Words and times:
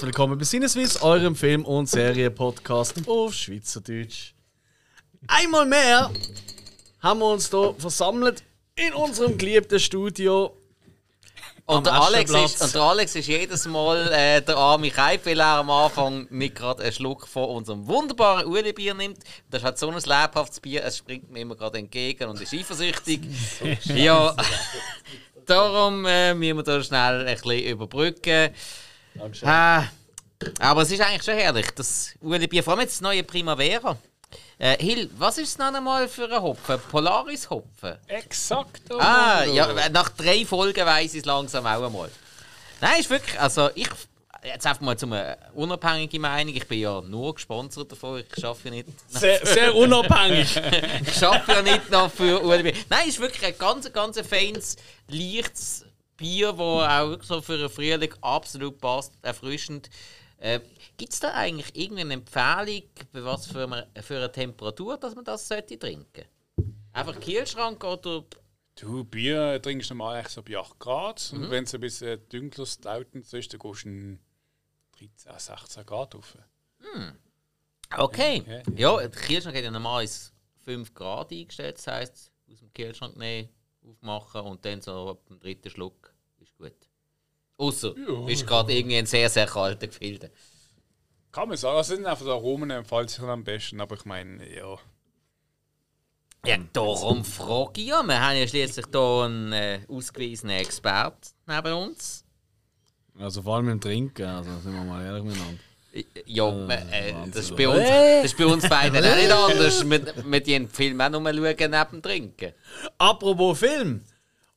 Herzlich 0.00 0.16
willkommen 0.16 0.38
bei 0.38 0.44
Sinneswiss, 0.46 1.02
eurem 1.02 1.36
Film- 1.36 1.66
und 1.66 1.86
Serie-Podcast 1.86 3.06
auf 3.06 3.34
Schweizerdeutsch. 3.34 4.32
Einmal 5.26 5.66
mehr 5.66 6.10
haben 7.00 7.20
wir 7.20 7.26
uns 7.26 7.50
hier 7.50 7.74
versammelt 7.76 8.42
in 8.76 8.94
unserem 8.94 9.36
geliebten 9.36 9.78
Studio. 9.78 10.56
Und 11.66 11.84
der, 11.84 12.00
Alex 12.00 12.30
ist, 12.30 12.62
und 12.62 12.74
der 12.74 12.80
Alex 12.80 13.14
ist 13.14 13.28
jedes 13.28 13.66
Mal 13.66 14.10
äh, 14.10 14.40
der 14.40 14.56
arme 14.56 14.90
Keib, 14.90 15.26
weil 15.26 15.38
er 15.38 15.58
am 15.58 15.68
Anfang 15.68 16.26
nicht 16.30 16.54
gerade 16.54 16.82
einen 16.82 16.92
Schluck 16.92 17.28
von 17.28 17.50
unserem 17.50 17.86
wunderbaren 17.86 18.46
Uli-Bier 18.46 18.94
nimmt. 18.94 19.18
Das 19.50 19.62
halt 19.62 19.76
so 19.76 19.90
ein 19.90 19.96
lebhaftes 19.96 20.60
Bier, 20.60 20.82
es 20.82 20.96
springt 20.96 21.30
mir 21.30 21.40
immer 21.40 21.56
gerade 21.56 21.76
entgegen 21.76 22.26
und 22.26 22.40
ist 22.40 22.54
eifersüchtig. 22.54 23.20
ja, 23.84 24.34
darum 25.44 26.06
äh, 26.06 26.32
müssen 26.32 26.56
wir 26.56 26.62
da 26.62 26.82
schnell 26.82 27.26
ein 27.26 27.36
bisschen 27.36 27.64
überbrücken. 27.64 28.54
Äh, 29.42 29.82
aber 30.58 30.82
es 30.82 30.90
ist 30.90 31.00
eigentlich 31.00 31.22
schon 31.22 31.34
herrlich, 31.34 31.70
das 31.72 32.14
Uli-Bier, 32.20 32.62
vor 32.62 32.72
allem 32.72 32.82
jetzt 32.82 32.94
das 32.94 33.00
neue 33.02 33.22
Primavera. 33.22 33.96
Äh, 34.58 34.76
Hill, 34.82 35.10
was 35.16 35.38
ist 35.38 35.48
es 35.48 35.58
noch 35.58 35.72
einmal 35.72 36.08
für 36.08 36.30
ein 36.30 36.42
Hopfen? 36.42 36.78
Polaris-Hopfen? 36.90 37.96
Exakt. 38.06 38.82
Ah, 38.92 39.44
ja, 39.44 39.88
nach 39.90 40.10
drei 40.10 40.44
Folgen 40.44 40.84
weiss 40.86 41.14
ich 41.14 41.20
es 41.20 41.24
langsam 41.24 41.66
auch 41.66 41.82
einmal. 41.82 42.10
Nein, 42.80 43.00
ist 43.00 43.10
wirklich, 43.10 43.38
also 43.40 43.70
ich, 43.74 43.88
jetzt 44.44 44.66
einfach 44.66 44.82
mal 44.82 44.96
zu 44.96 45.06
einer 45.06 45.36
unabhängigen 45.54 46.20
Meinung, 46.20 46.54
ich 46.54 46.66
bin 46.66 46.80
ja 46.80 47.00
nur 47.00 47.34
gesponsert 47.34 47.92
davon, 47.92 48.20
ich 48.20 48.40
schaffe 48.40 48.68
ja 48.68 48.74
nicht, 48.74 48.88
Sehr, 49.08 49.44
sehr 49.44 49.74
unabhängig. 49.74 50.60
ich 51.06 51.14
schaffe 51.14 51.52
ja 51.52 51.62
nicht 51.62 51.90
noch 51.90 52.10
für 52.10 52.42
ULB. 52.42 52.74
Nein, 52.88 53.08
ist 53.08 53.20
wirklich 53.20 53.44
ein 53.44 53.58
ganz, 53.58 53.92
ganz 53.92 54.20
feines, 54.20 54.76
leichtes 55.08 55.84
Bier, 56.20 56.52
das 56.52 56.58
auch 56.58 57.22
so 57.22 57.40
für 57.40 57.56
den 57.56 57.70
Frühling 57.70 58.14
absolut 58.20 58.78
passt, 58.78 59.14
erfrischend. 59.22 59.88
Äh, 60.36 60.60
Gibt 60.96 61.14
es 61.14 61.20
da 61.20 61.32
eigentlich 61.32 61.74
irgendeine 61.74 62.14
Empfehlung, 62.14 62.82
bei 63.12 63.24
was 63.24 63.46
für 63.46 63.64
eine, 63.64 63.88
für 64.02 64.16
eine 64.18 64.30
Temperatur, 64.30 64.98
dass 64.98 65.14
man 65.14 65.24
das 65.24 65.48
sollte 65.48 65.78
trinken? 65.78 66.26
Einfach 66.92 67.18
Kühlschrank 67.18 67.82
oder 67.84 68.24
Du, 68.74 69.04
Bier 69.04 69.60
trinkst 69.60 69.90
du 69.90 69.94
normal 69.94 70.16
eigentlich 70.16 70.32
so 70.32 70.42
bei 70.42 70.56
8 70.56 70.78
Grad. 70.78 71.32
Mhm. 71.32 71.42
Und 71.42 71.50
wenn 71.50 71.64
es 71.64 71.74
ein 71.74 71.80
bisschen 71.80 72.20
dunkler 72.28 72.66
lautend 72.84 73.32
ist, 73.32 73.52
dann 73.52 73.60
gehst 73.60 73.84
du 73.84 73.88
in 73.88 74.18
13, 74.98 75.40
16 75.40 75.86
Grad 75.86 76.14
rauf. 76.14 76.36
Okay. 77.96 78.42
Okay. 78.42 78.62
Ja, 78.76 78.96
der 78.96 79.10
Kühlschrank 79.10 79.56
hat 79.56 79.64
ja 79.64 79.70
normalerweise 79.70 80.30
5 80.64 80.94
Grad 80.94 81.32
eingestellt. 81.32 81.76
Das 81.76 81.86
heisst, 81.86 82.32
aus 82.50 82.60
dem 82.60 82.72
Kühlschrank 82.72 83.16
nehmen, 83.16 83.50
aufmachen 83.84 84.42
und 84.42 84.64
dann 84.64 84.80
so 84.80 85.10
ab 85.10 85.26
dem 85.26 85.40
dritten 85.40 85.70
Schluck 85.70 86.09
gut. 86.60 86.76
Außer 87.56 87.94
du 87.94 88.24
bist 88.24 88.46
gerade 88.46 88.72
irgendwie 88.72 88.96
ein 88.96 89.06
sehr, 89.06 89.28
sehr 89.28 89.46
kalter 89.46 89.86
Gefilde. 89.86 90.30
Kann 91.32 91.48
man 91.48 91.56
sagen, 91.56 91.76
also 91.76 91.94
sind 91.94 92.06
einfach 92.06 92.24
die 92.24 92.30
Aromen 92.30 92.70
empfallen 92.70 93.08
sich 93.08 93.20
am 93.20 93.44
besten, 93.44 93.80
aber 93.80 93.96
ich 93.96 94.04
meine, 94.04 94.48
ja. 94.52 94.76
Ja, 96.46 96.56
darum 96.72 97.24
frage 97.24 97.82
ich 97.82 97.88
ja. 97.88 98.02
Wir 98.02 98.20
haben 98.20 98.36
ja 98.36 98.46
schließlich 98.48 98.86
hier 98.90 99.24
einen 99.24 99.52
äh, 99.52 99.80
ausgewiesenen 99.88 100.56
Experten 100.56 101.28
neben 101.46 101.74
uns. 101.74 102.24
Also 103.18 103.42
vor 103.42 103.56
allem 103.56 103.68
im 103.68 103.80
Trinken, 103.80 104.24
also 104.24 104.50
sind 104.60 104.72
wir 104.72 104.82
mal 104.82 105.04
ehrlich 105.04 105.24
miteinander. 105.24 105.60
Ja, 106.24 106.48
äh, 106.48 107.14
Wahnsinn. 107.14 107.32
das, 107.32 107.44
ist 107.44 107.56
bei 107.56 107.68
uns, 107.68 107.88
das 107.88 108.24
ist 108.24 108.38
bei 108.38 108.46
uns 108.46 108.68
beiden 108.68 109.04
auch 109.04 109.16
nicht 109.16 109.32
anders. 109.32 109.90
Wir, 109.90 110.24
wir 110.24 110.40
den 110.40 110.68
Film 110.68 111.00
auch 111.00 111.10
nur 111.10 111.20
schauen 111.22 111.56
neben 111.58 111.90
dem 111.90 112.02
Trinken. 112.02 112.54
Apropos 112.96 113.58
Film. 113.58 114.04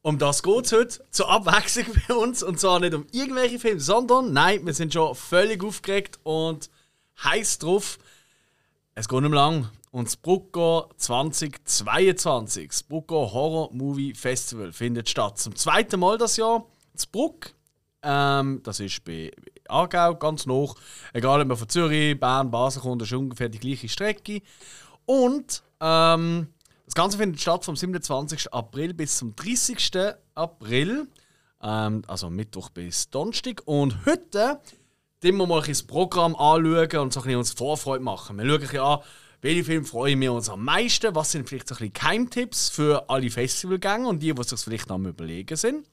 Um 0.04 0.18
das 0.18 0.44
geht 0.44 0.66
es 0.66 0.72
heute. 0.74 1.06
Zur 1.12 1.30
Abwechslung 1.30 1.86
bei 2.08 2.14
uns. 2.14 2.44
Und 2.44 2.60
zwar 2.60 2.82
nicht 2.82 2.94
um 2.94 3.08
irgendwelche 3.12 3.58
Filme, 3.58 3.80
sondern 3.80 4.34
nein, 4.34 4.66
wir 4.66 4.74
sind 4.74 4.94
schon 4.94 5.16
völlig 5.16 5.64
aufgeregt 5.64 6.20
und 6.24 6.70
heiß 7.24 7.60
drauf. 7.60 7.98
Es 8.96 9.08
geht 9.08 9.22
nicht 9.22 9.30
mehr 9.30 9.40
lang. 9.40 9.70
Und 9.92 10.08
das 10.08 10.18
Brucker 10.18 10.90
2022, 10.98 12.68
das 12.68 12.84
Brucker 12.84 13.32
Horror 13.32 13.70
Movie 13.72 14.14
Festival, 14.14 14.74
findet 14.74 15.08
statt. 15.08 15.38
Zum 15.38 15.56
zweiten 15.56 16.00
Mal 16.00 16.18
das 16.18 16.36
Jahr. 16.36 16.66
Das 16.92 17.06
Bruck. 17.06 17.54
Ähm, 18.02 18.60
das 18.64 18.82
ist 18.82 19.06
bei 19.06 19.32
Aargau 19.70 20.16
ganz 20.16 20.46
noch. 20.46 20.76
Egal, 21.14 21.42
ob 21.42 21.48
man 21.48 21.56
von 21.56 21.70
Zürich, 21.70 22.20
Bern, 22.20 22.52
Basel 22.52 22.82
kommt, 22.82 23.02
das 23.02 23.08
ist 23.08 23.18
ungefähr 23.18 23.48
die 23.48 23.60
gleiche 23.60 23.88
Strecke. 23.88 24.42
Und 25.06 25.64
ähm, 25.80 26.48
das 26.94 27.02
Ganze 27.02 27.18
findet 27.18 27.42
statt 27.42 27.66
vom 27.66 27.76
27. 27.76 28.54
April 28.54 28.94
bis 28.94 29.18
zum 29.18 29.36
30. 29.36 30.14
April. 30.36 31.08
Ähm, 31.60 32.04
also 32.06 32.30
Mittwoch 32.30 32.70
bis 32.70 33.10
Donnerstag. 33.10 33.64
Und 33.66 34.06
heute 34.06 34.60
wir 35.40 35.48
mal 35.48 35.64
ein 35.64 35.68
das 35.68 35.82
Programm 35.82 36.36
anschauen 36.36 37.00
und 37.00 37.12
so 37.12 37.24
ein 37.24 37.36
uns 37.36 37.52
Vorfreude 37.52 38.04
machen. 38.04 38.38
Wir 38.38 38.46
schauen 38.46 38.70
ein 38.70 38.80
an, 38.80 39.00
welche 39.42 39.64
Filme 39.64 39.86
freuen 39.88 40.22
wir 40.22 40.34
uns 40.34 40.50
am 40.50 40.64
meisten, 40.64 41.16
was 41.16 41.32
sind 41.32 41.50
vielleicht 41.50 41.68
so 41.68 41.74
ein 41.74 41.80
bisschen 41.80 41.94
Keimtipps 41.94 42.70
für 42.70 43.10
alle 43.10 43.32
Festivalgänger 43.32 44.10
und 44.10 44.20
die, 44.20 44.32
die 44.32 44.44
sich 44.44 44.60
vielleicht 44.60 44.88
noch 44.88 44.98
am 44.98 45.08
überlegen 45.08 45.58
sind. 45.58 45.88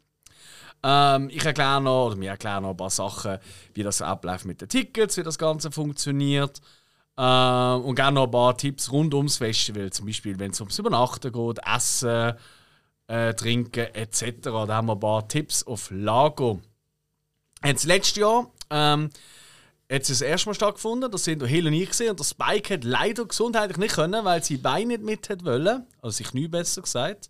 Ähm, 0.83 1.31
ich 1.31 1.43
erkläre 1.43 1.81
noch, 1.81 2.09
oder 2.09 2.21
wir 2.21 2.29
erklären 2.29 2.65
noch 2.65 2.73
ein 2.73 2.77
paar 2.77 2.91
Sachen, 2.91 3.39
wie 3.73 3.83
das 3.83 4.03
abläuft 4.03 4.45
mit 4.45 4.61
den 4.61 4.69
Tickets, 4.69 5.17
wie 5.17 5.23
das 5.23 5.39
Ganze 5.39 5.71
funktioniert. 5.71 6.61
Ähm, 7.23 7.83
und 7.85 7.95
gerne 7.97 8.15
noch 8.15 8.25
ein 8.25 8.31
paar 8.31 8.57
Tipps 8.57 8.91
rund 8.91 9.13
ums 9.13 9.37
Festival, 9.37 9.91
zum 9.93 10.07
Beispiel, 10.07 10.39
wenn 10.39 10.53
es 10.53 10.61
ums 10.61 10.79
Übernachten 10.79 11.31
geht, 11.31 11.59
Essen, 11.67 12.33
äh, 13.09 13.35
Trinken 13.35 13.95
etc. 13.95 14.23
Da 14.43 14.69
haben 14.69 14.87
wir 14.87 14.95
ein 14.95 15.01
paar 15.01 15.29
Tipps 15.29 15.63
auf 15.65 15.91
Lager. 15.91 16.59
Jetzt 17.63 17.85
letztes 17.85 18.17
Jahr 18.17 18.51
ähm, 18.71 19.11
hat 19.93 20.03
es 20.03 20.09
das 20.09 20.23
erste 20.23 20.49
Mal 20.49 20.55
stattgefunden. 20.55 21.11
Das 21.11 21.25
sind 21.25 21.45
Hill 21.45 21.67
und 21.67 21.75
ich 21.75 21.91
gesehen 21.91 22.11
und 22.11 22.21
der 22.21 22.25
Spike 22.25 22.73
hat 22.75 22.85
leider 22.85 23.27
gesundheitlich 23.27 23.77
nicht 23.77 23.95
können, 23.97 24.25
weil 24.25 24.43
sie 24.43 24.57
Beine 24.57 24.87
nicht 24.87 25.03
mit 25.03 25.29
hat 25.29 25.45
wollen. 25.45 25.85
Also 26.01 26.17
sich 26.17 26.33
nie 26.33 26.49
besser 26.49 26.81
gesagt. 26.81 27.29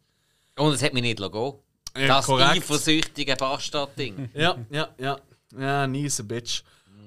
Und 0.56 0.72
es 0.74 0.82
hat 0.84 0.92
mich 0.92 1.02
nicht 1.02 1.18
gehen. 1.18 1.52
Ja, 1.96 2.06
Das 2.06 2.26
korrekt. 2.26 2.50
eifersüchtige 2.50 3.34
Bastard-Ding. 3.34 4.30
Ja, 4.34 4.56
ja, 4.70 4.88
ja. 4.98 5.18
Ja, 5.58 5.86
nice 5.88 6.22
Bitch. 6.22 6.62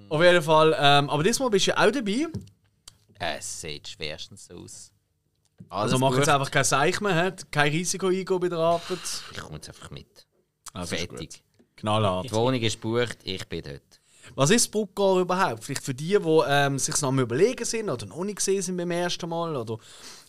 Auf 0.10 0.22
jeden 0.22 0.42
Fall. 0.42 0.76
Ähm, 0.78 1.10
aber 1.10 1.24
diesmal 1.24 1.50
bist 1.50 1.68
du 1.68 1.72
ja 1.72 1.78
auch 1.78 1.92
dabei. 1.92 2.28
Es 3.24 3.62
sieht 3.62 3.88
schwerstens 3.88 4.50
aus. 4.52 4.92
Also 5.70 5.96
Alles 5.96 6.00
mach 6.00 6.10
gut. 6.10 6.18
jetzt 6.20 6.30
einfach 6.30 6.52
kein 6.52 6.64
Seich 6.64 7.00
mehr, 7.02 7.16
hat 7.16 7.52
kein 7.52 7.72
Risiko 7.72 8.08
eingehen 8.08 8.40
bei 8.40 8.50
der 8.50 8.60
Arbeit. 8.60 9.00
Ich 9.32 9.38
komme 9.40 9.56
jetzt 9.56 9.70
einfach 9.70 9.92
mit. 9.92 10.28
Also 10.74 10.96
Fertig. 10.96 11.44
Knallhart. 11.78 12.26
Die 12.26 12.32
Wohnung 12.32 12.62
ist 12.62 12.82
gebucht, 12.82 13.18
ich 13.24 13.48
bin 13.48 13.64
dort. 13.64 13.82
Was 14.36 14.52
ist 14.52 14.72
Bruckgar 14.72 15.20
überhaupt? 15.20 15.64
Vielleicht 15.64 15.84
für 15.84 15.94
die, 15.94 16.18
die 16.18 16.42
ähm, 16.48 16.80
sich 16.80 17.00
noch 17.02 17.10
am 17.10 17.20
überlegen 17.20 17.66
sind 17.66 17.90
oder 17.90 18.06
noch 18.06 18.24
nicht 18.24 18.38
gesehen 18.38 18.62
sind 18.62 18.78
beim 18.78 18.92
ersten 18.92 19.28
Mal 19.28 19.56
oder 19.56 19.78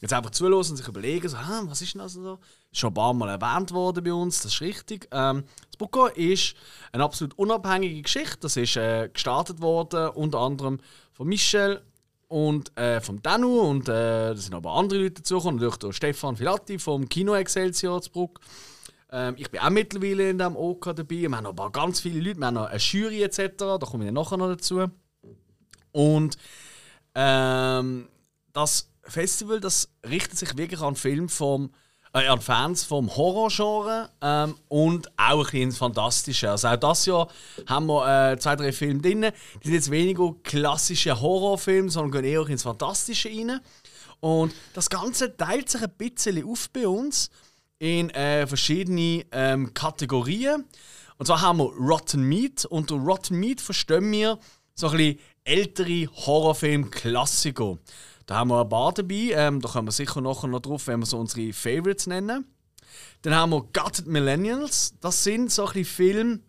jetzt 0.00 0.12
einfach 0.12 0.30
zuhören 0.30 0.54
und 0.54 0.76
sich 0.76 0.88
überlegen, 0.88 1.28
so, 1.28 1.36
ah, 1.36 1.62
was 1.66 1.80
ist 1.80 1.94
denn 1.94 2.00
das 2.00 2.14
so? 2.14 2.38
Ist 2.72 2.80
schon 2.80 2.90
ein 2.90 2.94
paar 2.94 3.14
Mal 3.14 3.28
erwähnt 3.40 3.70
worden 3.72 4.02
bei 4.02 4.12
uns, 4.12 4.42
das 4.42 4.54
ist 4.54 4.60
richtig. 4.60 5.08
Ähm, 5.12 5.44
das 5.68 5.76
Bruckgar 5.76 6.16
ist 6.16 6.54
eine 6.92 7.04
absolut 7.04 7.38
unabhängige 7.38 8.02
Geschichte. 8.02 8.38
Das 8.40 8.56
ist 8.56 8.76
äh, 8.76 9.08
gestartet 9.12 9.60
worden 9.60 10.08
unter 10.10 10.40
anderem 10.40 10.80
von 11.12 11.28
Michel 11.28 11.80
und 12.28 12.76
äh, 12.78 13.00
vom 13.00 13.22
Danu 13.22 13.60
und 13.60 13.88
äh, 13.88 14.34
da 14.34 14.36
sind 14.36 14.54
aber 14.54 14.72
andere 14.72 15.00
Leute 15.00 15.14
dazugekommen, 15.14 15.56
natürlich 15.56 15.78
der 15.78 15.92
Stefan 15.92 16.36
Filatti 16.36 16.78
vom 16.78 17.08
Kino 17.08 17.34
Excelsior 17.34 18.02
zu 18.02 18.10
Bruck. 18.10 18.40
Ähm, 19.10 19.34
ich 19.38 19.50
bin 19.50 19.60
auch 19.60 19.70
mittlerweile 19.70 20.30
in 20.30 20.38
diesem 20.38 20.56
OK 20.56 20.84
dabei. 20.96 21.08
Wir 21.08 21.30
haben 21.30 21.44
noch 21.44 21.50
ein 21.50 21.56
paar 21.56 21.70
ganz 21.70 22.00
viele 22.00 22.20
Leute, 22.20 22.40
wir 22.40 22.46
haben 22.46 22.54
noch 22.54 22.66
eine 22.66 22.78
Jury 22.78 23.22
etc. 23.22 23.38
Da 23.58 23.78
komme 23.78 24.06
ich 24.06 24.12
nachher 24.12 24.36
noch 24.36 24.48
dazu. 24.48 24.86
Und 25.92 26.36
ähm, 27.14 28.08
das 28.52 28.90
Festival 29.02 29.60
das 29.60 29.90
richtet 30.08 30.38
sich 30.38 30.56
wirklich 30.56 30.80
an 30.80 30.96
Film 30.96 31.28
vom 31.28 31.70
äh, 32.14 32.26
an 32.28 32.40
Fans 32.40 32.84
vom 32.84 33.14
Horrorgenre 33.14 34.08
ähm, 34.22 34.54
und 34.68 35.08
auch 35.18 35.38
ein 35.38 35.42
bisschen 35.42 35.62
ins 35.62 35.78
Fantastische. 35.78 36.50
Also 36.50 36.68
auch 36.68 36.76
das 36.76 37.06
Jahr 37.06 37.28
haben 37.66 37.86
wir 37.86 38.32
äh, 38.32 38.38
zwei, 38.38 38.56
drei 38.56 38.72
Filme 38.72 39.00
drin. 39.00 39.22
Die 39.62 39.66
sind 39.66 39.74
jetzt 39.74 39.90
weniger 39.90 40.34
klassische 40.42 41.20
Horrorfilme, 41.20 41.90
sondern 41.90 42.22
gehen 42.22 42.32
eher 42.32 42.48
ins 42.48 42.62
Fantastische 42.62 43.28
rein. 43.28 43.60
Und 44.20 44.54
das 44.72 44.88
Ganze 44.88 45.36
teilt 45.36 45.68
sich 45.68 45.82
ein 45.82 45.92
bisschen 45.98 46.48
auf 46.48 46.70
bei 46.70 46.88
uns 46.88 47.30
in 47.78 48.10
äh, 48.10 48.46
verschiedene 48.46 49.26
ähm, 49.32 49.74
Kategorien. 49.74 50.64
Und 51.18 51.26
zwar 51.26 51.42
haben 51.42 51.58
wir 51.58 51.70
Rotten 51.78 52.22
Meat. 52.22 52.64
Und 52.64 52.92
unter 52.92 53.04
Rotten 53.04 53.38
Meat 53.38 53.60
verstehen 53.60 54.10
wir 54.12 54.38
so 54.74 54.88
ein 54.88 54.96
bisschen 54.96 55.18
ältere 55.44 56.06
Horrorfilm-Klassiker. 56.06 57.78
Da 58.26 58.36
haben 58.36 58.48
wir 58.48 58.62
ein 58.62 58.68
paar 58.68 58.92
dabei. 58.92 59.32
Ähm, 59.32 59.60
da 59.60 59.68
kommen 59.68 59.88
wir 59.88 59.92
sicher 59.92 60.20
nachher 60.20 60.48
noch 60.48 60.60
drauf, 60.60 60.86
wenn 60.86 61.00
wir 61.00 61.06
so 61.06 61.18
unsere 61.18 61.52
Favorites 61.52 62.06
nennen. 62.06 62.46
Dann 63.22 63.34
haben 63.34 63.50
wir 63.50 63.62
Gutted 63.72 64.06
Millennials. 64.06 64.94
Das 65.00 65.24
sind 65.24 65.50
so 65.50 65.66
ein 65.66 65.72
bisschen 65.72 65.84
Filme, 65.84 66.40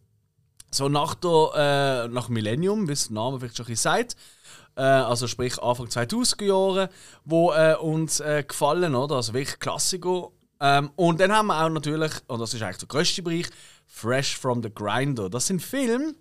so 0.72 0.90
nach, 0.90 1.16
der, 1.16 2.06
äh, 2.06 2.08
nach 2.10 2.30
Millennium, 2.30 2.88
wie 2.88 2.94
es 2.94 3.08
der 3.08 3.16
Name 3.16 3.40
vielleicht 3.40 3.58
schon 3.58 3.66
ein 3.66 3.70
bisschen 3.70 3.92
sagt. 3.92 4.16
Äh, 4.76 4.82
also 4.82 5.28
sprich 5.28 5.62
Anfang 5.62 5.88
2000er 5.88 6.44
Jahre, 6.44 6.90
wo 7.24 7.52
äh, 7.54 7.76
uns 7.76 8.20
äh, 8.20 8.44
gefallen, 8.48 8.96
oder? 8.96 9.16
Also 9.16 9.34
wirklich 9.34 9.60
Klassiker. 9.60 10.32
Ähm, 10.60 10.92
und 10.96 11.20
dann 11.20 11.32
haben 11.32 11.48
wir 11.48 11.64
auch 11.64 11.70
natürlich, 11.70 12.12
und 12.28 12.40
das 12.40 12.54
ist 12.54 12.62
eigentlich 12.62 12.78
der 12.78 12.88
grösste 12.88 13.24
Bereich, 13.24 13.48
Fresh 13.88 14.38
from 14.38 14.64
the 14.64 14.74
Grinder. 14.74 15.30
Das 15.30 15.48
sind 15.48 15.62
Filme, 15.62 16.16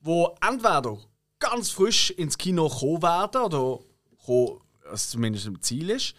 wo 0.00 0.34
entweder 0.46 0.98
ganz 1.38 1.70
frisch 1.70 2.10
ins 2.10 2.38
Kino 2.38 2.68
kommen 2.68 3.02
werden, 3.02 3.42
oder 3.42 3.80
kommen, 4.24 4.60
was 4.92 5.10
zumindest 5.10 5.46
im 5.46 5.60
Ziel 5.60 5.90
ist. 5.90 6.14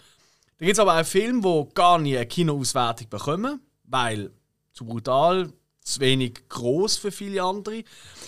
Da 0.57 0.65
gibt 0.65 0.73
es 0.73 0.79
aber 0.79 0.99
auch 0.99 1.05
Filme, 1.05 1.41
die 1.41 1.73
gar 1.73 1.99
nie 1.99 2.17
eine 2.17 2.25
Kinoauswertung 2.25 3.09
bekommen, 3.09 3.61
weil 3.83 4.31
zu 4.73 4.85
brutal, 4.85 5.51
zu 5.81 5.99
wenig 5.99 6.47
groß 6.49 6.97
für 6.97 7.11
viele 7.11 7.43
andere. 7.43 7.83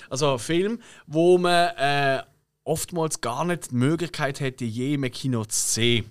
Also 0.09 0.33
ein 0.33 0.39
Film, 0.39 0.81
wo 1.07 1.37
man 1.37 1.69
äh, 1.77 2.21
oftmals 2.63 3.21
gar 3.21 3.45
nicht 3.45 3.71
die 3.71 3.75
Möglichkeit 3.75 4.39
hätte, 4.39 4.65
je 4.65 4.95
im 4.95 5.09
Kino 5.11 5.45
zu 5.45 5.59
sehen. 5.59 6.09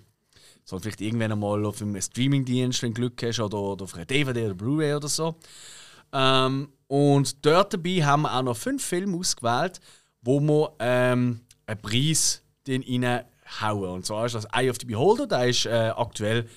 Sondern 0.64 0.84
vielleicht 0.84 1.02
irgendwann 1.02 1.32
einmal 1.32 1.64
auf 1.66 1.82
einem 1.82 2.00
Streamingdienst, 2.00 2.82
wenn 2.82 2.94
du 2.94 3.00
Glück 3.00 3.22
hast, 3.22 3.40
oder, 3.40 3.58
oder 3.58 3.84
auf 3.84 3.94
einer 3.94 4.06
DVD 4.06 4.46
oder 4.46 4.54
Blu-ray 4.54 4.94
oder 4.94 5.08
so. 5.08 5.36
Ähm, 6.12 6.68
und 6.86 7.44
dort 7.44 7.74
dabei 7.74 8.04
haben 8.04 8.22
wir 8.22 8.34
auch 8.34 8.42
noch 8.42 8.56
fünf 8.56 8.82
Filme 8.82 9.16
ausgewählt, 9.18 9.80
wo 10.22 10.40
wir 10.40 10.72
ähm, 10.78 11.40
einen 11.66 11.82
Preis 11.82 12.42
reinhauen. 13.60 13.90
Und 13.90 14.06
zwar 14.06 14.26
ist 14.26 14.34
das 14.34 14.46
Eye 14.52 14.70
of 14.70 14.76
the 14.80 14.86
Beholder, 14.86 15.26
der 15.26 15.48
ist 15.48 15.66
äh, 15.66 15.92
aktuell 15.96 16.48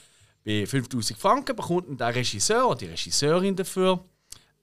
bei 0.45 0.65
5000 0.65 1.19
Franken, 1.19 1.55
bekommt 1.55 1.99
der 1.99 2.15
Regisseur 2.15 2.67
oder 2.67 2.77
die 2.77 2.85
Regisseurin 2.85 3.55
dafür. 3.55 3.99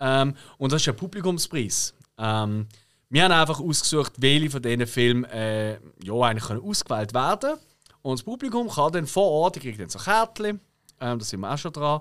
Ähm, 0.01 0.35
und 0.59 0.73
das 0.73 0.83
ist 0.83 0.89
ein 0.89 0.97
Publikumspreis. 0.97 1.95
Ähm, 2.19 2.67
wir 3.11 3.25
haben 3.25 3.33
einfach 3.33 3.61
ausgesucht, 3.61 4.13
welche 4.17 4.51
von 4.51 4.63
diesen 4.63 4.87
Filmen 4.87 5.25
äh, 5.25 5.75
ja, 6.03 6.15
eigentlich 6.21 6.45
können 6.45 6.63
ausgewählt 6.63 7.15
werden 7.15 7.41
können. 7.41 7.61
Und 8.03 8.19
das 8.19 8.25
Publikum 8.25 8.69
kann 8.69 8.93
dann 8.93 9.07
vor 9.07 9.31
Ort, 9.31 9.57
die 9.57 9.61
kriegt 9.61 9.81
dann 9.81 9.89
so 9.89 9.99
Kärtchen, 9.99 10.61
ähm, 11.01 11.19
da 11.19 11.25
sind 11.25 11.41
wir 11.41 11.53
auch 11.53 11.59
schon 11.59 11.73
dran. 11.73 12.01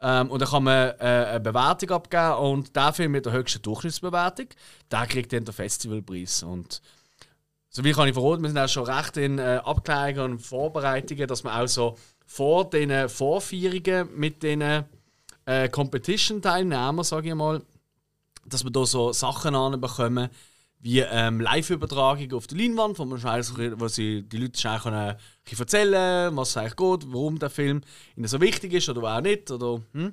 Ähm, 0.00 0.30
und 0.30 0.40
dann 0.40 0.48
kann 0.48 0.64
man 0.64 0.88
äh, 0.98 1.26
eine 1.30 1.40
Bewertung 1.40 1.90
abgeben 1.90 2.34
und 2.34 2.74
der 2.74 2.92
Film 2.92 3.12
mit 3.12 3.24
der 3.24 3.32
höchsten 3.32 3.62
Durchschnittsbewertung, 3.62 4.48
der 4.90 5.06
kriegt 5.06 5.32
dann 5.32 5.44
den 5.44 5.54
Festivalpreis. 5.54 6.42
Und 6.42 6.82
so 7.74 7.82
wie 7.84 7.92
kann 7.92 8.06
ich 8.06 8.14
verraten, 8.14 8.42
wir 8.42 8.50
sind 8.50 8.58
auch 8.58 8.68
schon 8.68 8.84
recht 8.84 9.16
in 9.16 9.38
äh, 9.38 9.60
Abklärungen 9.64 10.32
und 10.32 10.38
Vorbereitungen, 10.40 11.26
dass 11.26 11.42
wir 11.42 11.58
auch 11.58 11.66
so 11.66 11.96
vor 12.26 12.68
den 12.68 13.08
Vorführungen 13.08 14.08
mit 14.14 14.42
den 14.42 14.84
äh, 15.46 15.68
Competition-Teilnehmern, 15.70 17.02
sage 17.02 17.30
ich 17.30 17.34
mal, 17.34 17.62
dass 18.44 18.64
wir 18.64 18.70
da 18.70 18.84
so 18.84 19.12
Sachen 19.12 19.54
anbekommen, 19.54 20.28
wie 20.80 21.00
ähm, 21.00 21.40
Live-Übertragung 21.40 22.32
auf 22.34 22.46
der 22.46 22.58
Leinwand, 22.58 22.98
wo, 22.98 23.06
man 23.06 23.22
wo 23.22 23.88
sie 23.88 24.22
die 24.22 24.36
Leute 24.36 24.60
schnell 24.60 24.80
können 24.80 25.16
erzählen 25.58 26.36
was 26.36 26.50
es 26.50 26.56
eigentlich 26.58 26.76
geht, 26.76 27.12
warum 27.12 27.38
der 27.38 27.50
Film 27.50 27.80
ihnen 28.16 28.28
so 28.28 28.40
wichtig 28.40 28.74
ist 28.74 28.88
oder 28.90 29.16
auch 29.16 29.20
nicht. 29.22 29.50
Oder, 29.50 29.80
hm. 29.92 30.12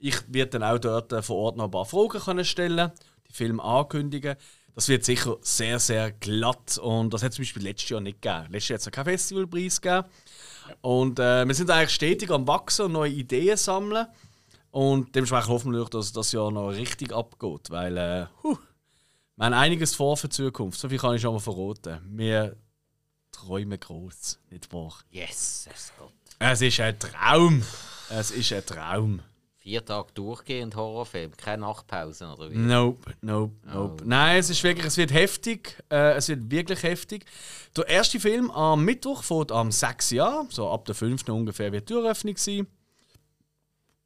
Ich 0.00 0.16
werde 0.28 0.58
dann 0.58 0.62
auch 0.62 0.78
dort 0.78 1.12
äh, 1.12 1.22
vor 1.22 1.36
Ort 1.36 1.56
noch 1.56 1.64
ein 1.64 1.70
paar 1.70 1.86
Fragen 1.86 2.20
können 2.20 2.44
stellen, 2.44 2.92
die 3.28 3.32
Filme 3.32 3.62
ankündigen. 3.62 4.36
Das 4.78 4.86
wird 4.86 5.04
sicher 5.04 5.38
sehr, 5.40 5.80
sehr 5.80 6.12
glatt 6.12 6.78
und 6.78 7.12
das 7.12 7.24
hat 7.24 7.30
es 7.30 7.34
zum 7.34 7.42
Beispiel 7.42 7.64
letztes 7.64 7.88
Jahr 7.88 8.00
nicht 8.00 8.22
gegeben. 8.22 8.46
Letztes 8.52 8.68
Jahr 8.68 8.78
hat 8.78 8.86
es 8.86 8.92
keinen 8.92 9.04
Festivalpreis 9.06 9.80
gegeben. 9.80 10.06
Und 10.82 11.18
äh, 11.18 11.44
wir 11.44 11.54
sind 11.56 11.68
eigentlich 11.68 11.90
stetig 11.90 12.30
am 12.30 12.46
Wachsen 12.46 12.84
und 12.84 12.92
neue 12.92 13.10
Ideen 13.10 13.56
sammeln. 13.56 14.06
Und 14.70 15.12
dementsprechend 15.16 15.48
hoffen 15.48 15.72
wir, 15.72 15.84
dass 15.86 16.12
das 16.12 16.30
Jahr 16.30 16.52
noch 16.52 16.68
richtig 16.68 17.12
abgeht, 17.12 17.70
weil 17.70 17.96
äh, 17.96 18.26
huh, 18.44 18.56
wir 19.34 19.46
haben 19.46 19.54
einiges 19.54 19.96
vor 19.96 20.16
für 20.16 20.28
die 20.28 20.36
Zukunft. 20.36 20.78
So 20.78 20.88
viel 20.88 20.98
kann 20.98 21.16
ich 21.16 21.22
schon 21.22 21.32
mal 21.32 21.40
verraten. 21.40 21.98
Wir 22.10 22.54
träumen 23.32 23.80
groß, 23.80 24.38
nicht 24.50 24.72
wahr? 24.72 24.94
Yes, 25.10 25.68
es 25.74 25.92
geht. 25.98 26.36
Es 26.38 26.62
ist 26.62 26.78
ein 26.78 26.96
Traum. 27.00 27.64
Es 28.10 28.30
ist 28.30 28.52
ein 28.52 28.64
Traum. 28.64 29.22
Vier 29.68 29.84
Tage 29.84 30.08
durchgehend 30.14 30.76
Horrorfilm, 30.76 31.36
keine 31.36 31.60
Nachtpausen 31.60 32.30
oder 32.30 32.50
wie? 32.50 32.56
Nope, 32.56 33.14
nope, 33.20 33.52
nope. 33.66 34.02
Oh. 34.02 34.06
Nein, 34.06 34.38
es 34.38 34.48
ist 34.48 34.64
wirklich, 34.64 34.86
es 34.86 34.96
wird 34.96 35.12
heftig. 35.12 35.76
Äh, 35.90 36.14
es 36.14 36.30
wird 36.30 36.50
wirklich 36.50 36.82
heftig. 36.82 37.26
Der 37.76 37.86
erste 37.86 38.18
Film 38.18 38.50
am 38.50 38.82
Mittwoch 38.82 39.22
fährt 39.22 39.52
am 39.52 39.70
6. 39.70 40.12
Jahr, 40.12 40.46
so 40.48 40.70
ab 40.70 40.86
der 40.86 40.94
5. 40.94 41.28
ungefähr 41.28 41.70
wird 41.70 41.86
die 41.86 41.92
Türöffnung 41.92 42.38
sein. 42.38 42.66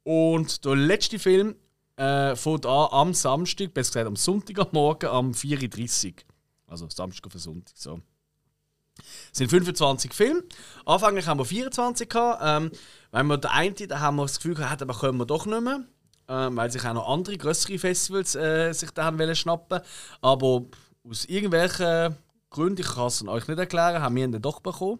Und 0.03 0.65
der 0.65 0.75
letzte 0.75 1.17
Film 1.17 1.55
äh, 1.95 2.35
fängt 2.35 2.65
an 2.65 2.89
am 2.91 3.13
Samstag, 3.13 3.73
besser 3.73 3.91
gesagt 3.91 4.07
am 4.07 4.17
Sonntag 4.17 4.59
am 4.59 4.67
Morgen 4.73 5.07
am 5.07 5.31
4.30 5.31 6.07
Uhr. 6.07 6.13
Also 6.67 6.89
Samstag 6.89 7.25
auf 7.27 7.39
Sonntag. 7.39 7.73
So. 7.77 8.01
Es 9.31 9.37
sind 9.37 9.49
25 9.49 10.13
Filme. 10.13 10.43
Anfänglich 10.85 11.25
haben 11.25 11.39
wir 11.39 11.45
24 11.45 12.09
gehabt. 12.09 12.41
Ähm, 12.43 12.71
wenn 13.13 13.27
wir 13.27 13.37
der 13.37 13.51
eine, 13.51 13.73
da 13.73 13.99
haben 13.99 14.15
wir 14.15 14.23
das 14.23 14.37
Gefühl 14.37 14.55
gehabt, 14.55 14.81
aber 14.81 14.95
können 14.95 15.19
wir 15.19 15.27
doch 15.27 15.45
nicht 15.45 15.61
mehr. 15.61 15.81
Ähm, 16.27 16.57
weil 16.57 16.71
sich 16.71 16.83
auch 16.83 16.93
noch 16.93 17.07
andere 17.07 17.37
größere 17.37 17.77
Festivals 17.77 18.33
äh, 18.33 18.73
sich 18.73 18.89
da 18.89 19.03
haben 19.03 19.19
wollen 19.19 19.35
schnappen. 19.35 19.81
Aber 20.19 20.63
aus 21.07 21.25
irgendwelchen 21.25 22.15
Gründen, 22.49 22.81
ich 22.81 22.87
kann 22.87 23.07
es 23.07 23.25
euch 23.27 23.47
nicht 23.47 23.59
erklären, 23.59 24.01
haben 24.01 24.15
wir 24.15 24.23
ihn 24.23 24.31
dann 24.31 24.41
doch 24.41 24.61
bekommen. 24.61 24.99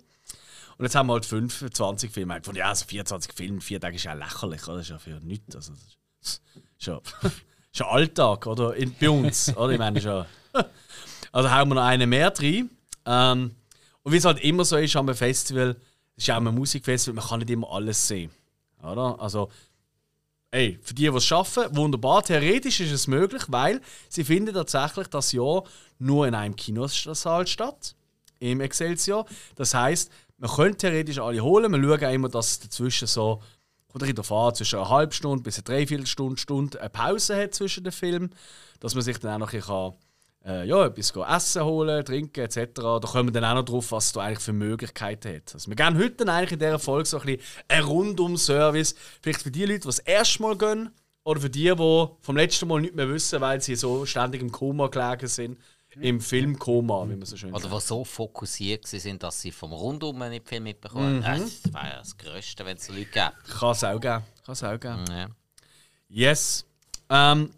Und 0.77 0.85
jetzt 0.85 0.93
haben 0.93 1.07
wir 1.07 1.13
halt 1.13 1.25
25 1.25 2.11
Filme. 2.11 2.37
Ich 2.37 2.45
fand, 2.45 2.57
ja, 2.57 2.69
also 2.69 2.85
24 2.85 3.33
Filme, 3.33 3.61
vier 3.61 3.81
Tage 3.81 3.95
ist 3.95 4.03
ja 4.03 4.13
lächerlich, 4.13 4.67
oder? 4.67 4.77
Das 4.77 4.85
ist 4.85 4.89
ja 4.91 4.99
für 4.99 5.19
nichts. 5.25 5.55
Also, 5.55 5.73
das 6.19 6.41
ist 6.77 6.85
ja, 6.85 7.01
ist 7.73 7.81
Alltag, 7.81 8.45
oder? 8.45 8.75
In, 8.75 8.93
bei 8.99 9.09
uns, 9.09 9.57
oder? 9.57 9.71
Ich 9.71 9.79
meine, 9.79 9.99
schon. 9.99 10.25
Also 11.31 11.49
haben 11.49 11.71
wir 11.71 11.75
noch 11.75 11.83
einen 11.83 12.07
mehr 12.07 12.29
drin. 12.29 12.69
Ähm, 13.07 13.55
und 14.03 14.11
wie 14.11 14.17
es 14.17 14.25
halt 14.25 14.39
immer 14.43 14.65
so 14.65 14.77
ist 14.77 14.95
am 14.95 15.11
Festival, 15.15 15.75
es 16.15 16.23
ist 16.23 16.29
auch 16.29 16.37
ein 16.37 16.55
Musikfestival, 16.55 17.15
man 17.15 17.25
kann 17.25 17.39
nicht 17.39 17.49
immer 17.49 17.71
alles 17.71 18.07
sehen. 18.07 18.31
Oder? 18.81 19.19
Also, 19.19 19.49
ey, 20.51 20.79
für 20.81 20.93
die, 20.93 21.09
die 21.09 21.17
es 21.17 21.25
schaffen, 21.25 21.75
wunderbar. 21.75 22.23
Theoretisch 22.23 22.79
ist 22.79 22.91
es 22.91 23.07
möglich, 23.07 23.43
weil 23.47 23.81
sie 24.09 24.23
finden 24.23 24.53
tatsächlich 24.53 25.07
das 25.07 25.31
Jahr 25.31 25.63
nur 25.99 26.27
in 26.27 26.35
einem 26.35 26.55
Kinosaal 26.55 27.47
statt, 27.47 27.95
im 28.39 28.61
Excelsior. 28.61 29.25
Das 29.55 29.73
heißt, 29.73 30.11
man 30.37 30.51
könnte 30.51 30.77
theoretisch 30.77 31.19
alle 31.19 31.41
holen. 31.41 31.71
Wir 31.71 31.81
schauen 31.81 32.05
auch 32.05 32.13
immer, 32.13 32.29
dass 32.29 32.51
es 32.51 32.59
dazwischen 32.59 33.07
so 33.07 33.41
oder 33.93 34.07
in 34.07 34.15
der 34.15 34.23
Fahrt 34.23 34.57
zwischen 34.57 34.79
einer 34.79 34.89
halben 34.89 35.11
Stunde 35.11 35.43
bis 35.43 35.57
eine 35.57 35.63
Dreiviertelstunde 35.63 36.37
Stunde 36.37 36.79
eine 36.79 36.89
Pause 36.89 37.37
hat 37.37 37.53
zwischen 37.53 37.83
den 37.83 37.93
Filmen, 37.93 38.33
dass 38.79 38.95
man 38.95 39.03
sich 39.03 39.19
dann 39.19 39.35
auch 39.35 39.45
noch 39.45 39.53
ein 39.53 39.59
bisschen 39.59 39.93
äh, 40.45 40.65
ja, 40.67 40.85
etwas 40.85 41.13
essen 41.15 41.63
holen, 41.63 42.03
trinken 42.03 42.41
etc. 42.41 42.71
Da 42.75 42.99
kommen 42.99 43.33
wir 43.33 43.41
dann 43.41 43.45
auch 43.45 43.61
noch 43.61 43.65
drauf, 43.65 43.91
was 43.91 44.11
du 44.11 44.19
eigentlich 44.19 44.39
für 44.39 44.53
Möglichkeiten 44.53 45.41
hast. 45.45 45.55
Also 45.55 45.69
wir 45.69 45.75
gehen 45.75 45.97
heute 45.97 46.27
eigentlich 46.31 46.53
in 46.53 46.59
dieser 46.59 46.79
Folge 46.79 47.07
so 47.07 47.19
ein 47.19 47.25
bisschen 47.25 47.41
einen 47.67 47.85
Rundum-Service. 47.85 48.95
Vielleicht 49.21 49.41
für 49.41 49.51
die 49.51 49.65
Leute, 49.65 49.79
die 49.79 49.87
das 49.87 49.99
erste 49.99 50.41
Mal 50.41 50.57
gehen 50.57 50.89
oder 51.23 51.39
für 51.39 51.49
die, 51.49 51.73
die 51.73 52.07
vom 52.21 52.37
letzten 52.37 52.67
Mal 52.67 52.81
nicht 52.81 52.95
mehr 52.95 53.07
wissen, 53.07 53.39
weil 53.39 53.61
sie 53.61 53.75
so 53.75 54.05
ständig 54.05 54.41
im 54.41 54.51
Koma 54.51 54.87
gelegen 54.87 55.27
sind. 55.27 55.57
Im 56.01 56.19
Filmkoma, 56.19 57.07
wie 57.07 57.15
man 57.15 57.25
so 57.25 57.37
schön 57.37 57.53
Oder 57.53 57.69
die 57.69 57.79
so 57.79 58.03
fokussiert 58.03 58.87
sind, 58.87 59.21
dass 59.21 59.39
sie 59.39 59.51
vom 59.51 59.71
Rundum 59.71 60.17
nicht 60.27 60.49
viel 60.49 60.59
mitbekommen. 60.59 61.17
Mhm. 61.17 61.21
Das 61.21 61.71
wäre 61.71 61.85
ja 61.85 61.97
das 61.99 62.17
Größte, 62.17 62.65
wenn 62.65 62.77
es 62.77 62.87
so 62.87 62.93
Leute 62.93 63.05
gibt. 63.05 63.59
Kann 63.59 63.71
es 63.71 63.83
auch 63.83 63.99
geben. 63.99 64.23
Kann 64.43 64.53
es 64.53 64.63
auch 64.63 64.79
geben. 64.79 65.05
Ja. 65.07 65.27
Yes. 66.09 66.65
Ähm, 67.09 67.51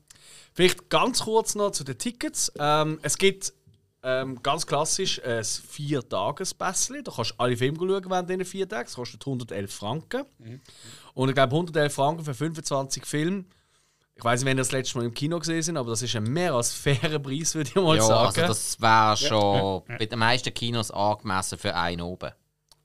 Vielleicht 0.55 0.89
ganz 0.89 1.19
kurz 1.21 1.53
noch 1.53 1.71
zu 1.71 1.83
den 1.83 1.97
Tickets. 1.97 2.51
Ähm, 2.57 2.97
es 3.01 3.17
gibt 3.17 3.51
ähm, 4.03 4.41
ganz 4.41 4.65
klassisch 4.65 5.21
ein 5.21 5.43
vier 5.43 6.07
tages 6.07 6.53
pässchen 6.53 7.03
Da 7.03 7.11
kannst 7.11 7.31
du 7.31 7.35
alle 7.39 7.57
Filme 7.57 7.77
schauen 7.77 8.09
während 8.09 8.29
diesen 8.29 8.45
vier 8.45 8.69
Tagen. 8.69 8.85
Das 8.85 8.95
kostet 8.95 9.21
111 9.25 9.73
Franken. 9.73 10.23
Mhm. 10.37 10.61
Und 11.13 11.29
ich 11.29 11.35
glaube, 11.35 11.53
111 11.53 11.93
Franken 11.93 12.23
für 12.23 12.33
25 12.33 13.05
Filme. 13.05 13.43
Ich 14.15 14.23
weiß 14.23 14.39
nicht, 14.39 14.45
wenn 14.45 14.57
ihr 14.57 14.61
das 14.61 14.71
letzte 14.71 14.97
Mal 14.97 15.05
im 15.05 15.13
Kino 15.13 15.37
gesehen 15.39 15.61
sind, 15.61 15.75
aber 15.75 15.89
das 15.89 16.01
ist 16.01 16.15
ein 16.15 16.23
mehr 16.23 16.53
als 16.53 16.71
fairer 16.71 17.19
Preis, 17.19 17.53
würde 17.53 17.69
ich 17.69 17.75
mal 17.75 17.97
ja, 17.97 18.03
sagen. 18.03 18.27
Also 18.27 18.41
das 18.41 18.79
wäre 18.79 19.17
schon 19.17 19.83
ja. 19.89 19.97
bei 19.97 20.05
den 20.05 20.19
meisten 20.19 20.53
Kinos 20.53 20.89
angemessen 20.89 21.57
für 21.57 21.75
einen 21.75 22.01
oben. 22.01 22.31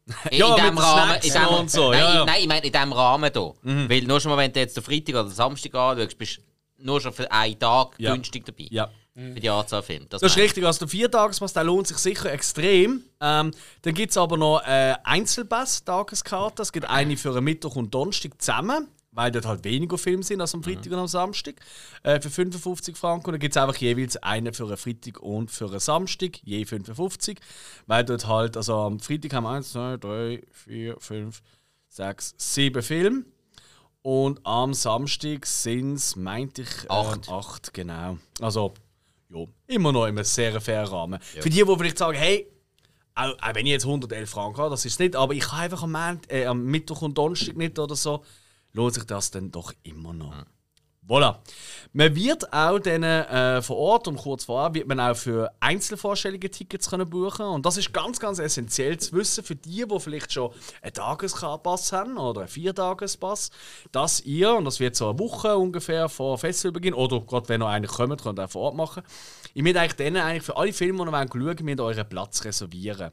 In, 0.33 0.39
ja, 0.39 0.57
in 0.57 0.65
dem 0.65 0.79
Rahmen, 0.79 1.21
in 1.23 1.33
dem, 1.33 1.69
so. 1.69 1.93
Nein, 1.93 2.01
ja, 2.01 2.15
ja. 2.15 2.25
nein, 2.25 2.41
ich 2.41 2.49
meine 2.49 2.67
in 2.67 2.73
diesem 2.73 2.93
Rahmen 2.93 3.31
hier. 3.33 3.55
Mhm. 3.63 3.89
Weil 3.89 4.03
nur 4.03 4.19
schon 4.19 4.33
mal, 4.33 4.39
wenn 4.39 4.53
du 4.53 4.59
jetzt 4.59 4.77
den 4.77 4.83
Freitag 4.83 5.15
oder 5.15 5.25
den 5.25 5.33
Samstag 5.33 5.73
anschaust, 5.73 6.19
bist 6.19 6.41
nur 6.81 7.01
schon 7.01 7.13
für 7.13 7.31
einen 7.31 7.59
Tag 7.59 7.95
ja. 7.99 8.13
günstig 8.13 8.45
dabei. 8.45 8.67
Ja. 8.71 8.91
Für 9.15 9.41
die 9.41 9.51
Anzahl 9.51 9.83
Filme. 9.83 10.07
Das, 10.07 10.21
das 10.21 10.33
ist 10.33 10.39
richtig. 10.39 10.65
Also 10.65 10.81
der 10.81 10.89
Viertagespass, 10.89 11.53
der 11.53 11.65
lohnt 11.65 11.87
sich 11.87 11.99
sicher 11.99 12.33
extrem. 12.33 13.03
Ähm, 13.21 13.51
dann 13.83 13.95
gibt 13.95 14.13
es 14.13 14.17
aber 14.17 14.37
noch 14.37 14.63
äh, 14.65 14.95
Einzelpass-Tageskarte. 15.03 16.63
Es 16.63 16.73
gibt 16.73 16.89
eine 16.89 17.17
für 17.17 17.31
einen 17.31 17.45
Mittwoch 17.45 17.77
und 17.77 17.93
Donnerstag 17.93 18.41
zusammen, 18.41 18.87
weil 19.11 19.33
dort 19.33 19.47
halt 19.47 19.65
weniger 19.65 19.99
Filme 19.99 20.23
sind 20.23 20.41
als 20.41 20.55
am 20.55 20.63
Freitag 20.63 20.87
mhm. 20.87 20.93
und 20.93 20.99
am 21.01 21.09
Samstag. 21.09 21.57
Äh, 22.05 22.21
für 22.21 22.31
55 22.31 22.97
Franken. 22.97 23.27
Und 23.27 23.33
dann 23.33 23.41
gibt 23.41 23.55
es 23.55 23.61
einfach 23.61 23.77
jeweils 23.77 24.17
eine 24.19 24.53
für 24.53 24.65
einen 24.65 24.77
Freitag 24.77 25.21
und 25.21 25.51
für 25.51 25.67
einen 25.67 25.81
Samstag, 25.81 26.39
je 26.45 26.65
55. 26.65 27.41
Weil 27.87 28.05
dort 28.05 28.27
halt, 28.27 28.57
also 28.57 28.75
am 28.77 29.01
Freitag 29.01 29.35
haben 29.35 29.45
wir 29.45 29.51
1, 29.51 29.73
2, 29.73 29.97
3, 29.97 30.43
4, 30.53 30.97
5, 30.99 31.43
6, 31.89 32.35
7 32.39 32.83
Filme. 32.83 33.25
Und 34.03 34.41
am 34.45 34.73
Samstag 34.73 35.45
sind 35.47 35.95
es, 35.95 36.17
meinte 36.17 36.63
ich, 36.63 36.85
äh, 36.85 36.89
acht. 36.89 37.29
acht. 37.29 37.75
Genau. 37.75 38.19
Also, 38.41 38.75
ja, 39.29 39.45
immer 39.67 39.93
noch 39.93 40.07
in 40.07 40.17
einem 40.17 40.25
sehr 40.25 40.61
fairen 40.61 40.89
Rahmen. 40.89 41.21
Ja. 41.35 41.43
Für 41.43 41.51
die, 41.51 41.65
die 41.65 41.77
vielleicht 41.77 41.99
sagen, 41.99 42.17
hey, 42.17 42.47
auch, 43.15 43.37
auch, 43.41 43.55
wenn 43.55 43.67
ich 43.67 43.73
jetzt 43.73 43.85
111 43.85 44.31
Franken 44.31 44.59
habe, 44.59 44.71
das 44.71 44.85
ist 44.85 44.95
es 44.95 44.99
nicht, 44.99 45.17
aber 45.17 45.35
ich 45.35 45.51
habe 45.53 45.63
einfach 45.63 45.83
am, 45.83 45.93
Moment, 45.93 46.31
äh, 46.33 46.47
am 46.47 46.65
Mittwoch 46.65 47.03
und 47.03 47.19
Donnerstag 47.19 47.57
nicht 47.57 47.79
oder 47.79 47.95
so, 47.95 48.25
lohnt 48.73 48.95
sich 48.95 49.05
das 49.05 49.31
dann 49.31 49.51
doch 49.51 49.73
immer 49.83 50.13
noch. 50.13 50.35
Mhm. 50.35 50.45
Voilà. 51.11 51.39
Man 51.93 52.15
wird 52.15 52.53
auch 52.53 52.79
dann 52.79 53.03
äh, 53.03 53.61
vor 53.63 53.77
Ort 53.77 54.07
und 54.07 54.17
kurz 54.17 54.45
vorher 54.45 54.73
wird 54.75 54.87
man 54.87 55.01
auch 55.01 55.17
für 55.17 55.51
Einzelvorstellungen 55.59 56.49
Tickets 56.49 56.89
können 56.89 57.11
buchen 57.11 57.47
und 57.47 57.67
das 57.67 57.79
ist 57.79 57.93
ganz, 57.93 58.21
ganz 58.21 58.39
essentiell 58.39 58.97
zu 58.97 59.17
wissen 59.17 59.43
für 59.43 59.57
die, 59.57 59.85
die 59.85 59.99
vielleicht 59.99 60.33
schon 60.33 60.53
einen 60.83 60.93
Tagespass 60.93 61.93
haben 61.93 62.17
oder 62.17 62.43
einen 62.43 62.49
Viertagespass, 62.49 63.51
dass 63.91 64.21
ihr, 64.21 64.55
und 64.55 64.67
das 64.67 64.79
wird 64.79 64.95
so 64.95 65.11
eine 65.11 65.19
Woche 65.19 65.57
ungefähr 65.57 66.09
vor 66.09 66.39
Festivalbeginn, 66.39 66.95
oder 66.95 67.23
gerade 67.23 67.49
wenn 67.49 67.61
ihr 67.61 67.67
eigentlich 67.67 67.91
kommt, 67.91 68.23
könnt 68.23 68.39
ihr 68.39 68.45
auch 68.45 68.51
vor 68.51 68.63
Ort 68.63 68.77
machen, 68.77 69.03
ihr 69.55 69.65
müsst 69.65 69.77
eigentlich 69.77 69.95
dann 69.95 70.17
eigentlich 70.17 70.45
für 70.45 70.57
alle 70.57 70.73
Filme, 70.73 71.05
die 71.05 71.11
ihr 71.11 71.27
schauen 71.29 71.67
wollt, 71.67 71.81
euren 71.81 72.09
Platz 72.09 72.45
reservieren. 72.45 73.11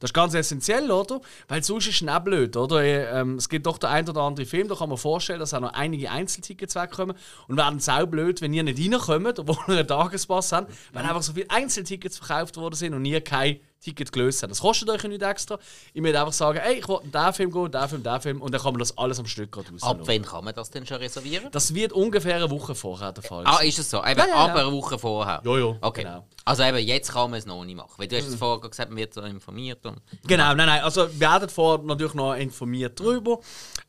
Das 0.00 0.10
ist 0.10 0.14
ganz 0.14 0.34
essentiell, 0.34 0.90
oder? 0.90 1.20
Weil 1.48 1.64
sonst 1.64 1.88
ist 1.88 1.96
es 1.96 2.02
nicht 2.02 2.24
blöd, 2.24 2.56
oder? 2.56 2.82
Ähm, 2.84 3.36
es 3.36 3.48
gibt 3.48 3.66
doch 3.66 3.78
der 3.78 3.90
ein 3.90 4.08
oder 4.08 4.20
andere 4.20 4.46
Film, 4.46 4.68
da 4.68 4.76
kann 4.76 4.90
man 4.90 4.98
vorstellen, 4.98 5.40
dass 5.40 5.54
auch 5.54 5.60
noch 5.60 5.72
einige 5.72 6.10
Einzeltickets 6.10 6.76
wegkommen 6.76 7.16
und 7.46 7.56
werden 7.56 7.80
sau 7.80 8.06
blöd, 8.06 8.40
wenn 8.40 8.52
ihr 8.52 8.62
nicht 8.62 8.78
reinkommt, 8.78 9.38
obwohl 9.38 9.56
ihr 9.68 9.78
einen 9.78 9.88
Tagespass 9.88 10.52
habt, 10.52 10.72
weil 10.92 11.04
einfach 11.04 11.22
so 11.22 11.32
viele 11.32 11.50
Einzeltickets 11.50 12.18
verkauft 12.18 12.56
worden 12.56 12.74
sind 12.74 12.94
und 12.94 13.04
ihr 13.04 13.20
kein 13.20 13.60
Ticket 13.80 14.10
gelöst 14.12 14.42
habt. 14.42 14.50
Das 14.50 14.60
kostet 14.60 14.88
euch 14.90 15.02
nicht 15.04 15.22
extra. 15.22 15.58
Ich 15.94 16.02
würde 16.02 16.18
einfach 16.20 16.32
sagen, 16.32 16.58
ey, 16.58 16.74
ich 16.78 16.88
will 16.88 16.98
diesen 17.04 17.32
Film 17.32 17.50
gehen, 17.52 17.70
diesen 17.70 17.88
Film, 17.88 18.02
diesen 18.02 18.20
Film 18.20 18.42
und 18.42 18.52
dann 18.52 18.60
kann 18.60 18.72
man 18.72 18.80
das 18.80 18.96
alles 18.98 19.18
am 19.18 19.26
Stück 19.26 19.52
gerade 19.52 19.68
Ab 19.82 19.98
wann 20.04 20.22
kann 20.22 20.44
man 20.44 20.54
das 20.54 20.70
denn 20.70 20.84
schon 20.86 20.96
reservieren? 20.98 21.48
Das 21.52 21.72
wird 21.74 21.92
ungefähr 21.92 22.36
eine 22.36 22.50
Woche 22.50 22.74
vorher 22.74 23.12
der 23.12 23.22
Fall 23.22 23.44
Ah, 23.46 23.60
ist 23.62 23.78
es 23.78 23.88
so? 23.90 23.98
Eben, 24.04 24.18
Ja, 24.18 24.26
ja, 24.26 24.28
ja. 24.28 24.34
aber 24.36 24.60
eine 24.60 24.72
Woche 24.72 24.98
vorher? 24.98 25.40
Ja, 25.44 25.58
ja, 25.58 25.76
Okay. 25.80 26.02
genau. 26.02 26.26
Also 26.44 26.62
eben, 26.62 26.78
jetzt 26.78 27.12
kann 27.12 27.30
man 27.30 27.38
es 27.38 27.44
noch 27.46 27.62
nicht 27.64 27.76
machen. 27.76 27.92
Weil 27.98 28.08
du 28.08 28.16
hast 28.16 28.26
es 28.26 28.34
vorher 28.34 28.68
gesagt, 28.68 28.88
man 28.90 28.96
wird 28.98 29.12
so 29.12 29.20
informiert. 29.20 29.84
Und 29.84 30.00
Genau, 30.26 30.54
nein, 30.54 30.66
nein. 30.66 30.82
Also, 30.82 31.02
wir 31.12 31.20
werden 31.20 31.48
vorher 31.50 31.84
natürlich 31.84 32.14
noch 32.14 32.32
informiert 32.34 32.98
darüber. 32.98 33.38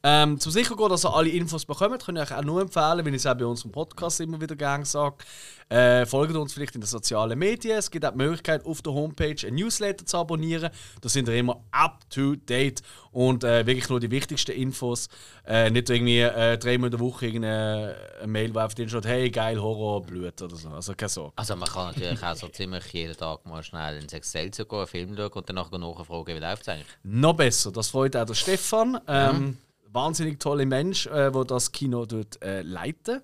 Ähm, 0.03 0.37
zum 0.41 0.51
sicher 0.51 0.75
gehen, 0.75 0.89
dass 0.89 1.05
ihr 1.05 1.13
alle 1.13 1.29
Infos 1.29 1.63
bekommt, 1.65 2.03
kann 2.05 2.17
ich 2.17 2.21
euch 2.23 2.33
auch 2.35 2.43
nur 2.43 2.61
empfehlen, 2.61 3.05
wenn 3.05 3.13
ich 3.13 3.21
es 3.21 3.25
auch 3.27 3.35
bei 3.35 3.45
unserem 3.45 3.71
Podcast 3.71 4.19
immer 4.19 4.41
wieder 4.41 4.57
gerne 4.57 4.85
sage. 4.85 5.15
Äh, 5.69 6.07
folgt 6.07 6.35
uns 6.35 6.53
vielleicht 6.53 6.73
in 6.73 6.81
den 6.81 6.87
sozialen 6.87 7.37
Medien. 7.37 7.77
Es 7.77 7.91
gibt 7.91 8.03
auch 8.03 8.11
die 8.11 8.17
Möglichkeit, 8.17 8.65
auf 8.65 8.81
der 8.81 8.93
Homepage 8.93 9.35
ein 9.45 9.53
Newsletter 9.53 10.03
zu 10.03 10.17
abonnieren. 10.17 10.71
Da 10.99 11.09
sind 11.09 11.27
wir 11.27 11.35
immer 11.35 11.63
up 11.69 12.09
to 12.09 12.35
date 12.35 12.81
und 13.11 13.43
äh, 13.43 13.65
wirklich 13.67 13.87
nur 13.87 13.99
die 13.99 14.09
wichtigsten 14.09 14.53
Infos. 14.53 15.09
Äh, 15.45 15.69
nicht 15.69 15.89
irgendwie 15.89 16.21
äh, 16.21 16.57
dreimal 16.57 16.87
in 16.87 16.91
der 16.91 16.99
Woche 16.99 17.27
irgendeine 17.27 17.95
eine 18.17 18.27
Mail, 18.27 18.53
wo 18.55 18.59
einfach 18.59 18.75
drin 18.75 18.89
steht, 18.89 19.05
hey, 19.05 19.29
geil, 19.29 19.61
Horror, 19.61 20.01
Blut 20.01 20.41
oder 20.41 20.55
so. 20.55 20.69
Also 20.69 20.95
keine 20.95 21.09
Sorge. 21.09 21.33
Also 21.35 21.55
man 21.55 21.69
kann 21.69 21.93
natürlich 21.93 22.23
auch 22.23 22.35
so 22.35 22.47
ziemlich 22.47 22.85
jeden 22.91 23.15
Tag 23.15 23.45
mal 23.45 23.61
schnell 23.61 24.01
ins 24.01 24.13
Excel 24.13 24.49
zu 24.49 24.65
gehen, 24.65 24.79
einen 24.79 24.87
Film 24.87 25.15
schauen 25.15 25.31
und 25.31 25.49
danach 25.49 25.71
nachfragen, 25.71 26.35
wie 26.35 26.39
läuft 26.39 26.63
es 26.63 26.69
eigentlich. 26.69 26.87
Noch 27.03 27.33
besser, 27.33 27.71
das 27.71 27.89
freut 27.89 28.15
auch 28.15 28.25
der 28.25 28.33
Stefan. 28.33 28.99
Ähm, 29.07 29.57
Wahnsinnig 29.91 30.39
toller 30.39 30.65
Mensch, 30.65 31.07
äh, 31.07 31.31
der 31.31 31.45
das 31.45 31.71
Kino 31.71 32.05
dort 32.05 32.41
äh, 32.43 32.61
leitet. 32.61 33.23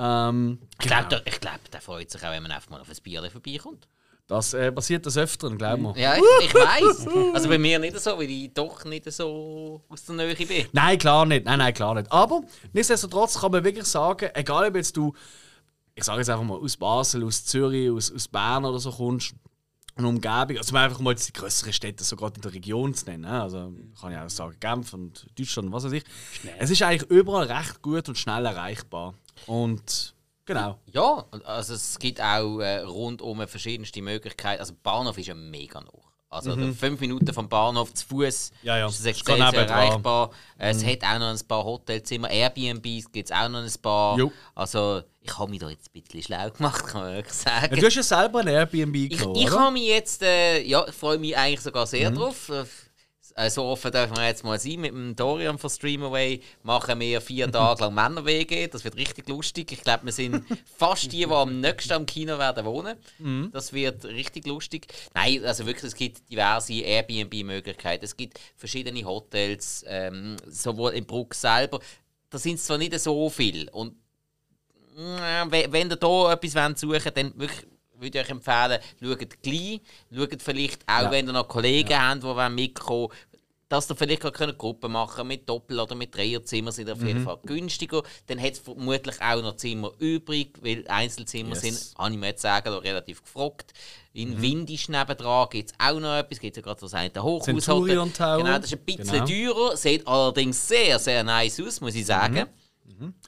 Ähm, 0.00 0.58
Ich 0.80 0.86
glaube, 0.86 1.08
der, 1.08 1.26
ich 1.26 1.40
glaub, 1.40 1.70
der 1.70 1.80
freut 1.80 2.10
sich 2.10 2.22
auch, 2.24 2.30
wenn 2.30 2.42
man 2.42 2.52
einfach 2.52 2.70
mal 2.70 2.80
auf 2.80 2.88
ein 2.88 2.96
Bier 3.02 3.22
vorbeikommt. 3.30 3.86
das 4.26 4.54
äh, 4.54 4.72
passiert 4.72 5.04
des 5.04 5.16
Öfteren, 5.18 5.58
glauben 5.58 5.82
wir. 5.82 5.96
Ja, 6.00 6.14
ich, 6.16 6.22
ich 6.46 6.54
weiß. 6.54 7.06
Also 7.34 7.48
bei 7.48 7.58
mir 7.58 7.78
nicht 7.78 7.98
so, 7.98 8.16
weil 8.16 8.30
ich 8.30 8.54
doch 8.54 8.84
nicht 8.84 9.10
so 9.12 9.82
aus 9.88 10.04
der 10.04 10.14
Nähe 10.14 10.34
bin. 10.34 10.66
Nein, 10.72 10.98
klar 10.98 11.26
nicht. 11.26 11.44
Nein, 11.44 11.58
nein, 11.58 11.74
klar 11.74 11.94
nicht. 11.96 12.10
Aber 12.10 12.40
nichtsdestotrotz 12.72 13.38
kann 13.38 13.50
man 13.52 13.62
wirklich 13.64 13.84
sagen, 13.86 14.30
egal 14.34 14.68
ob 14.68 14.76
jetzt 14.76 14.96
du, 14.96 15.12
ich 15.94 16.04
sage 16.04 16.20
jetzt 16.20 16.30
einfach 16.30 16.44
mal, 16.44 16.58
aus 16.58 16.76
Basel, 16.76 17.24
aus 17.24 17.44
Zürich, 17.44 17.90
aus, 17.90 18.10
aus 18.14 18.28
Bern 18.28 18.64
oder 18.64 18.78
so 18.78 18.90
kommst, 18.92 19.34
eine 19.96 20.08
Umgebung, 20.08 20.56
also 20.56 20.74
einfach 20.76 21.00
mal 21.00 21.14
die 21.14 21.32
größeren 21.32 21.72
Städte 21.74 22.04
so 22.04 22.16
gerade 22.16 22.36
in 22.36 22.42
der 22.42 22.54
Region 22.54 22.94
zu 22.94 23.04
nennen. 23.06 23.22
ne? 23.24 23.42
Also 23.42 23.72
kann 24.00 24.12
ich 24.12 24.18
auch 24.18 24.30
sagen, 24.30 24.56
Genf 24.60 24.94
und 24.94 25.26
Deutschland 25.36 25.66
und 25.66 25.74
was 25.74 25.84
weiß 25.84 25.92
ich. 25.92 26.04
Es 26.58 26.70
ist 26.70 26.80
eigentlich 26.82 27.10
überall 27.10 27.46
recht 27.46 27.82
gut 27.82 28.08
und 28.08 28.16
schnell 28.16 28.46
erreichbar. 28.46 29.12
Und 29.46 30.14
genau. 30.44 30.78
Ja, 30.92 31.24
also 31.44 31.74
es 31.74 31.98
gibt 31.98 32.20
auch 32.20 32.60
äh, 32.60 32.80
rundum 32.80 33.46
verschiedenste 33.48 34.02
Möglichkeiten. 34.02 34.60
Also 34.60 34.74
Bahnhof 34.82 35.18
ist 35.18 35.26
ja 35.28 35.34
mega 35.34 35.80
noch. 35.80 36.10
Also 36.32 36.54
fünf 36.74 37.00
Minuten 37.00 37.32
vom 37.34 37.48
Bahnhof 37.48 37.92
zu 37.92 38.06
Fuß 38.06 38.52
Ja, 38.62 38.78
ja. 38.78 38.86
ist 38.86 39.00
es 39.00 39.04
extrem 39.04 39.38
sehr 39.50 39.66
erreichbar. 39.66 40.30
Äh, 40.58 40.70
Es 40.70 40.84
hat 40.86 41.02
auch 41.02 41.18
noch 41.18 41.26
ein 41.30 41.40
paar 41.48 41.64
Hotelzimmer, 41.64 42.30
Airbnbs 42.30 43.10
gibt 43.10 43.28
es 43.30 43.36
auch 43.36 43.48
noch 43.48 43.58
ein 43.64 43.72
paar. 43.82 44.16
Jo. 44.16 44.30
Also 44.54 45.02
ich 45.20 45.36
habe 45.36 45.50
mich 45.50 45.58
da 45.58 45.68
jetzt 45.70 45.90
ein 45.92 46.00
bisschen 46.02 46.22
schlau 46.22 46.48
gemacht, 46.50 46.86
kann 46.86 47.00
man 47.02 47.14
wirklich 47.14 47.34
sagen. 47.34 47.74
Ja, 47.74 47.80
du 47.80 47.84
hast 47.86 47.96
ja 47.96 48.02
selber 48.04 48.40
ein 48.42 48.46
Airbnb 48.46 48.94
Ich, 48.94 49.18
genommen, 49.18 49.34
ich 49.40 49.50
oder? 49.50 49.58
habe 49.60 49.72
mich 49.72 49.88
jetzt, 49.88 50.22
äh, 50.22 50.62
ja, 50.62 50.86
ich 50.86 50.94
freue 50.94 51.18
mich 51.18 51.36
eigentlich 51.36 51.62
sogar 51.62 51.84
sehr 51.88 52.12
drauf. 52.12 52.48
So 53.48 53.64
offen 53.64 53.92
dürfen 53.92 54.16
wir 54.16 54.26
jetzt 54.26 54.44
mal 54.44 54.58
sein. 54.58 54.80
Mit 54.80 54.92
dem 54.92 55.16
Dorian 55.16 55.58
von 55.58 55.70
Streamaway 55.70 56.40
machen 56.62 57.00
wir 57.00 57.20
vier 57.20 57.50
Tage 57.50 57.82
lang 57.82 57.94
Männer-WG. 57.94 58.68
Das 58.68 58.84
wird 58.84 58.96
richtig 58.96 59.28
lustig. 59.28 59.72
Ich 59.72 59.82
glaube, 59.82 60.06
wir 60.06 60.12
sind 60.12 60.44
fast 60.76 61.12
die, 61.12 61.24
die 61.24 61.26
am 61.26 61.60
nächsten 61.60 61.92
am 61.92 62.06
Kino 62.06 62.38
werden 62.38 62.64
wohnen. 62.64 62.96
Das 63.52 63.72
wird 63.72 64.04
richtig 64.04 64.46
lustig. 64.46 64.88
Nein, 65.14 65.44
also 65.44 65.66
wirklich, 65.66 65.84
es 65.84 65.94
gibt 65.94 66.30
diverse 66.30 66.74
Airbnb-Möglichkeiten. 66.74 68.04
Es 68.04 68.16
gibt 68.16 68.38
verschiedene 68.56 69.04
Hotels, 69.04 69.84
ähm, 69.86 70.36
sowohl 70.46 70.92
in 70.92 71.06
Bruck 71.06 71.34
selber. 71.34 71.80
Da 72.30 72.38
sind 72.38 72.54
es 72.56 72.64
zwar 72.64 72.78
nicht 72.78 72.98
so 72.98 73.28
viel. 73.30 73.68
Und 73.70 73.94
äh, 74.96 75.70
wenn 75.70 75.90
ihr 75.90 75.96
da 75.96 76.32
etwas 76.32 76.54
wollt 76.54 76.78
suchen 76.78 77.12
dann 77.14 77.32
wirklich 77.36 77.66
würde 78.00 78.18
ich 78.18 78.24
euch 78.24 78.30
empfehlen, 78.30 78.80
schaut 79.02 79.42
gleich. 79.42 79.80
Schaut 80.14 80.42
vielleicht 80.42 80.82
auch, 80.88 81.02
Ja. 81.02 81.10
wenn 81.10 81.26
ihr 81.26 81.32
noch 81.32 81.48
Kollegen 81.48 81.98
habt, 81.98 82.22
die 82.22 82.26
wollen 82.26 82.54
mitkommen 82.54 83.08
dass 83.68 83.88
ihr 83.88 83.94
vielleicht 83.94 84.24
eine 84.40 84.52
Gruppe 84.54 84.88
machen 84.88 85.28
mit 85.28 85.48
Doppel- 85.48 85.78
oder 85.78 85.94
mit 85.94 86.12
Dreierzimmer 86.12 86.72
sind 86.72 86.90
auf 86.90 86.98
Mhm. 86.98 87.06
jeden 87.06 87.22
Fall 87.22 87.38
günstiger. 87.46 88.02
Dann 88.26 88.42
hat 88.42 88.54
es 88.54 88.58
vermutlich 88.58 89.22
auch 89.22 89.40
noch 89.42 89.54
Zimmer 89.54 89.92
übrig, 90.00 90.58
weil 90.60 90.84
Einzelzimmer 90.88 91.50
Yes. 91.50 91.62
Mhm. 91.62 91.68
sind, 91.70 91.94
habe 91.96 92.10
ich 92.10 92.18
mir 92.18 92.26
jetzt 92.26 92.42
sagen, 92.42 92.68
relativ 92.68 93.22
gefragt. 93.22 93.72
In 94.12 94.42
Windisch 94.42 94.88
nebendran 94.88 95.48
gibt 95.50 95.70
es 95.70 95.76
auch 95.78 96.00
noch 96.00 96.16
etwas, 96.16 96.40
gibt 96.40 96.56
es 96.56 96.60
ja 96.60 96.64
gerade 96.64 96.80
das 96.80 96.94
eine 96.94 97.12
Hochhaushotel. 97.22 97.60
Centurion 97.62 98.12
Tower. 98.12 98.38
Genau, 98.38 98.56
das 98.58 98.64
ist 98.66 98.72
ein 98.72 98.84
bisschen 98.84 99.24
Genau. 99.24 99.54
teurer, 99.54 99.76
sieht 99.76 100.04
allerdings 100.04 100.66
sehr, 100.66 100.98
sehr 100.98 101.22
nice 101.22 101.60
aus, 101.60 101.80
muss 101.80 101.94
ich 101.94 102.06
sagen. 102.06 102.46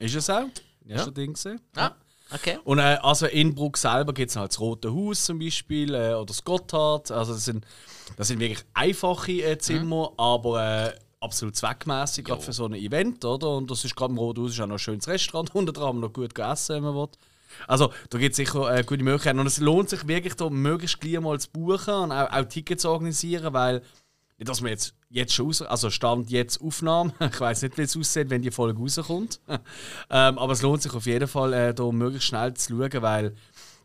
Ist 0.00 0.16
es 0.16 0.28
auch? 0.28 0.40
Hast 0.42 0.50
du 0.86 0.94
das 0.94 1.14
Ding 1.14 1.34
gesehen? 1.34 1.60
Ja, 1.76 1.94
okay. 2.34 2.58
Und 2.64 2.78
äh, 2.78 2.98
also 3.02 3.26
in 3.26 3.54
Bruck 3.54 3.76
selber 3.76 4.12
gibt 4.12 4.30
es 4.30 4.36
halt 4.36 4.52
das 4.52 4.60
Rote 4.60 4.92
Haus 4.92 5.24
zum 5.24 5.38
Beispiel 5.38 5.94
äh, 5.94 6.14
oder 6.14 6.26
das 6.26 6.44
Gotthard. 6.44 7.10
Also 7.10 7.34
das 7.34 7.44
sind, 7.44 7.64
das 8.16 8.28
sind 8.28 8.40
wirklich 8.40 8.64
einfache 8.74 9.32
äh, 9.32 9.58
Zimmer, 9.58 10.12
aber 10.16 10.88
äh, 10.88 10.92
absolut 11.20 11.56
zweckmäßig 11.56 12.24
gerade 12.24 12.42
für 12.42 12.52
so 12.52 12.66
ein 12.66 12.74
Event, 12.74 13.24
oder? 13.24 13.56
Und 13.56 13.70
das 13.70 13.84
ist 13.84 13.94
gerade 13.94 14.12
im 14.12 14.18
Rote 14.18 14.42
Haus 14.42 14.52
ist 14.52 14.60
auch 14.60 14.66
noch 14.66 14.76
ein 14.76 14.78
schönes 14.78 15.08
Restaurant 15.08 15.54
wo 15.54 15.60
man 15.62 16.00
noch 16.00 16.12
gut 16.12 16.38
essen, 16.38 16.76
wenn 16.76 16.82
man 16.82 16.94
will. 16.94 17.08
Also 17.66 17.92
da 18.10 18.18
gibt 18.18 18.32
es 18.32 18.36
sicher 18.36 18.74
äh, 18.74 18.82
gute 18.82 19.04
Möglichkeiten 19.04 19.38
und 19.38 19.46
es 19.46 19.58
lohnt 19.58 19.90
sich 19.90 20.06
wirklich 20.08 20.34
da 20.34 20.48
möglichst 20.48 21.00
gleich 21.00 21.20
mal 21.20 21.38
zu 21.38 21.50
buchen 21.50 21.94
und 21.94 22.12
auch, 22.12 22.32
auch 22.32 22.44
Tickets 22.44 22.82
zu 22.82 22.90
organisieren, 22.90 23.52
weil 23.52 23.82
dass 24.44 24.60
man 24.60 24.70
jetzt, 24.70 24.94
jetzt 25.10 25.34
schon 25.34 25.46
raus, 25.46 25.62
also 25.62 25.90
Stand 25.90 26.30
jetzt 26.30 26.60
Aufnahme, 26.60 27.12
ich 27.32 27.40
weiß 27.40 27.62
nicht, 27.62 27.78
wie 27.78 27.82
es 27.82 27.96
aussieht, 27.96 28.30
wenn 28.30 28.42
die 28.42 28.50
Folge 28.50 28.78
rauskommt. 28.78 29.40
ähm, 29.48 30.38
aber 30.38 30.52
es 30.52 30.62
lohnt 30.62 30.82
sich 30.82 30.92
auf 30.94 31.06
jeden 31.06 31.28
Fall, 31.28 31.52
äh, 31.52 31.74
da 31.74 31.90
möglichst 31.90 32.28
schnell 32.28 32.54
zu 32.54 32.76
schauen, 32.76 33.02
weil, 33.02 33.34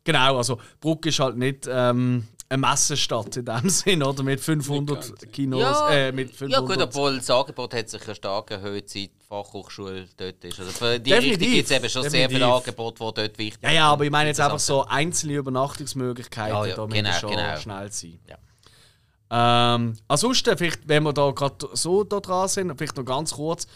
genau, 0.04 0.38
also 0.38 0.60
Bruck 0.80 1.06
ist 1.06 1.20
halt 1.20 1.38
nicht 1.38 1.68
ähm, 1.70 2.28
eine 2.50 2.60
Messestadt 2.60 3.36
in 3.38 3.46
dem 3.46 3.70
Sinn, 3.70 4.02
oder? 4.02 4.24
Mit 4.24 4.40
500 4.40 5.32
Kinos, 5.34 5.60
Ja, 5.60 5.90
äh, 5.90 6.12
mit 6.12 6.30
ja 6.32 6.38
500... 6.38 6.66
gut, 6.66 6.82
obwohl 6.82 7.18
das 7.18 7.30
Angebot 7.30 7.74
hat 7.74 7.90
sich 7.90 8.06
ja 8.06 8.16
stark 8.16 8.52
erhöht, 8.52 8.90
seit 8.90 9.02
die 9.04 9.12
Fachhochschule 9.28 10.08
dort 10.16 10.44
ist. 10.46 10.60
Also 10.60 10.72
für 10.72 11.00
die 11.00 11.10
Definitiv, 11.10 11.40
Richtung 11.42 11.54
gibt 11.54 11.70
es 11.72 11.78
eben 11.78 11.90
schon 11.90 12.02
sehr 12.04 12.12
definitiv. 12.12 12.38
viele 12.38 12.54
Angebote, 12.54 12.96
die 12.96 13.14
dort 13.22 13.38
wichtig 13.38 13.64
ja, 13.64 13.72
ja, 13.72 13.92
aber 13.92 14.06
ich 14.06 14.12
meine 14.12 14.30
jetzt 14.30 14.40
einfach 14.40 14.60
so 14.60 14.86
einzelne 14.86 15.34
Übernachtungsmöglichkeiten, 15.34 16.56
Ja, 16.56 16.66
ja, 16.66 16.76
da 16.76 16.88
müssen 16.88 16.96
genau, 17.04 17.10
wir 17.10 17.20
schon 17.20 17.30
genau. 17.32 17.58
schnell 17.58 17.92
sein. 17.92 18.20
Ja. 18.30 18.38
Ähm, 19.30 19.94
ansonsten, 20.08 20.58
vielleicht, 20.58 20.88
wenn 20.88 21.04
wir 21.04 21.14
da 21.14 21.32
gerade 21.32 21.68
so 21.74 22.04
da 22.04 22.20
dran 22.20 22.48
sind, 22.48 22.78
vielleicht 22.78 22.98
noch 22.98 23.06
ganz 23.06 23.34
kurz, 23.34 23.68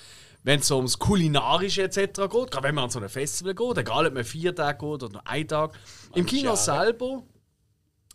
wenn 0.43 0.59
es 0.59 0.67
so 0.67 0.77
ums 0.77 0.97
Kulinarische 0.97 1.83
etc. 1.83 1.97
geht, 1.97 2.51
gerade 2.51 2.63
wenn 2.63 2.75
man 2.75 2.85
an 2.85 2.89
so 2.89 2.99
ein 2.99 3.09
Festival 3.09 3.53
geht, 3.53 3.77
egal 3.77 4.07
ob 4.07 4.13
man 4.13 4.23
vier 4.23 4.55
Tage 4.55 4.77
geht 4.77 5.03
oder 5.03 5.09
nur 5.09 5.27
einen 5.27 5.47
Tag, 5.47 5.73
im 6.15 6.25
Kino 6.25 6.55
selber 6.55 7.23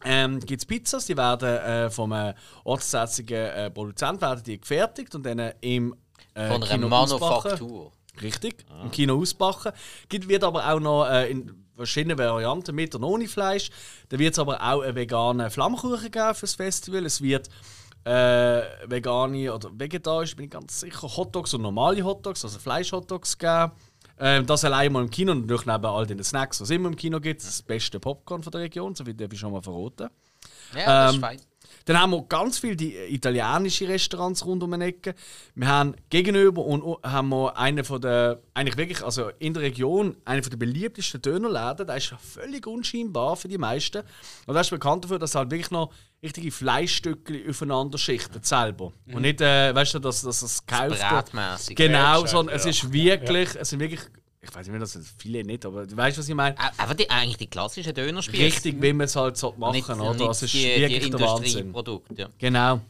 ähm, 0.05 0.41
gibt 0.41 0.63
es 0.63 0.67
Pizzas, 0.67 1.07
die 1.07 1.17
werden 1.17 1.49
äh, 1.49 1.91
vom 1.91 2.13
äh, 2.13 2.35
ortsansässigen 2.65 3.37
äh, 3.37 3.71
Produzent 3.71 4.21
werden 4.21 4.43
die 4.45 4.61
gefertigt 4.61 5.15
und 5.15 5.25
dann 5.25 5.39
äh, 5.39 5.55
im 5.61 5.95
äh, 6.35 6.49
Von 6.49 6.63
einer 6.63 6.75
Kino. 6.75 6.89
Manufaktur. 6.89 7.93
Richtig, 8.23 8.65
im 8.83 8.91
Kino 8.91 9.21
ausbacken. 9.21 9.73
Gibt, 10.09 10.29
wird 10.29 10.43
aber 10.43 10.73
auch 10.73 10.81
noch 10.81 11.07
äh, 11.07 11.31
in 11.31 11.66
verschiedenen 11.77 12.19
Varianten 12.19 12.75
mit 12.75 12.95
und 12.95 13.05
ohne 13.05 13.29
Fleisch. 13.29 13.71
Da 14.09 14.19
wird 14.19 14.33
es 14.33 14.39
aber 14.39 14.61
auch 14.61 14.83
einen 14.83 14.95
veganen 14.97 15.51
Flammkuchen 15.51 16.11
geben 16.11 16.35
für 16.35 16.43
das 16.43 16.55
Festival. 16.55 17.05
Es 17.07 17.21
wird 17.21 17.49
äh, 18.05 18.63
vegane 18.87 19.53
oder 19.53 19.71
vegetarisch, 19.73 20.37
bin 20.37 20.47
ich 20.47 20.51
ganz 20.51 20.81
sicher, 20.81 21.03
Hotdogs 21.17 21.55
und 21.55 21.63
normale 21.63 22.03
Hotdogs, 22.05 22.45
also 22.45 22.59
Fleisch-Hotdogs 22.59 23.37
geben. 23.37 23.73
Ähm, 24.19 24.47
das 24.47 24.65
allein 24.65 24.93
mal 24.93 25.03
im 25.03 25.11
Kino 25.11 25.33
und 25.33 25.41
natürlich 25.43 25.67
neben 25.67 25.85
all 25.85 26.07
den 26.07 26.23
Snacks, 26.25 26.61
was 26.61 26.71
immer 26.71 26.89
im 26.89 26.97
Kino 26.97 27.21
gibt, 27.21 27.43
das 27.43 27.61
beste 27.61 28.01
Popcorn 28.01 28.43
von 28.43 28.51
der 28.51 28.63
Region, 28.63 28.95
so 28.95 29.05
wie 29.05 29.13
darf 29.13 29.33
ich 29.33 29.39
schon 29.39 29.53
mal 29.53 29.61
verraten. 29.61 30.09
Ja, 30.75 30.87
das 30.87 31.15
Ähm, 31.15 31.17
ist 31.17 31.21
fein. 31.27 31.41
Dann 31.87 32.01
haben 32.01 32.11
wir 32.11 32.23
ganz 32.25 32.59
viele 32.59 32.75
die 32.75 32.97
italienische 32.97 33.89
Restaurants 33.89 34.45
rund 34.45 34.63
um 34.63 34.73
die 34.73 34.85
Ecke. 34.85 35.15
Wir 35.55 35.69
haben 35.69 35.95
gegenüber 36.11 36.65
und 36.65 36.83
haben 37.05 37.29
wir 37.29 37.57
einen 37.57 37.85
von 37.85 38.01
der, 38.01 38.41
eigentlich 38.55 38.77
wirklich, 38.77 39.05
also 39.05 39.31
in 39.39 39.55
der 39.55 39.63
Region, 39.63 40.17
einen 40.25 40.43
von 40.43 40.51
der 40.51 40.59
beliebtesten 40.59 41.23
Dönerläden. 41.23 41.87
Der 41.87 41.97
ist 41.97 42.13
völlig 42.19 42.67
unscheinbar 42.67 43.37
für 43.37 43.47
die 43.47 43.57
meisten. 43.57 44.03
Und 44.47 44.55
der 44.55 44.63
ist 44.63 44.71
bekannt 44.71 45.05
dafür, 45.05 45.21
dass 45.21 45.37
halt 45.37 45.51
wirklich 45.53 45.71
noch 45.71 45.93
richtige 46.23 46.51
Fleischstücke 46.51 47.45
aufeinander 47.49 47.99
schichtet 47.99 48.45
selber. 48.45 48.93
Und 49.13 49.23
nicht, 49.23 49.41
äh, 49.41 49.73
weißt 49.73 49.95
du, 49.95 49.99
dass, 50.01 50.23
dass 50.23 50.41
das 50.41 50.67
gekauft 50.67 50.91
wird. 50.91 51.33
Genau, 51.77 52.23
Ja, 52.23 52.27
sondern 52.27 52.57
es 52.57 52.65
ja. 52.65 52.71
ist 52.71 52.93
wirklich, 52.93 53.55
es 53.55 53.69
sind 53.69 53.79
wirklich, 53.79 54.01
ich 54.49 54.55
weiß 54.55 54.69
nicht, 54.69 54.81
das 54.83 54.93
sind 54.93 55.07
viele 55.19 55.43
nicht, 55.45 55.65
aber 55.65 55.87
du 55.87 55.97
weißt, 55.97 56.19
was 56.19 56.29
ich 56.29 56.35
meine. 56.35 56.59
Einfach 56.59 56.95
die, 56.95 57.09
eigentlich 57.11 57.37
die 57.39 57.47
klassischen 57.49 57.95
Dönerspieße. 57.95 58.43
Richtig, 58.43 58.81
wie 58.81 58.93
man 58.93 59.05
es 59.07 59.17
halt 59.17 59.37
so 59.37 59.55
machen, 59.57 59.73
Nicht, 59.77 59.89
oder? 59.89 60.13
nicht 60.15 60.21
Das 60.21 60.43
ist 60.43 60.55
die, 60.55 60.65
wirklich 60.65 61.05
die 61.05 61.11
der 61.11 61.21
Wahnsinn. 61.21 61.45
Industrieprodukte. 61.67 62.15
Ja. 62.23 62.29
Genau. 62.39 62.81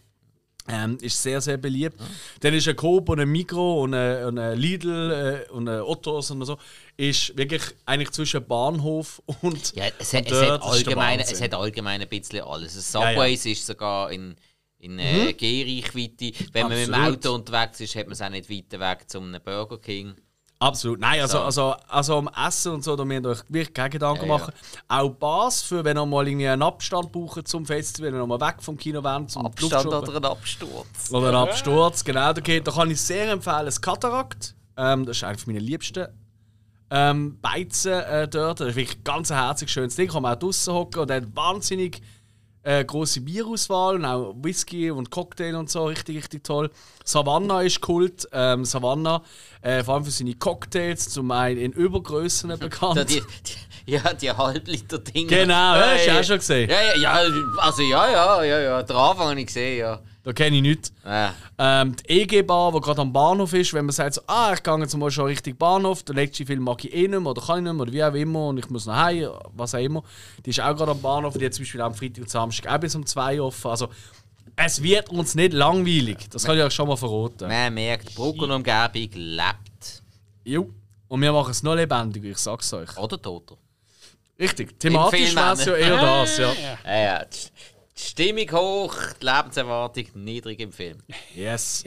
Ähm, 0.69 0.99
ist 1.01 1.23
sehr, 1.23 1.41
sehr 1.41 1.59
beliebt. 1.59 1.97
Dann 2.41 2.53
ist 2.53 2.67
ein 2.67 2.75
Coop 2.75 3.09
und 3.09 3.21
ein 3.21 3.29
Migro 3.29 3.83
und 3.85 3.95
ein, 3.95 4.25
und 4.25 4.39
ein 4.39 4.59
Lidl 4.59 5.47
äh, 5.49 5.53
und 5.53 5.69
ein 5.69 5.81
Ottos 5.81 6.31
und 6.33 6.45
so. 6.45 6.59
Ist 6.97 7.37
wirklich 7.37 7.63
eigentlich 7.85 8.11
zwischen 8.11 8.45
Bahnhof 8.45 9.23
und. 9.43 9.75
Ja, 9.77 9.85
es, 9.99 10.13
hat, 10.13 10.27
und 10.27 10.33
es, 10.33 10.51
hat 10.51 10.61
das 10.63 10.77
ist 10.77 10.87
der 10.87 10.99
allgemein, 10.99 11.21
es 11.21 11.41
hat 11.41 11.55
allgemein 11.55 12.03
ein 12.03 12.09
bisschen 12.09 12.43
alles. 12.43 12.75
Das 12.75 12.93
Ja, 12.93 13.01
ja. 13.01 13.11
Subways 13.13 13.47
ist 13.47 13.65
sogar 13.65 14.11
in, 14.11 14.35
in 14.81 14.99
äh, 14.99 15.33
Gehreichweite. 15.35 16.33
Wenn 16.53 16.69
man 16.69 16.79
mit 16.79 16.89
dem 16.89 16.95
Absolut. 16.95 17.27
Auto 17.27 17.35
unterwegs 17.37 17.81
ist, 17.81 17.95
hat 17.95 18.07
man 18.07 18.15
es 18.15 18.23
auch 18.23 18.29
nicht 18.31 18.51
weiter 18.51 18.81
weg 18.81 19.09
zum 19.09 19.37
Burger 19.45 19.79
King. 19.79 20.15
Absolut. 20.59 21.01
Nein, 21.01 21.21
also, 21.21 21.39
So. 21.39 21.45
also, 21.45 21.75
also 21.89 22.19
am 22.19 22.31
Essen 22.47 22.73
und 22.73 22.85
so, 22.85 22.97
da 22.97 23.05
müsst 23.05 23.25
ihr 23.25 23.31
euch 23.31 23.43
wirklich 23.49 23.75
keine 23.75 23.91
Gedanken 23.91 24.27
Ja, 24.27 24.33
ja. 24.33 24.39
machen. 24.39 24.55
Auch 24.89 25.11
Bars, 25.11 25.63
für 25.63 25.85
wenn 25.85 25.99
ihr 25.99 26.07
mal 26.07 26.27
irgendwie 26.27 26.49
einen 26.49 26.63
Abstand 26.63 27.13
braucht 27.13 27.47
zum 27.47 27.67
Festival, 27.67 28.13
wenn 28.13 28.21
ihr 28.21 28.27
mal 28.27 28.41
weg 28.41 28.57
vom 28.63 28.77
Kino 28.79 29.05
wollt, 29.05 29.31
zum 29.31 29.45
Abstand 29.45 29.87
oder 29.87 30.17
ein 30.17 30.25
Absturz. 30.25 31.11
Oder 31.11 31.29
ein 31.29 31.35
Absturz, 31.35 32.05
genau. 32.05 32.33
Da, 32.33 32.41
geht, 32.41 32.67
da 32.67 32.73
kann 32.73 32.91
ich 32.91 33.01
sehr 33.01 33.31
empfehlen, 33.31 33.67
das 33.67 33.81
Katarakt. 33.81 34.55
Ähm, 34.79 35.05
das 35.05 35.19
ist 35.19 35.25
eines 35.25 35.47
meiner 35.47 35.61
liebsten 35.61 36.09
ähm, 36.91 37.39
Beizen 37.41 37.93
äh, 37.93 38.29
dort. 38.29 38.61
Das 38.61 38.69
ist 38.69 38.77
wirklich 38.77 38.99
ein 38.99 39.05
ganz 39.05 39.31
herzig 39.31 39.71
schönes 39.71 39.97
Ding. 39.97 40.09
Kann 40.09 40.23
man 40.23 40.35
auch 40.35 40.39
draußen 40.39 40.73
hocken 40.73 41.01
und 41.03 41.11
hat 41.11 41.25
wahnsinnig 41.35 42.01
äh, 42.67 42.85
große 42.85 43.21
Bierauswahl 43.21 43.95
und 43.95 44.05
auch 44.05 44.35
Whisky 44.43 44.91
und 44.91 45.09
Cocktail 45.11 45.55
und 45.55 45.71
so. 45.71 45.87
Richtig, 45.87 46.17
richtig 46.17 46.43
toll. 46.43 46.69
Savannah 47.05 47.63
ist 47.63 47.81
Kult. 47.81 48.29
Ähm, 48.33 48.65
Savannah, 48.65 49.23
äh, 49.63 49.85
vor 49.85 49.95
allem 49.95 50.05
für 50.05 50.11
seine 50.11 50.35
Cocktails, 50.35 51.09
zum 51.11 51.31
einen 51.31 51.61
in 51.61 51.73
Übergrößen 51.73 52.59
bekannt. 52.59 53.09
die, 53.09 53.23
die, 53.47 53.93
ja, 53.93 54.13
die 54.13 54.33
Halbliter-Dinger. 54.33 55.29
Genau, 55.29 55.77
ja, 55.77 55.93
hast 55.95 56.07
du 56.07 56.19
auch 56.19 56.25
schon 56.25 56.39
gesehen. 56.39 56.69
Ja, 56.69 56.83
ja, 56.83 56.97
ja, 56.97 57.33
also 57.59 57.83
ja, 57.83 58.11
ja, 58.11 58.43
ja, 58.43 58.61
ja. 58.61 58.83
Den 58.83 58.97
Anfang 58.97 59.29
habe 59.29 59.41
ich 59.41 59.47
gesehen, 59.47 59.79
ja. 59.79 60.01
Da 60.27 60.33
kenne 60.33 60.57
ich 60.57 60.63
nichts. 60.63 60.93
Äh, 61.05 61.29
Ähm, 61.57 61.95
die 61.95 62.23
EG-Bar, 62.23 62.73
die 62.73 62.81
gerade 62.81 63.01
am 63.01 63.13
Bahnhof 63.13 63.53
ist, 63.53 63.73
wenn 63.75 63.85
man 63.85 63.93
sagt, 63.93 64.15
so, 64.15 64.23
ah, 64.27 64.53
ich 64.55 64.61
gehe 64.61 64.77
jetzt 64.81 64.97
mal 64.97 65.09
schon 65.09 65.27
Richtung 65.27 65.57
Bahnhof, 65.57 66.03
den 66.03 66.17
letzten 66.17 66.45
Film 66.45 66.65
mag 66.65 66.85
ich 66.85 66.93
eh 66.93 67.07
nicht 67.07 67.11
mehr 67.21 67.27
oder 67.31 67.41
kann 67.41 67.59
ich 67.59 67.63
nicht 67.63 67.73
mehr 67.75 67.83
oder 67.83 67.93
wie 67.93 68.03
auch 68.03 68.13
immer 68.13 68.49
und 68.49 68.59
ich 68.59 68.69
muss 68.69 68.87
nach 68.87 69.07
Hause, 69.07 69.39
was 69.55 69.77
auch 69.77 69.79
immer. 69.79 70.03
Die 70.45 70.51
ist 70.51 70.61
auch 70.61 70.75
gerade 70.77 70.91
am 70.91 71.01
Bahnhof 71.01 71.33
und 71.35 71.41
die 71.41 71.47
hat 71.47 71.55
zum 71.55 71.63
Beispiel 71.63 71.81
am 71.81 71.95
Freitag 71.95 72.23
und 72.23 72.29
Samstag 72.31 72.75
auch 72.75 72.81
bis 72.81 72.97
um 72.97 73.07
2 73.07 73.41
Uhr 73.41 73.47
offen. 73.47 73.71
Also, 73.71 73.89
es 74.57 74.83
wird 74.83 75.11
uns 75.11 75.37
nicht 75.37 75.53
langweilig. 75.53 76.29
Das 76.31 76.43
kann 76.43 76.59
ich 76.59 76.65
euch 76.65 76.75
schon 76.75 76.89
mal 76.89 76.97
verraten. 76.97 77.47
man 77.47 77.73
merkt, 77.73 78.13
Bruck 78.17 78.43
und 78.43 78.51
Umgebung 78.51 79.11
lebt. 79.15 80.03
Jo. 80.45 80.69
Und 81.07 81.23
wir 81.23 81.33
machen 81.33 81.53
es 81.53 81.63
noch 81.63 81.77
lebendiger, 81.77 82.31
ich 82.31 82.39
sag's 82.39 82.73
euch. 82.73 82.97
Oder 82.99 83.23
Toter. 83.23 83.57
Richtig. 84.41 84.81
Thematisch 84.81 85.37
wäre 85.37 85.53
es 85.53 85.65
ja 85.65 85.75
eher 85.75 86.01
das, 86.01 86.37
ja. 86.39 86.53
Ja, 86.85 86.99
ja. 86.99 87.25
Die 87.99 88.03
Stimmung 88.03 88.51
hoch, 88.53 88.95
die 89.21 89.25
Lebenserwartung 89.27 90.05
niedrig 90.15 90.61
im 90.61 90.73
Film. 90.73 90.99
Yes. 91.35 91.85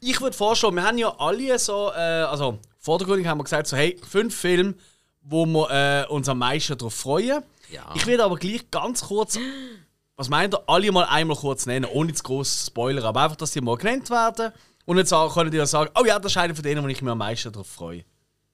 Ich 0.00 0.20
würde 0.20 0.36
vorschlagen, 0.36 0.76
wir 0.76 0.82
haben 0.84 0.98
ja 0.98 1.14
alle 1.18 1.58
so, 1.58 1.90
äh, 1.90 1.96
also 1.96 2.58
vordergründig 2.78 3.26
haben 3.26 3.38
wir 3.38 3.44
gesagt, 3.44 3.66
so, 3.66 3.76
hey, 3.76 4.00
fünf 4.08 4.34
Filme, 4.36 4.74
wo 5.20 5.46
wir 5.46 5.70
äh, 5.70 6.06
uns 6.12 6.28
am 6.28 6.38
meisten 6.38 6.76
darauf 6.76 6.94
freuen. 6.94 7.42
Ja. 7.70 7.90
Ich 7.94 8.06
werde 8.06 8.24
aber 8.24 8.36
gleich 8.36 8.70
ganz 8.70 9.02
kurz, 9.02 9.38
was 10.16 10.28
meint 10.28 10.54
ihr, 10.54 10.62
alle 10.68 10.90
mal 10.92 11.04
einmal 11.04 11.36
kurz 11.36 11.66
nennen, 11.66 11.86
ohne 11.86 12.12
zu 12.12 12.22
groß 12.22 12.66
Spoiler, 12.66 13.04
aber 13.04 13.22
einfach, 13.22 13.36
dass 13.36 13.52
die 13.52 13.60
mal 13.60 13.76
genannt 13.76 14.10
werden. 14.10 14.52
Und 14.84 14.98
jetzt 14.98 15.10
sagen- 15.10 15.32
können 15.32 15.50
die 15.50 15.56
ja 15.58 15.66
sagen, 15.66 15.90
oh 15.98 16.04
ja, 16.04 16.18
das 16.18 16.32
ist 16.32 16.38
einer 16.38 16.54
von 16.54 16.64
denen, 16.64 16.82
wo 16.84 16.88
ich 16.88 17.00
mich 17.00 17.10
am 17.10 17.18
meisten 17.18 17.52
darauf 17.52 17.68
freue. 17.68 18.04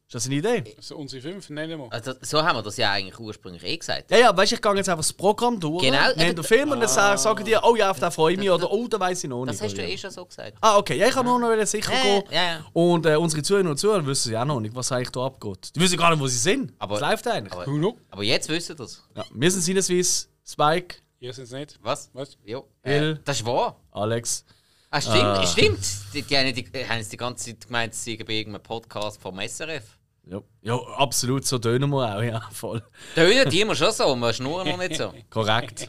Ist 0.09 0.15
das 0.15 0.25
eine 0.25 0.37
Idee? 0.37 0.75
Also 0.75 0.97
unsere 0.97 1.21
fünf 1.21 1.51
nennen 1.51 1.79
wir. 1.79 1.93
Also, 1.93 2.15
so 2.23 2.43
haben 2.43 2.57
wir 2.57 2.63
das 2.63 2.79
ja 2.79 2.93
eigentlich 2.93 3.21
ursprünglich 3.21 3.63
eh 3.63 3.77
gesagt. 3.77 4.11
Ja, 4.11 4.17
ja, 4.17 4.35
weißt 4.35 4.53
du, 4.53 4.57
ich 4.57 4.63
gehe 4.63 4.75
jetzt 4.77 4.89
einfach 4.89 5.05
das 5.05 5.13
Programm 5.13 5.61
durch, 5.61 5.83
Genau, 5.83 6.11
äh, 6.13 6.33
den 6.33 6.43
Film 6.43 6.71
und 6.71 6.81
dann 6.81 6.89
sage 6.89 7.19
sage 7.19 7.43
ich 7.43 7.49
dir, 7.49 7.61
oh 7.63 7.77
ja, 7.77 7.91
auf 7.91 8.01
den 8.01 8.11
freue 8.11 8.33
ich 8.33 8.39
mich, 8.39 8.51
oder 8.51 8.73
oh, 8.73 8.89
da 8.89 8.99
weiß 8.99 9.25
ich 9.25 9.29
noch 9.29 9.45
nicht. 9.45 9.61
Das 9.61 9.63
hast 9.67 9.77
du 9.77 9.83
eh 9.83 9.91
ja. 9.91 9.99
schon 9.99 10.11
so 10.11 10.25
gesagt. 10.25 10.57
Ah, 10.63 10.79
okay. 10.79 10.97
Ja, 10.97 11.09
ich 11.09 11.13
kann 11.13 11.27
nur 11.27 11.39
noch 11.39 11.67
sicher 11.67 11.93
Ja, 11.93 12.03
gehen. 12.03 12.23
ja, 12.31 12.43
ja. 12.43 12.65
Und 12.73 13.05
äh, 13.05 13.17
unsere 13.17 13.43
Zuhörer 13.43 13.69
und 13.69 13.77
Zuhörer 13.77 14.07
wissen 14.07 14.33
ja 14.33 14.41
auch 14.41 14.47
noch 14.47 14.61
nicht, 14.61 14.75
was 14.75 14.91
eigentlich 14.93 15.11
da 15.11 15.27
abgeht. 15.27 15.77
Die 15.77 15.81
wissen 15.81 15.99
gar 15.99 16.09
nicht, 16.11 16.21
wo 16.21 16.27
sie 16.27 16.39
sind. 16.39 16.73
Aber- 16.79 16.95
was 16.95 17.03
läuft 17.03 17.29
eigentlich? 17.29 17.53
Aber, 17.53 17.95
aber 18.11 18.23
jetzt 18.23 18.49
wisst 18.49 18.71
ihr 18.71 18.77
das. 18.77 19.03
ja. 19.15 19.27
Wir 19.31 19.51
sind 19.51 19.61
Sinneswiss, 19.61 20.31
Spike, 20.43 20.97
Ihr 21.21 21.35
seid 21.35 21.45
es 21.45 21.51
nicht. 21.51 21.79
Was? 21.83 22.09
Was? 22.15 22.39
Jo. 22.47 22.67
Will. 22.83 23.19
Äh, 23.19 23.23
das 23.25 23.41
ist 23.41 23.47
wahr. 23.47 23.77
Alex. 23.91 24.45
Ah, 24.91 25.03
stimmt, 25.03 25.49
stimmt. 25.49 26.15
Die, 26.15 26.23
die, 26.23 26.37
haben 26.39 26.55
die, 26.55 26.65
haben 26.89 27.01
es 27.01 27.11
die 27.11 27.17
ganze 27.19 27.45
Zeit 27.51 27.67
gemeint, 27.67 27.95
sie 27.95 28.17
seien 28.17 28.25
bei 28.25 28.33
irgendeinem 28.33 28.63
Podcast 28.63 29.21
vom 29.21 29.39
SRF. 29.39 29.98
Ja, 30.31 30.41
ja 30.63 30.77
absolut, 30.97 31.47
so 31.47 31.59
tönen 31.59 31.91
wir 31.91 32.17
auch, 32.17 32.23
ja, 32.23 32.41
voll. 32.53 32.83
Tönen 33.15 33.49
die 33.49 33.61
immer 33.63 33.75
schon 33.75 33.93
so, 33.93 34.15
wir 34.15 34.33
schnurren 34.33 34.69
noch 34.69 34.77
nicht 34.79 34.97
so. 34.97 35.13
Korrekt. 35.31 35.89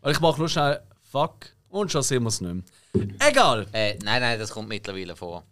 Und 0.00 0.10
ich 0.12 0.20
mache 0.20 0.38
nur 0.38 0.48
schnell 0.48 0.80
Fuck 1.10 1.46
und 1.68 1.90
schon 1.90 2.02
sehen 2.02 2.22
wir 2.22 2.28
es 2.28 2.40
nicht 2.40 2.54
mehr. 2.54 3.28
Egal. 3.28 3.66
Äh, 3.72 3.98
nein, 4.02 4.20
nein, 4.20 4.38
das 4.38 4.50
kommt 4.50 4.68
mittlerweile 4.68 5.14
vor. 5.16 5.44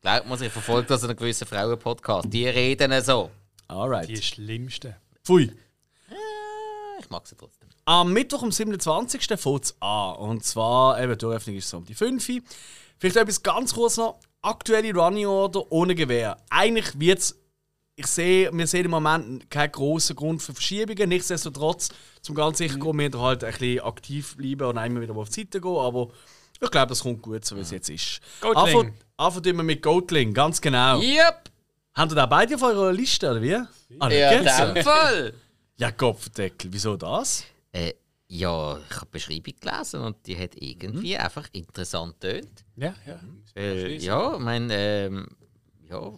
Glaubt 0.00 0.28
man, 0.28 0.42
ich 0.42 0.52
verfolge 0.52 0.88
das 0.88 1.02
in 1.02 1.10
einem 1.10 1.18
gewissen 1.18 1.46
Frauenpodcast. 1.46 2.32
Die 2.32 2.46
reden 2.48 3.00
so. 3.02 3.30
Alright. 3.68 4.08
Die 4.08 4.20
schlimmsten. 4.20 4.94
Pfui. 5.24 5.50
Ah, 6.10 6.14
Ich 7.00 7.08
mag 7.10 7.26
sie 7.26 7.36
trotzdem. 7.36 7.68
Am 7.84 8.12
Mittwoch, 8.12 8.42
am 8.42 8.52
27. 8.52 9.26
fängt 9.40 9.64
es 9.64 9.76
an. 9.80 10.16
Und 10.16 10.44
zwar, 10.44 11.00
eben, 11.02 11.16
die 11.16 11.24
Eröffnung 11.24 11.56
ist 11.56 11.68
so 11.68 11.78
um 11.78 11.84
die 11.84 11.94
5 11.94 12.28
Uhr. 12.28 12.40
Vielleicht 12.98 13.16
etwas 13.16 13.42
ganz 13.42 13.74
kurz 13.74 13.96
noch. 13.96 14.18
Aktuelle 14.42 14.92
Running 14.94 15.26
Order 15.26 15.70
ohne 15.70 15.94
Gewehr. 15.94 16.36
Eigentlich 16.50 16.98
wird 16.98 17.18
es, 17.20 17.41
ich 18.02 18.06
sehe, 18.08 18.50
wir 18.52 18.66
sehen 18.66 18.84
im 18.84 18.90
Moment 18.90 19.50
keinen 19.50 19.72
grossen 19.72 20.16
Grund 20.16 20.42
für 20.42 20.52
Verschiebungen. 20.54 21.08
Nichtsdestotrotz, 21.08 21.88
zum 22.20 22.34
ganz 22.34 22.58
sicher 22.58 22.78
gehen, 22.78 22.98
wir 22.98 23.20
halt 23.20 23.44
ein 23.44 23.50
bisschen 23.52 23.80
aktiv 23.80 24.36
bleiben 24.36 24.64
und 24.68 24.78
einmal 24.78 25.02
wieder 25.02 25.14
mal 25.14 25.20
auf 25.22 25.28
die 25.30 25.40
Seite 25.42 25.60
gehen. 25.60 25.76
Aber 25.76 26.08
ich 26.60 26.70
glaube, 26.70 26.88
das 26.88 27.00
kommt 27.02 27.22
gut, 27.22 27.44
so 27.44 27.56
wie 27.56 27.60
es 27.60 27.70
jetzt 27.70 27.88
ist. 27.90 28.20
Goatling. 28.40 28.94
Anfangen- 29.16 29.56
wir 29.56 29.62
mit 29.64 29.82
Goatling, 29.82 30.34
ganz 30.34 30.60
genau. 30.60 31.00
Yep! 31.00 31.50
Habt 31.94 32.12
ihr 32.12 32.16
da 32.16 32.26
beide 32.26 32.54
auf 32.54 32.62
eurer 32.62 32.92
Liste, 32.92 33.30
oder 33.30 33.42
wie? 33.42 33.54
Ah, 33.54 34.08
Ja, 34.10 34.30
in 34.32 34.44
dem 34.74 34.82
Fall. 34.84 35.34
ja, 35.76 35.90
Kopfdeckel. 35.92 36.72
Wieso 36.72 36.96
das? 36.96 37.44
Äh, 37.72 37.92
ja, 38.28 38.78
ich 38.88 38.96
habe 38.96 39.06
die 39.06 39.10
Beschreibung 39.12 39.54
gelesen 39.60 40.00
und 40.00 40.16
die 40.26 40.38
hat 40.38 40.52
irgendwie 40.56 41.18
einfach 41.18 41.46
interessant 41.52 42.18
tönt. 42.20 42.64
Ja, 42.76 42.94
ja. 43.06 43.20
Äh, 43.54 43.96
ja, 43.98 44.32
ich 44.34 44.38
meine, 44.40 44.74
ähm, 44.74 45.26
ja, 45.90 46.12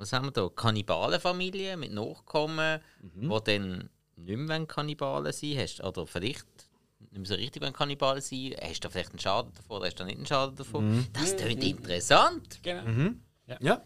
was 0.00 0.12
haben 0.12 0.26
wir 0.26 0.30
da? 0.32 0.48
Kannibalenfamilie 0.48 1.76
mit 1.76 1.92
Nachkommen, 1.92 2.80
Mhm. 3.02 3.30
die 3.30 3.44
dann 3.44 3.90
nicht 4.16 4.36
mehr 4.38 4.66
Kannibalen 4.66 5.32
sein 5.32 5.56
hast 5.58 5.82
Oder 5.82 6.06
vielleicht 6.06 6.46
nicht 7.00 7.12
mehr 7.16 7.24
so 7.26 7.34
richtig 7.34 7.62
Kannibalen 7.72 8.20
sein 8.20 8.54
Hast 8.60 8.84
du 8.84 8.90
vielleicht 8.90 9.10
einen 9.10 9.18
Schaden 9.18 9.52
davon 9.54 9.76
oder 9.76 9.86
hast 9.86 10.00
du 10.00 10.04
nicht 10.04 10.16
einen 10.16 10.26
Schaden 10.26 10.56
davon? 10.56 10.88
Mhm. 10.88 11.06
Das 11.12 11.36
tönt 11.36 11.62
interessant. 11.62 12.60
Genau. 12.62 13.12
Ja. 13.60 13.82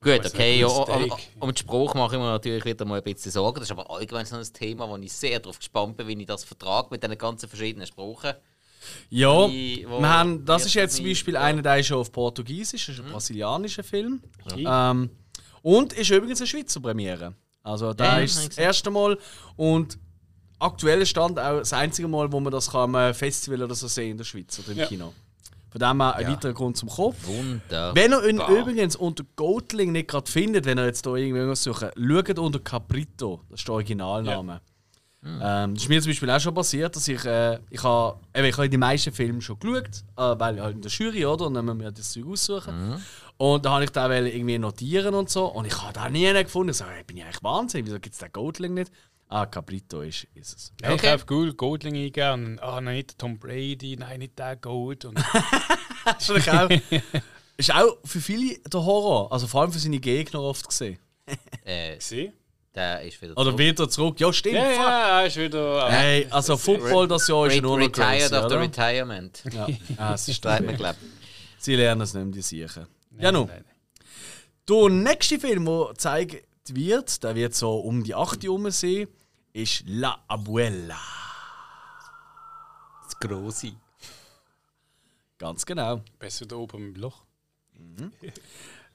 Gut, 0.00 0.24
weiss 0.24 0.34
okay, 0.34 0.60
ja, 0.60 0.66
um, 0.68 1.10
um 1.40 1.48
den 1.50 1.56
Spruch 1.56 1.94
mache 1.94 2.14
ich 2.14 2.20
mir 2.20 2.26
natürlich 2.28 2.64
wieder 2.64 2.84
mal 2.84 2.98
ein 2.98 3.02
bisschen 3.02 3.32
Sorgen. 3.32 3.58
Das 3.58 3.68
ist 3.68 3.72
aber 3.72 3.90
allgemein 3.90 4.26
so 4.26 4.36
ein 4.36 4.44
Thema, 4.52 4.88
wo 4.88 4.96
ich 4.98 5.12
sehr 5.12 5.40
darauf 5.40 5.58
gespannt 5.58 5.96
bin, 5.96 6.06
wie 6.06 6.20
ich 6.20 6.26
das 6.26 6.44
vertrage 6.44 6.88
mit 6.90 7.02
diesen 7.02 7.18
ganzen 7.18 7.48
verschiedenen 7.48 7.86
Sprachen. 7.86 8.34
Ja, 9.10 9.46
Die, 9.48 9.86
wir 9.88 10.08
haben, 10.08 10.44
das 10.44 10.66
ist 10.66 10.74
jetzt 10.74 10.96
zum 10.96 11.04
Beispiel 11.06 11.34
ja. 11.34 11.40
einer, 11.42 11.62
der 11.62 11.78
ist 11.78 11.86
schon 11.86 11.98
auf 11.98 12.10
Portugiesisch, 12.12 12.86
das 12.86 12.94
ist 12.96 13.00
ein 13.02 13.06
Mhm. 13.08 13.12
brasilianischer 13.12 13.82
Film. 13.84 14.22
Ähm, 14.56 15.10
und 15.62 15.92
ist 15.92 16.10
übrigens 16.10 16.40
eine 16.40 16.46
Schweizer 16.46 16.80
Premiere. 16.80 17.34
Also 17.62 17.92
da 17.92 18.18
Ja, 18.18 18.24
ist 18.24 18.36
das 18.48 18.58
erste 18.58 18.90
Mal 18.90 19.18
und 19.56 19.98
aktuell 20.58 21.04
Stand 21.04 21.38
auch 21.38 21.58
das 21.58 21.72
einzige 21.72 22.08
Mal, 22.08 22.30
wo 22.30 22.38
man 22.40 22.52
das 22.52 22.70
kann, 22.70 22.94
am 22.94 23.14
Festival 23.14 23.62
oder 23.62 23.74
so 23.74 23.88
sehen 23.88 24.12
in 24.12 24.16
der 24.18 24.24
Schweiz 24.24 24.58
oder 24.60 24.70
im 24.72 24.78
Ja. 24.78 24.86
Kino. 24.86 25.12
Von 25.70 25.80
dem 25.80 26.00
her 26.00 26.14
ein 26.14 26.22
Ja. 26.22 26.30
weiterer 26.32 26.52
Grund 26.54 26.76
zum 26.76 26.88
Kopf. 26.88 27.16
Wunderbar. 27.26 27.94
Wenn 27.94 28.12
ihr 28.12 28.24
ihn 28.28 28.40
übrigens 28.40 28.96
unter 28.96 29.24
Goatling 29.34 29.92
nicht 29.92 30.08
gerade 30.08 30.30
findet, 30.30 30.64
wenn 30.64 30.78
ihr 30.78 30.86
jetzt 30.86 31.04
hier 31.04 31.14
irgendwas 31.16 31.62
sucht, 31.64 31.82
schaut 31.96 32.38
unter 32.38 32.60
Caprito, 32.60 33.42
das 33.50 33.60
ist 33.60 33.68
der 33.68 33.74
Originalname. 33.74 34.60
Ähm, 35.24 35.74
das 35.74 35.82
ist 35.82 35.88
mir 35.88 36.00
zum 36.00 36.10
Beispiel 36.10 36.30
auch 36.30 36.40
schon 36.40 36.54
passiert, 36.54 36.94
dass 36.94 37.08
ich, 37.08 37.24
äh, 37.24 37.58
ich 37.70 37.82
habe, 37.82 38.20
ich 38.34 38.56
habe 38.56 38.68
die 38.68 38.76
meisten 38.76 39.12
Filme 39.12 39.40
schon 39.42 39.58
geschaut, 39.58 40.04
äh, 40.16 40.38
weil 40.38 40.60
halt 40.60 40.76
in 40.76 40.82
der 40.82 40.90
Jury, 40.90 41.26
oder? 41.26 41.46
Und 41.46 41.54
dann 41.54 41.64
müssen 41.64 41.80
wir 41.80 41.90
das 41.90 42.12
Zeug 42.12 42.26
aussuchen. 42.26 43.02
Und 43.38 43.64
da 43.66 43.70
habe 43.72 43.84
ich 43.84 43.90
da 43.90 44.10
irgendwie 44.12 44.58
notieren 44.58 45.14
und 45.14 45.28
so. 45.28 45.46
Und 45.46 45.66
ich 45.66 45.82
habe 45.82 45.92
da 45.92 46.08
nie 46.08 46.28
einen 46.28 46.44
gefunden. 46.44 46.70
Ich 46.70 46.76
so, 46.76 46.84
hey, 46.86 47.02
bin 47.04 47.16
ich 47.16 47.24
eigentlich 47.24 47.42
Wahnsinn, 47.42 47.84
wieso 47.86 47.98
gibt 47.98 48.14
es 48.14 48.20
den 48.20 48.32
Goatling 48.32 48.74
nicht? 48.74 48.92
Ah, 49.28 49.44
Cabrito 49.46 50.02
ist, 50.02 50.28
ist 50.34 50.56
es. 50.56 50.72
Ja, 50.80 50.90
Ich 50.90 50.94
Okay. 50.94 51.10
habe 51.10 51.24
Google 51.26 51.54
Goldling 51.54 51.96
eingegeben 51.96 52.44
und 52.52 52.58
ah, 52.62 52.80
nein, 52.80 52.94
nicht 52.96 53.18
Tom 53.18 53.36
Brady, 53.40 53.96
nein, 53.98 54.20
nicht 54.20 54.38
der 54.38 54.54
Gold. 54.56 55.04
Und 55.04 55.18
Ist 56.20 56.28
natürlich 56.28 56.50
auch, 56.52 56.70
ist 57.56 57.74
auch 57.74 57.98
für 58.04 58.20
viele 58.20 58.56
der 58.60 58.84
Horror, 58.84 59.32
also 59.32 59.48
vor 59.48 59.62
allem 59.62 59.72
für 59.72 59.80
seine 59.80 59.98
Gegner 59.98 60.40
oft 60.40 60.68
gesehen. 60.68 60.98
Äh, 61.64 61.96
gesehen? 61.96 62.32
Der 62.76 63.00
ist 63.02 63.20
wieder 63.20 63.32
Oder 63.32 63.44
zurück. 63.50 63.58
wieder 63.58 63.88
zurück. 63.88 64.20
Ja, 64.20 64.32
stimmt. 64.32 64.56
Ja, 64.56 64.64
fuck. 64.64 64.78
ja, 64.78 65.20
er 65.20 65.26
ist 65.26 65.36
wieder. 65.36 65.90
Hey, 65.90 66.26
also 66.30 66.56
Football 66.56 67.08
das 67.08 67.26
Jahr 67.26 67.46
ist 67.46 67.62
nur 67.62 67.78
noch 67.78 67.86
Retired 67.86 68.20
crazy, 68.20 68.34
of 68.34 68.40
the 68.40 68.46
oder? 68.46 68.60
Retirement. 68.60 69.42
Ja, 69.50 69.66
ah, 69.96 70.14
es 70.14 70.28
ist 70.28 70.42
Sagt 70.42 70.60
man, 70.64 70.74
stabil. 70.74 70.76
glaub. 70.76 70.96
Sie 71.58 71.74
lernen 71.74 72.02
es 72.02 72.14
nicht 72.14 72.24
mehr, 72.24 72.32
die 72.34 72.42
Siechen. 72.42 72.86
Ja, 73.18 73.32
nun. 73.32 73.50
Der 74.68 74.88
nächste 74.90 75.40
Film, 75.40 75.64
der 75.64 75.86
gezeigt 75.88 76.44
wird, 76.68 77.22
der 77.24 77.34
wird 77.34 77.54
so 77.54 77.78
um 77.78 78.04
die 78.04 78.14
8 78.14 78.36
Uhr 78.38 78.42
herum 78.42 78.70
sein, 78.70 79.08
ist 79.52 79.84
La 79.86 80.22
Abuela. 80.28 81.00
Das 83.04 83.18
Grosse. 83.18 83.72
Ganz 85.38 85.64
genau. 85.64 86.02
Besser 86.18 86.46
da 86.46 86.56
oben 86.56 86.88
im 86.88 86.94
Loch. 86.94 87.24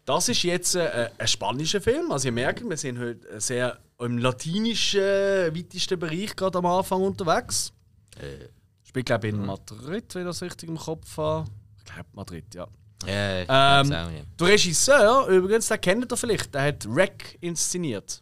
Das 0.05 0.29
ist 0.29 0.43
jetzt 0.43 0.75
äh, 0.75 1.09
ein 1.17 1.27
spanischer 1.27 1.81
Film. 1.81 2.11
Also 2.11 2.27
ihr 2.27 2.31
merkt, 2.31 2.67
wir 2.67 2.77
sind 2.77 2.99
heute 2.99 3.39
sehr 3.39 3.79
im 3.99 4.17
latinischen 4.17 4.99
äh, 4.99 5.55
weitesten 5.55 5.99
Bereich 5.99 6.35
gerade 6.35 6.57
am 6.57 6.65
Anfang 6.65 7.01
unterwegs. 7.01 7.71
Äh, 8.19 8.47
Spielt 8.83 9.05
glaube 9.05 9.27
ich 9.27 9.33
in 9.33 9.45
Madrid, 9.45 10.13
wenn 10.15 10.23
ich 10.23 10.27
das 10.27 10.41
richtig 10.41 10.69
im 10.69 10.77
Kopf 10.77 11.17
habe. 11.17 11.49
Ich 11.77 11.85
glaube 11.85 12.09
Madrid, 12.13 12.53
ja. 12.53 12.67
ja, 13.05 13.41
ich 13.41 13.47
Ähm, 13.49 13.87
auch, 13.87 14.11
ja. 14.11 14.23
Der 14.39 14.47
Regisseur, 14.47 15.27
übrigens, 15.27 15.67
den 15.67 15.79
kennt 15.79 16.11
ihr 16.11 16.17
vielleicht, 16.17 16.53
der 16.53 16.63
hat 16.63 16.85
Wreck 16.93 17.37
inszeniert. 17.39 18.21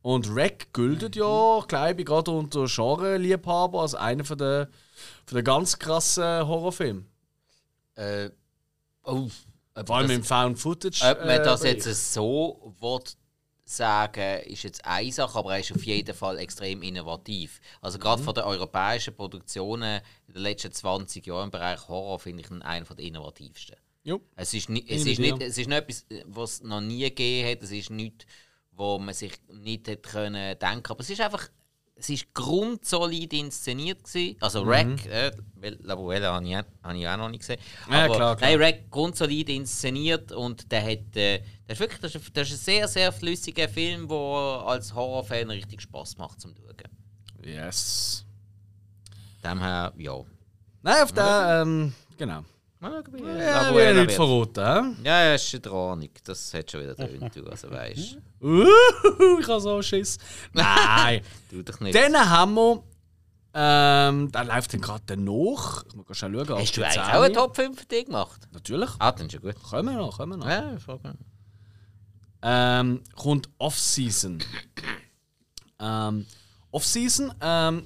Und 0.00 0.34
Wreck 0.34 0.72
gilt 0.72 1.14
ja, 1.16 1.60
glaube 1.68 2.00
ich, 2.00 2.06
gerade 2.06 2.30
unter 2.30 2.64
Genre-Liebhaber 2.66 3.82
als 3.82 3.94
einer 3.94 4.24
von 4.24 4.38
der, 4.38 4.68
von 5.26 5.34
der 5.34 5.42
ganz 5.42 5.78
krassen 5.78 6.24
Horrorfilme. 6.24 7.04
Äh, 7.94 8.30
oh, 9.04 9.28
Vor 9.86 9.96
allem 9.96 10.08
das- 10.08 10.16
im 10.16 10.24
Found-Footage. 10.24 11.02
Ob 11.10 11.18
man 11.24 11.42
das 11.42 11.60
Bereich. 11.60 11.74
jetzt 11.84 12.12
so 12.14 12.74
will 12.80 13.00
sagen, 13.64 14.40
ist 14.44 14.62
jetzt 14.62 14.84
eine 14.84 15.12
Sache, 15.12 15.38
aber 15.38 15.52
er 15.54 15.60
ist 15.60 15.72
auf 15.72 15.84
jeden 15.84 16.14
Fall 16.14 16.38
extrem 16.38 16.82
innovativ. 16.82 17.60
Also 17.82 17.98
Mhm. 17.98 18.02
gerade 18.02 18.22
von 18.22 18.34
den 18.34 18.44
europäischen 18.44 19.14
Produktionen 19.14 20.00
in 20.26 20.34
den 20.34 20.42
letzten 20.42 20.72
20 20.72 21.26
Jahren 21.26 21.44
im 21.44 21.50
Bereich 21.50 21.86
Horror 21.88 22.18
finde 22.18 22.42
ich 22.44 22.50
ihn 22.50 22.62
einer 22.62 22.86
der 22.86 23.04
innovativsten. 23.04 23.76
Jo. 24.04 24.22
Es 24.36 24.54
ist, 24.54 24.70
ni 24.70 24.82
es, 24.88 25.02
ist 25.02 25.06
ich 25.06 25.18
nicht, 25.18 25.42
es 25.42 25.58
ist 25.58 25.66
nicht 25.68 25.76
etwas, 25.76 26.06
was 26.24 26.52
es 26.54 26.62
noch 26.62 26.80
nie 26.80 27.00
gegeben 27.00 27.50
hat. 27.50 27.62
Es 27.62 27.70
ist 27.70 27.90
nichts, 27.90 28.24
wo 28.72 28.98
man 28.98 29.12
sich 29.12 29.32
nicht 29.52 29.86
hätte 29.86 30.08
können 30.08 30.58
denken. 30.58 30.86
Aber 30.90 31.00
es 31.00 31.10
ist 31.10 31.20
einfach, 31.20 31.48
es 31.98 32.08
ist 32.10 32.32
grundsolid 32.32 33.32
inszeniert 33.32 34.04
gewesen. 34.04 34.36
Also 34.40 34.64
Mhm. 34.64 34.70
Rack, 34.70 35.06
äh, 35.06 35.30
La 35.80 35.94
Buella 35.96 36.34
habe 36.34 36.46
ich, 36.46 36.56
auch- 36.56 36.62
habe 36.84 36.96
ich 36.98 37.08
auch 37.08 37.16
noch 37.16 37.28
nicht 37.28 37.40
gesehen. 37.40 37.60
Ja, 37.90 38.04
Aber 38.04 38.14
klar, 38.16 38.36
klar. 38.36 38.50
Nein, 38.50 38.60
Rack 38.62 38.90
grundsolid 38.90 39.48
inszeniert 39.48 40.30
und 40.32 40.70
der 40.70 40.82
hat, 40.82 41.16
äh, 41.16 41.40
das 41.66 41.76
ist 41.76 41.80
wirklich, 41.80 42.00
das 42.00 42.14
ist, 42.14 42.36
das 42.36 42.48
ist 42.48 42.54
ein 42.54 42.64
sehr, 42.64 42.88
sehr 42.88 43.12
flüssiger 43.12 43.68
Film, 43.68 44.06
der 44.08 44.16
als 44.16 44.94
Horrorfan 44.94 45.50
richtig 45.50 45.82
Spaß 45.82 46.16
macht 46.18 46.40
zum 46.40 46.54
Schauen. 46.54 46.66
Yes. 47.44 48.24
Dem 49.44 49.60
her, 49.60 49.92
ja. 49.96 50.20
Nein, 50.82 51.02
auf 51.02 51.12
der, 51.12 51.62
ähm, 51.62 51.94
genau. 52.16 52.44
Ja, 52.80 52.88
La 52.90 53.74
wir 53.74 53.88
haben 53.88 53.96
nicht 53.96 54.08
wird. 54.08 54.12
verraten, 54.12 54.96
hä? 55.02 55.08
Ja, 55.08 55.24
ja, 55.24 55.34
ist 55.34 55.52
in 55.52 55.62
der 55.62 55.72
Ahnung. 55.72 56.10
Das 56.22 56.54
hat 56.54 56.70
schon 56.70 56.82
wieder 56.82 56.94
drin, 56.94 57.28
du, 57.34 57.44
also 57.46 57.70
weißt 57.70 58.18
ich 58.40 59.48
habe 59.48 59.60
so 59.60 59.82
Schiss. 59.82 60.16
Nein. 60.52 61.22
du 61.50 61.62
dich 61.62 61.80
nicht. 61.80 61.94
Dann 61.96 62.14
haben 62.14 62.54
wir, 62.54 62.82
ähm, 63.54 64.30
da 64.30 64.42
läuft 64.42 64.72
dann 64.72 64.80
gerade 64.80 65.02
danach. 65.06 65.84
Ich 65.88 65.94
muss 65.96 66.16
schnell 66.16 66.46
schauen. 66.46 66.60
Hast 66.60 66.76
du 66.76 66.82
eigentlich 66.84 66.94
10. 66.94 67.02
auch 67.02 67.22
einen 67.22 67.34
Top 67.34 67.56
5 67.56 67.80
für 67.80 67.86
dich 67.86 68.06
gemacht? 68.06 68.40
Natürlich. 68.52 68.90
Ah, 69.00 69.10
dann 69.10 69.26
ist 69.26 69.32
ja 69.32 69.40
gut. 69.40 69.60
Kommen 69.60 69.86
wir 69.86 69.98
noch, 69.98 70.16
kommen 70.16 70.32
wir 70.32 70.36
noch. 70.36 70.48
Ja, 70.48 70.78
frage. 70.78 71.14
Ähm, 72.42 73.02
kommt 73.16 73.48
Off-Season. 73.58 74.38
ähm, 75.80 76.26
Off-Season, 76.70 77.34
ähm, 77.40 77.84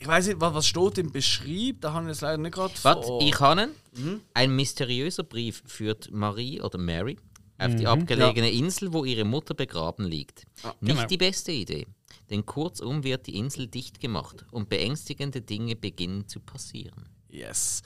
ich 0.00 0.06
weiß 0.06 0.26
nicht, 0.28 0.40
was, 0.40 0.54
was 0.54 0.66
steht 0.66 0.98
im 0.98 1.12
Beschrieb, 1.12 1.80
da 1.82 1.92
habe 1.92 2.06
ich 2.06 2.08
jetzt 2.12 2.22
leider 2.22 2.38
nicht 2.38 2.54
gerade 2.54 2.72
Warte, 2.82 3.06
vor- 3.06 3.22
ich 3.22 3.38
habe 3.38 3.62
ihn. 3.62 4.04
Mhm. 4.04 4.20
Ein 4.34 4.56
mysteriöser 4.56 5.22
Brief 5.24 5.62
führt 5.66 6.10
Marie 6.10 6.60
oder 6.60 6.78
Mary 6.78 7.18
auf 7.58 7.68
Mhm. 7.72 7.76
die 7.76 7.86
abgelegene 7.86 8.50
Insel, 8.50 8.92
wo 8.92 9.04
ihre 9.04 9.24
Mutter 9.24 9.52
begraben 9.54 10.06
liegt. 10.06 10.46
Nicht 10.80 10.96
genau. 10.96 11.06
die 11.06 11.16
beste 11.18 11.52
Idee. 11.52 11.86
Denn 12.30 12.46
kurzum 12.46 13.04
wird 13.04 13.26
die 13.26 13.36
Insel 13.36 13.66
dicht 13.66 14.00
gemacht 14.00 14.46
und 14.50 14.68
beängstigende 14.70 15.42
Dinge 15.42 15.76
beginnen 15.76 16.26
zu 16.26 16.40
passieren. 16.40 17.08
Yes. 17.28 17.82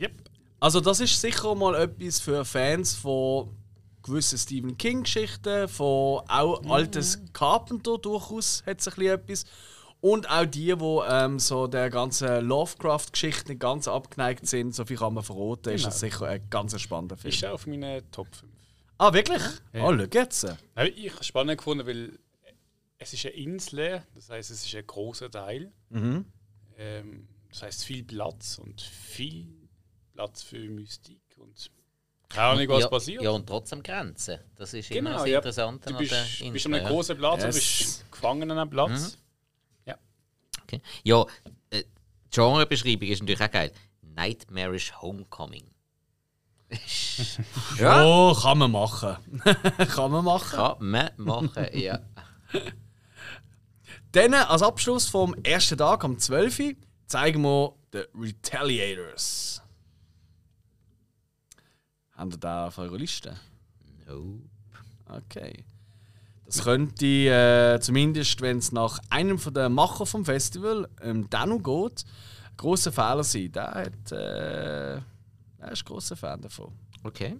Yep. 0.00 0.22
Also 0.60 0.80
das 0.80 1.00
ist 1.00 1.20
sicher 1.20 1.54
mal 1.54 1.74
etwas 1.74 2.18
für 2.20 2.44
Fans 2.44 2.94
von 2.94 3.50
gewissen 4.02 4.38
Stephen 4.38 4.78
King-Geschichten, 4.78 5.68
von 5.68 6.22
auch 6.28 6.64
altes 6.70 7.18
Carpenter 7.34 7.98
durchaus 7.98 8.62
hat 8.64 8.80
es 8.80 8.88
ein 8.88 8.94
bisschen 8.94 9.12
etwas. 9.14 9.44
Und 10.00 10.30
auch 10.30 10.44
die, 10.44 10.76
die 10.76 11.00
ähm, 11.08 11.38
so 11.38 11.66
der 11.66 11.90
ganzen 11.90 12.46
Lovecraft-Geschichte 12.46 13.50
nicht 13.52 13.60
ganz 13.60 13.88
abgeneigt 13.88 14.46
sind, 14.46 14.74
so 14.74 14.84
viel 14.84 14.96
kann 14.96 15.14
man 15.14 15.24
verraten, 15.24 15.70
ist 15.74 15.86
das 15.86 15.98
sicher 15.98 16.26
ein 16.26 16.48
ganz 16.50 16.80
spannender 16.80 17.16
Film. 17.16 17.34
Ist 17.34 17.44
auch 17.44 17.54
auf 17.54 17.66
meinen 17.66 18.08
Top 18.12 18.28
5. 18.34 18.52
Ah, 18.98 19.12
wirklich? 19.12 19.42
Ah, 19.42 19.58
schau 19.74 19.92
jetzt. 19.92 20.44
Ich 20.44 20.50
habe 21.10 21.20
es 21.20 21.26
spannend 21.26 21.58
gefunden, 21.58 21.86
weil 21.86 22.18
es 22.98 23.12
ist 23.12 23.26
eine 23.26 23.34
Insel, 23.34 24.02
das 24.14 24.28
heißt, 24.30 24.50
es 24.50 24.64
ist 24.64 24.74
ein 24.74 24.86
großer 24.86 25.30
Teil. 25.30 25.72
Mhm. 25.90 26.24
Ähm, 26.76 27.28
das 27.48 27.62
heißt 27.62 27.84
viel 27.84 28.04
Platz 28.04 28.58
und 28.58 28.80
viel 28.80 29.46
Platz 30.14 30.42
für 30.42 30.58
Mystik 30.58 31.20
und 31.38 31.70
keine 32.28 32.46
Ahnung, 32.48 32.68
was 32.68 32.82
ja, 32.82 32.88
passiert. 32.88 33.22
Ja, 33.22 33.30
und 33.30 33.46
trotzdem 33.46 33.82
Grenzen. 33.82 34.38
Das 34.56 34.74
ist 34.74 34.90
immer 34.90 35.10
genau, 35.10 35.22
das 35.22 35.30
ja. 35.30 35.38
Interessante 35.38 35.88
Du 35.88 35.94
an 35.94 35.98
bist, 35.98 36.12
der 36.12 36.50
bist 36.50 36.66
an 36.66 36.74
einem 36.74 36.84
ja. 36.84 36.90
großen 36.90 37.16
Platz, 37.16 37.42
Yes. 37.42 37.54
du 37.54 37.60
bist 37.60 38.12
gefangen 38.12 38.50
an 38.50 38.58
einem 38.58 38.70
Platz. 38.70 39.16
Okay. 40.68 40.82
Ja, 41.02 41.24
äh, 41.70 41.84
Genrebeschreibung 42.30 43.08
ist 43.08 43.20
natürlich 43.20 43.40
auch 43.40 43.50
geil. 43.50 43.72
Nightmarish 44.02 44.92
Homecoming. 45.00 45.64
ja, 47.78 48.04
Oh, 48.04 48.34
kann 48.34 48.58
man 48.58 48.70
machen. 48.70 49.16
kann 49.88 50.10
man 50.10 50.24
machen. 50.24 50.50
kann 50.56 50.76
man 50.90 51.10
machen, 51.16 51.66
ja. 51.72 52.00
Dann 54.12 54.34
als 54.34 54.62
Abschluss 54.62 55.08
vom 55.08 55.34
ersten 55.42 55.78
Tag 55.78 56.04
am 56.04 56.18
12. 56.18 56.58
Uhr 56.60 56.72
zeigen 57.06 57.42
wir 57.42 57.74
The 57.92 58.02
Retaliators. 58.14 59.62
Habt 62.12 62.34
ihr 62.34 62.38
da 62.38 62.66
auf 62.66 62.76
eurer 62.78 62.98
Liste? 62.98 63.38
No. 64.06 64.40
Okay. 65.08 65.64
Das 66.48 66.64
könnte 66.64 67.04
äh, 67.04 67.78
zumindest, 67.78 68.40
wenn 68.40 68.56
es 68.56 68.72
nach 68.72 69.00
einem 69.10 69.38
von 69.38 69.52
der 69.52 69.68
Macher 69.68 70.06
vom 70.06 70.24
Festival, 70.24 70.88
ähm, 71.02 71.28
Danu 71.28 71.58
geht, 71.58 72.06
ein 72.50 72.56
grosser 72.56 72.90
Fehler 72.90 73.22
sein. 73.22 73.52
Der, 73.52 73.70
hat, 73.74 74.12
äh, 74.12 75.00
der 75.58 75.72
ist 75.72 75.82
ein 75.82 75.84
grosser 75.84 76.16
Fan 76.16 76.40
davon. 76.40 76.72
Okay. 77.04 77.38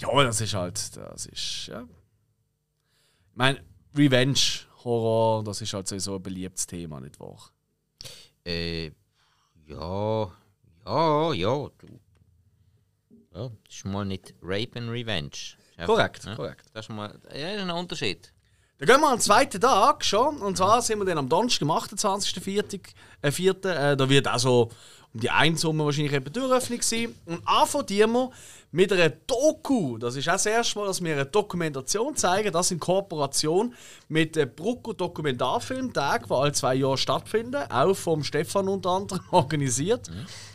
Ja, 0.00 0.24
das 0.24 0.40
ist 0.40 0.54
halt, 0.54 0.96
das 0.96 1.26
ist, 1.26 1.68
ja. 1.68 1.82
Ich 1.84 3.36
meine, 3.36 3.62
Revenge, 3.94 4.66
Horror, 4.82 5.44
das 5.44 5.60
ist 5.60 5.72
halt 5.72 5.86
sowieso 5.86 6.16
ein 6.16 6.22
beliebtes 6.22 6.66
Thema, 6.66 6.98
nicht 6.98 7.20
wahr? 7.20 7.38
Äh, 8.44 8.86
ja, 9.66 10.32
ja, 10.84 11.32
ja. 11.32 11.70
Du. 11.78 12.00
Ja, 13.32 13.48
das 13.48 13.74
ist 13.76 13.84
mal 13.84 14.04
nicht 14.04 14.34
Rape 14.42 14.80
and 14.80 14.90
Revenge. 14.90 15.56
Einfach- 15.76 15.86
Korrekt, 15.94 16.24
ja, 16.24 16.34
korrekt. 16.34 16.66
Das 16.74 16.86
ist 16.86 16.88
mal 16.90 17.14
ja, 17.34 17.46
das 17.52 17.56
ist 17.56 17.62
ein 17.62 17.70
Unterschied. 17.70 18.32
Dann 18.78 18.88
gehen 18.88 19.00
wir 19.00 19.10
am 19.12 19.20
zweiten 19.20 19.60
Tag 19.60 20.04
schon. 20.04 20.38
Und 20.42 20.56
zwar 20.56 20.82
sind 20.82 20.98
wir 20.98 21.04
dann 21.04 21.18
am 21.18 21.28
Donnerstag, 21.28 21.62
am 21.62 21.70
28.04. 21.70 22.80
Äh, 23.22 23.30
4., 23.30 23.64
äh, 23.64 23.96
da 23.96 24.08
wird 24.08 24.26
also 24.26 24.70
um 25.14 25.20
die 25.20 25.30
1 25.30 25.64
Uhr 25.64 25.76
wahrscheinlich 25.78 26.12
eben 26.12 26.24
die 26.24 26.32
Türöffnung 26.32 26.82
sein. 26.82 27.14
Und 27.26 27.46
anfangen 27.46 27.86
wir 28.12 28.30
mit 28.72 28.92
einer 28.92 29.10
Doku. 29.10 29.98
Das 29.98 30.16
ist 30.16 30.26
auch 30.28 30.32
das 30.32 30.46
erste 30.46 30.78
Mal, 30.78 30.86
dass 30.86 31.02
wir 31.04 31.12
eine 31.12 31.26
Dokumentation 31.26 32.16
zeigen. 32.16 32.50
Das 32.52 32.70
in 32.72 32.80
Kooperation 32.80 33.74
mit 34.08 34.34
dem 34.34 34.52
Brucko 34.52 34.94
Dokumentarfilmtag, 34.94 36.26
der 36.26 36.36
alle 36.36 36.52
zwei 36.52 36.74
Jahre 36.74 36.98
stattfinden. 36.98 37.70
Auch 37.70 37.94
vom 37.94 38.24
Stefan 38.24 38.68
unter 38.68 38.90
anderem 38.90 39.20
organisiert. 39.30 40.10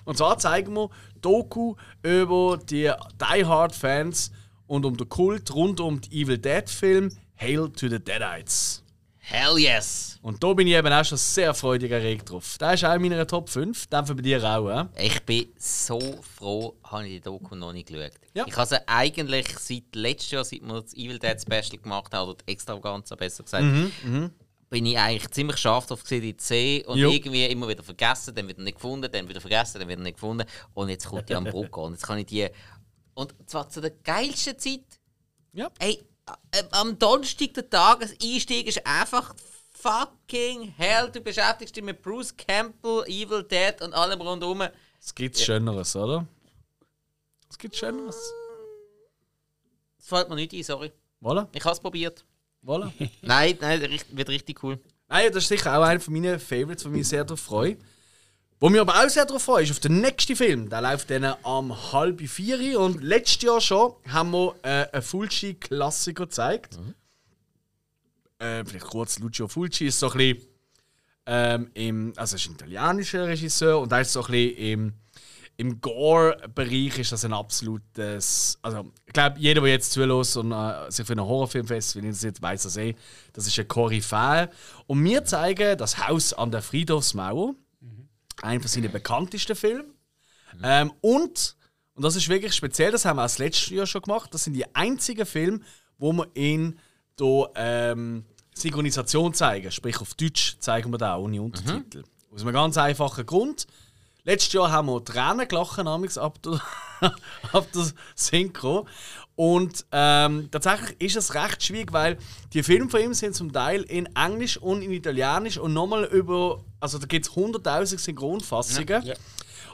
Und 0.06 0.18
zwar 0.18 0.38
zeigen 0.40 0.74
wir 0.74 0.90
Doku 1.22 1.76
über 2.02 2.58
die 2.58 2.92
Die 3.22 3.46
Hard 3.46 3.76
Fans 3.76 4.32
und 4.68 4.86
um 4.86 4.96
den 4.96 5.10
Kult 5.10 5.54
rund 5.54 5.80
um 5.80 6.00
die 6.02 6.22
Evil 6.22 6.38
Dead 6.38 6.70
Film 6.70 7.12
Hail 7.40 7.70
to 7.70 7.88
the 7.88 8.00
Deadites. 8.00 8.84
Hell 9.20 9.58
yes! 9.58 10.18
Und 10.22 10.42
da 10.42 10.54
bin 10.54 10.68
ich 10.68 10.74
eben 10.74 10.92
auch 10.92 11.04
schon 11.04 11.18
sehr 11.18 11.54
freudig 11.54 11.92
erregt 11.92 12.30
drauf. 12.30 12.58
Der 12.58 12.76
ist 12.76 12.86
auch 12.86 12.94
in 12.94 13.02
meiner 13.02 13.28
Top 13.28 13.50
5, 13.50 13.88
den 13.88 14.06
bei 14.06 14.14
dir 14.14 14.42
auch, 14.42 14.70
äh? 14.70 14.86
Ich 15.06 15.22
bin 15.24 15.48
so 15.58 16.00
froh, 16.22 16.76
habe 16.86 17.08
ich 17.08 17.16
die 17.16 17.22
Doku 17.22 17.54
noch 17.56 17.74
nicht 17.74 17.90
geschaut. 17.90 18.14
Ja. 18.34 18.46
Ich 18.48 18.56
habe 18.56 18.68
sie 18.68 18.88
eigentlich 18.88 19.48
seit 19.60 19.94
letztes 19.94 20.32
Jahr, 20.32 20.46
seit 20.46 20.62
wir 20.62 20.82
das 20.82 20.94
Evil 20.94 21.20
Dead 21.20 21.42
Special 21.42 21.78
gemacht 21.82 22.14
haben, 22.14 22.30
oder 22.30 22.38
die 22.38 22.54
Extravaganza 22.54 23.16
besser 23.16 23.44
gesagt, 23.44 23.66
bin 24.70 24.86
ich 24.86 24.98
eigentlich 24.98 25.30
ziemlich 25.32 25.58
scharf 25.58 25.86
drauf 25.86 26.04
gewesen, 26.04 26.22
die 26.22 26.36
sehen 26.38 26.86
und 26.86 26.98
Jo. 26.98 27.10
irgendwie 27.10 27.46
immer 27.46 27.68
wieder 27.68 27.84
vergessen, 27.84 28.36
dann 28.36 28.48
wieder 28.48 28.62
nicht 28.62 28.76
gefunden, 28.76 29.10
dann 29.12 29.28
wieder 29.28 29.42
vergessen, 29.42 29.80
dann 29.80 29.88
wieder 29.88 30.02
nicht 30.02 30.16
gefunden 30.16 30.46
und 30.74 30.90
jetzt 30.90 31.08
kommt 31.08 31.30
die 31.30 31.36
am 31.36 31.46
Brücke 31.46 31.80
und 31.80 31.94
jetzt 31.94 32.06
kann 32.06 32.18
ich 32.18 32.26
die 32.26 32.48
und 33.18 33.34
zwar 33.48 33.68
zu 33.68 33.82
der 33.82 33.90
geilsten 33.90 34.60
Zeit. 34.60 35.00
Ja. 35.54 35.72
Ey, 35.80 36.04
äh, 36.52 36.64
am 36.72 37.00
Donnerstag 37.00 37.54
der 37.56 37.68
Tageseinstieg 37.68 38.68
ist 38.68 38.86
einfach 38.86 39.34
fucking 39.72 40.74
hell. 40.78 41.10
Du 41.12 41.20
beschäftigst 41.22 41.76
dich 41.76 41.84
mit 41.84 42.02
Bruce 42.04 42.36
Campbell, 42.38 43.04
Evil 43.08 43.44
Dead 43.44 43.82
und 43.82 43.94
allem 43.94 44.22
rundherum. 44.22 44.62
Es 45.00 45.16
gibt 45.16 45.38
Schöneres, 45.40 45.96
oder? 45.96 46.28
Es 47.50 47.58
gibt 47.58 47.76
Schöneres. 47.76 48.18
Das 49.98 50.08
fällt 50.08 50.30
mir 50.30 50.36
nicht 50.36 50.54
ein, 50.54 50.64
sorry. 50.64 50.92
Voilà, 51.20 51.48
Ich 51.54 51.64
habe 51.64 51.74
es 51.74 51.80
probiert. 51.80 52.24
voilà. 52.64 52.92
Nein, 53.24 53.58
nein, 53.60 53.82
wird 54.12 54.30
richtig 54.30 54.64
cool. 54.64 54.80
Nein, 55.08 55.32
das 55.32 55.44
ist 55.44 55.50
sicher 55.50 55.76
auch 55.76 55.84
einer 55.84 56.00
von 56.00 56.14
meinen 56.14 56.40
Favorites, 56.40 56.86
wo 56.86 56.90
ich 56.90 56.96
mich 56.98 57.08
sehr 57.08 57.24
darauf 57.24 57.40
freue. 57.40 57.78
Wo 58.60 58.70
mich 58.70 58.82
aber 58.82 58.96
auch 58.96 59.10
sehr 59.10 59.26
darauf 59.26 59.44
freue, 59.44 59.64
ist 59.64 59.72
auf 59.72 59.80
den 59.80 60.02
nächsten 60.02 60.36
Film. 60.36 60.70
Der 60.70 60.82
läuft 60.82 61.12
dann 61.12 61.26
am 61.44 61.92
halb 61.92 62.22
vier 62.28 62.80
und 62.80 63.04
letztes 63.04 63.44
Jahr 63.44 63.62
schon 63.62 63.94
haben 64.08 64.32
wir 64.32 64.56
äh, 64.64 64.88
einen 64.92 65.04
Fulci-Klassiker 65.04 66.26
gezeigt. 66.26 66.80
Äh, 68.40 68.66
vielleicht 68.66 68.86
kurz, 68.86 69.20
Lucio 69.20 69.48
Fulci 69.48 69.88
ist 69.88 70.00
so 70.00 70.10
ein 70.12 70.18
bisschen 70.18 70.48
ähm, 71.28 71.70
im, 71.76 72.14
also 72.16 72.36
ist 72.36 72.48
ein 72.48 72.54
italienischer 72.54 73.28
Regisseur 73.28 73.80
und 73.80 73.92
er 73.92 74.02
ist 74.02 74.14
so 74.14 74.22
ein 74.22 74.32
bisschen 74.32 74.58
im, 74.58 74.94
im 75.58 75.82
Gore-Bereich 75.82 76.98
ist 76.98 77.12
das 77.12 77.26
ein 77.26 77.34
absolutes, 77.34 78.58
also 78.62 78.92
ich 79.06 79.14
glaube, 79.14 79.40
jeder, 79.40 79.62
der 79.62 79.72
jetzt 79.72 79.92
zulässt 79.92 80.38
und 80.38 80.52
äh, 80.52 80.90
sich 80.90 81.06
für 81.06 81.14
einen 81.14 81.26
Horrorfilmfestival 81.26 82.06
interessiert, 82.06 82.42
weiß 82.42 82.64
das 82.64 82.78
eh, 82.78 82.96
das 83.34 83.46
ist 83.46 83.60
ein 83.60 83.68
Koryphäe. 83.68 84.50
Und 84.88 85.04
wir 85.04 85.26
zeigen 85.26 85.78
das 85.78 86.08
Haus 86.08 86.34
an 86.34 86.52
der 86.52 86.62
Friedhofsmauer, 86.62 87.56
einer 88.42 88.60
von 88.60 88.70
seinen 88.70 88.92
bekanntesten 88.92 89.56
Filmen. 89.56 89.94
Ähm, 90.64 90.92
und, 91.02 91.56
und 91.94 92.04
das 92.04 92.16
ist 92.16 92.30
wirklich 92.30 92.54
speziell, 92.54 92.92
das 92.92 93.06
haben 93.06 93.18
wir 93.18 93.24
auch 93.24 93.26
das 93.26 93.38
letzte 93.38 93.76
Jahr 93.76 93.86
schon 93.86 94.02
gemacht, 94.02 94.34
das 94.34 94.44
sind 94.44 94.54
die 94.54 94.76
einzigen 94.76 95.26
Filme, 95.26 95.60
wo 95.98 96.14
wir 96.14 96.28
in 96.34 96.80
der 97.20 97.52
ähm, 97.56 98.26
Synchronisation 98.54 99.34
zeigen. 99.34 99.72
Sprich, 99.72 100.00
auf 100.00 100.14
Deutsch 100.16 100.58
zeigen 100.60 100.92
wir 100.92 100.98
da 100.98 101.18
ohne 101.18 101.42
Untertitel. 101.42 102.04
Aus 102.34 102.42
einem 102.42 102.54
ganz 102.54 102.78
einfachen 102.78 103.26
Grund. 103.26 103.68
Letztes 104.24 104.54
Jahr 104.54 104.72
haben 104.72 104.88
wir 104.88 105.04
Tränen 105.04 105.48
gelachen, 105.48 105.86
namens 105.86 106.18
ab 106.18 106.42
der, 106.42 106.62
ab 107.54 107.68
der 107.74 107.88
Synchro. 108.16 108.88
Und 109.36 109.86
ähm, 109.92 110.50
tatsächlich 110.50 111.00
ist 111.00 111.16
es 111.16 111.36
recht 111.36 111.64
schwierig, 111.64 111.94
weil 111.94 112.18
die 112.54 112.64
Filme 112.64 112.90
von 112.90 113.00
ihm 113.00 113.14
sind 113.14 113.36
zum 113.36 113.54
Teil 113.54 113.84
in 113.84 114.08
Englisch 114.16 114.58
und 114.58 114.82
in 114.82 114.92
Italienisch 114.92 115.60
und 115.60 115.74
nochmal 115.74 116.06
über, 116.06 116.64
also 116.80 116.98
da 116.98 117.06
gibt 117.06 117.28
es 117.28 117.34
100.000 117.34 118.00
Synchronfassungen. 118.00 119.06
Ja. 119.06 119.14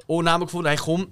Und 0.05 0.25
dann 0.25 0.33
haben 0.33 0.41
wir 0.41 0.47
gefunden, 0.47 0.67
hey 0.67 0.77
komm, 0.77 1.07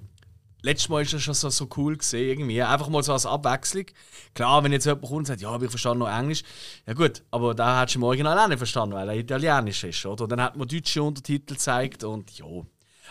letztes 0.62 0.88
Mal 0.88 1.02
ist 1.02 1.12
das 1.12 1.22
schon 1.22 1.34
so, 1.34 1.50
so 1.50 1.68
cool 1.76 1.96
gesehen 1.96 2.28
irgendwie. 2.28 2.62
Einfach 2.62 2.88
mal 2.88 3.02
so 3.02 3.12
als 3.12 3.26
Abwechslung. 3.26 3.86
Klar, 4.34 4.62
wenn 4.64 4.72
jetzt 4.72 4.86
jemand 4.86 5.02
kommt 5.02 5.18
und 5.18 5.26
sagt, 5.26 5.40
ja, 5.40 5.48
aber 5.48 5.64
ich 5.64 5.70
verstehe 5.70 5.96
noch 5.96 6.14
Englisch. 6.14 6.42
Ja 6.86 6.94
gut, 6.94 7.22
aber 7.30 7.54
da 7.54 7.80
hättest 7.80 7.96
du 7.96 8.00
im 8.00 8.04
Original 8.04 8.38
auch 8.38 8.48
nicht 8.48 8.58
verstanden, 8.58 8.94
weil 8.94 9.08
er 9.08 9.16
Italienisch 9.16 9.84
ist, 9.84 10.06
oder? 10.06 10.24
Und 10.24 10.32
dann 10.32 10.42
hat 10.42 10.56
man 10.56 10.68
deutsche 10.68 11.02
Untertitel 11.02 11.54
gezeigt 11.54 12.04
und 12.04 12.30
ja. 12.38 12.46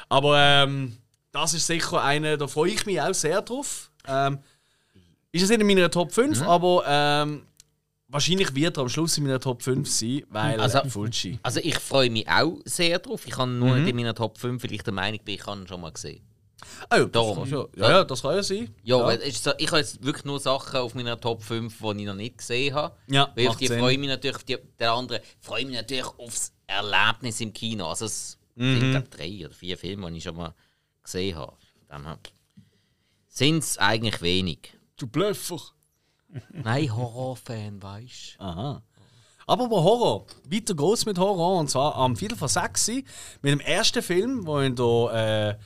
Aber 0.10 0.38
ähm, 0.38 0.98
das 1.32 1.54
ist 1.54 1.68
sicher 1.68 2.02
einer, 2.04 2.38
da 2.38 2.48
freue 2.48 2.72
ich 2.72 2.86
mich 2.86 3.00
auch 3.02 3.14
sehr 3.14 3.42
drauf. 3.42 3.92
Ähm, 4.08 4.40
ist 5.32 5.44
es 5.44 5.50
nicht 5.50 5.62
in 5.62 5.68
meiner 5.68 5.90
Top 5.90 6.12
5, 6.12 6.42
aber 6.42 6.84
ähm, 6.88 7.44
wahrscheinlich 8.08 8.54
wird 8.54 8.78
er 8.78 8.82
am 8.82 8.90
Schluss 8.90 9.18
in 9.18 9.24
meiner 9.24 9.40
Top 9.40 9.62
5 9.64 9.90
sein, 9.90 10.24
weil 10.30 10.60
Also- 10.60 10.80
also, 10.80 10.90
Fulci. 10.90 11.40
Also 11.44 11.60
ich 11.64 11.78
freue 11.80 12.10
mich 12.10 12.28
auch 12.28 12.58
sehr 12.66 13.00
drauf. 13.00 13.26
Ich 13.26 13.38
habe 13.38 13.50
nur 13.50 13.76
nicht 13.78 13.90
in 13.90 13.96
meiner 13.96 14.14
Top 14.14 14.38
5, 14.38 14.62
weil 14.64 14.74
ich 14.74 14.84
der 14.84 14.94
Meinung 14.94 15.20
bin, 15.24 15.36
ich 15.36 15.46
habe 15.46 15.62
ihn 15.62 15.68
schon 15.68 15.80
mal 15.82 15.92
gesehen. 15.92 16.22
Ah, 16.90 16.98
ja, 16.98 17.04
das 17.06 17.12
Darum. 17.12 17.38
kann 17.38 17.48
schon- 17.48 17.68
ja, 17.76 17.90
ja, 17.90 18.04
das 18.04 18.22
kann 18.22 18.36
ja 18.36 18.44
sein. 18.44 18.76
Ja, 18.84 19.10
ist 19.12 19.44
so, 19.44 19.52
ich 19.58 19.68
habe 19.68 19.78
jetzt 19.80 20.04
wirklich 20.04 20.26
nur 20.26 20.40
Sachen 20.40 20.80
auf 20.80 20.94
meiner 20.94 21.20
Top 21.20 21.42
5, 21.42 21.76
die 21.80 22.02
ich 22.02 22.06
noch 22.06 22.14
nicht 22.14 22.38
gesehen 22.38 22.76
habe. 22.76 22.96
Ja, 23.08 23.32
Weil 23.36 23.48
auf 23.48 23.56
die 23.58 23.68
Sinn. 23.68 23.80
freue 23.80 23.94
ich 23.94 24.00
mich 24.00 24.10
natürlich, 24.10 24.36
auf 24.36 24.44
die, 24.44 24.58
der 24.80 24.92
andere 24.92 25.22
freue 25.40 25.62
ich 25.62 25.68
mich 25.68 25.76
natürlich 25.78 26.06
aufs 26.06 26.52
Erlebnis 26.68 27.40
im 27.42 27.52
Kino. 27.54 27.88
Also 27.88 28.06
es 28.06 28.38
Mhm. 28.56 28.80
sind 28.80 28.92
glaub, 28.92 29.10
drei 29.10 29.46
oder 29.46 29.54
vier 29.56 29.78
Filme, 29.78 30.12
die 30.12 30.18
ich 30.18 30.24
schon 30.24 30.36
mal 30.36 30.54
gesehen 31.04 31.38
habe. 31.38 31.58
Sind 33.28 33.60
es 33.60 33.78
eigentlich 33.78 34.22
wenig. 34.22 34.74
Du 34.98 35.08
Blöffer. 35.08 35.60
Nein, 36.52 36.96
Horrorfan, 36.96 37.82
weißt 37.82 38.38
du. 38.40 38.44
Aha. 38.44 38.84
Aber 39.48 39.68
bei 39.68 39.76
Horror, 39.76 40.28
weiter 40.46 40.76
geht's 40.76 41.06
mit 41.06 41.18
Horror. 41.18 41.60
Und 41.60 41.70
zwar 41.70 41.96
am 41.96 42.16
Viertel 42.16 42.38
vor 42.38 42.48
sechs 42.48 42.88
mit 42.88 43.06
dem 43.44 43.60
ersten 43.60 44.02
Film, 44.02 44.46
der 44.46 44.62
in 44.62 44.76
der, 44.76 45.58
äh, 45.58 45.64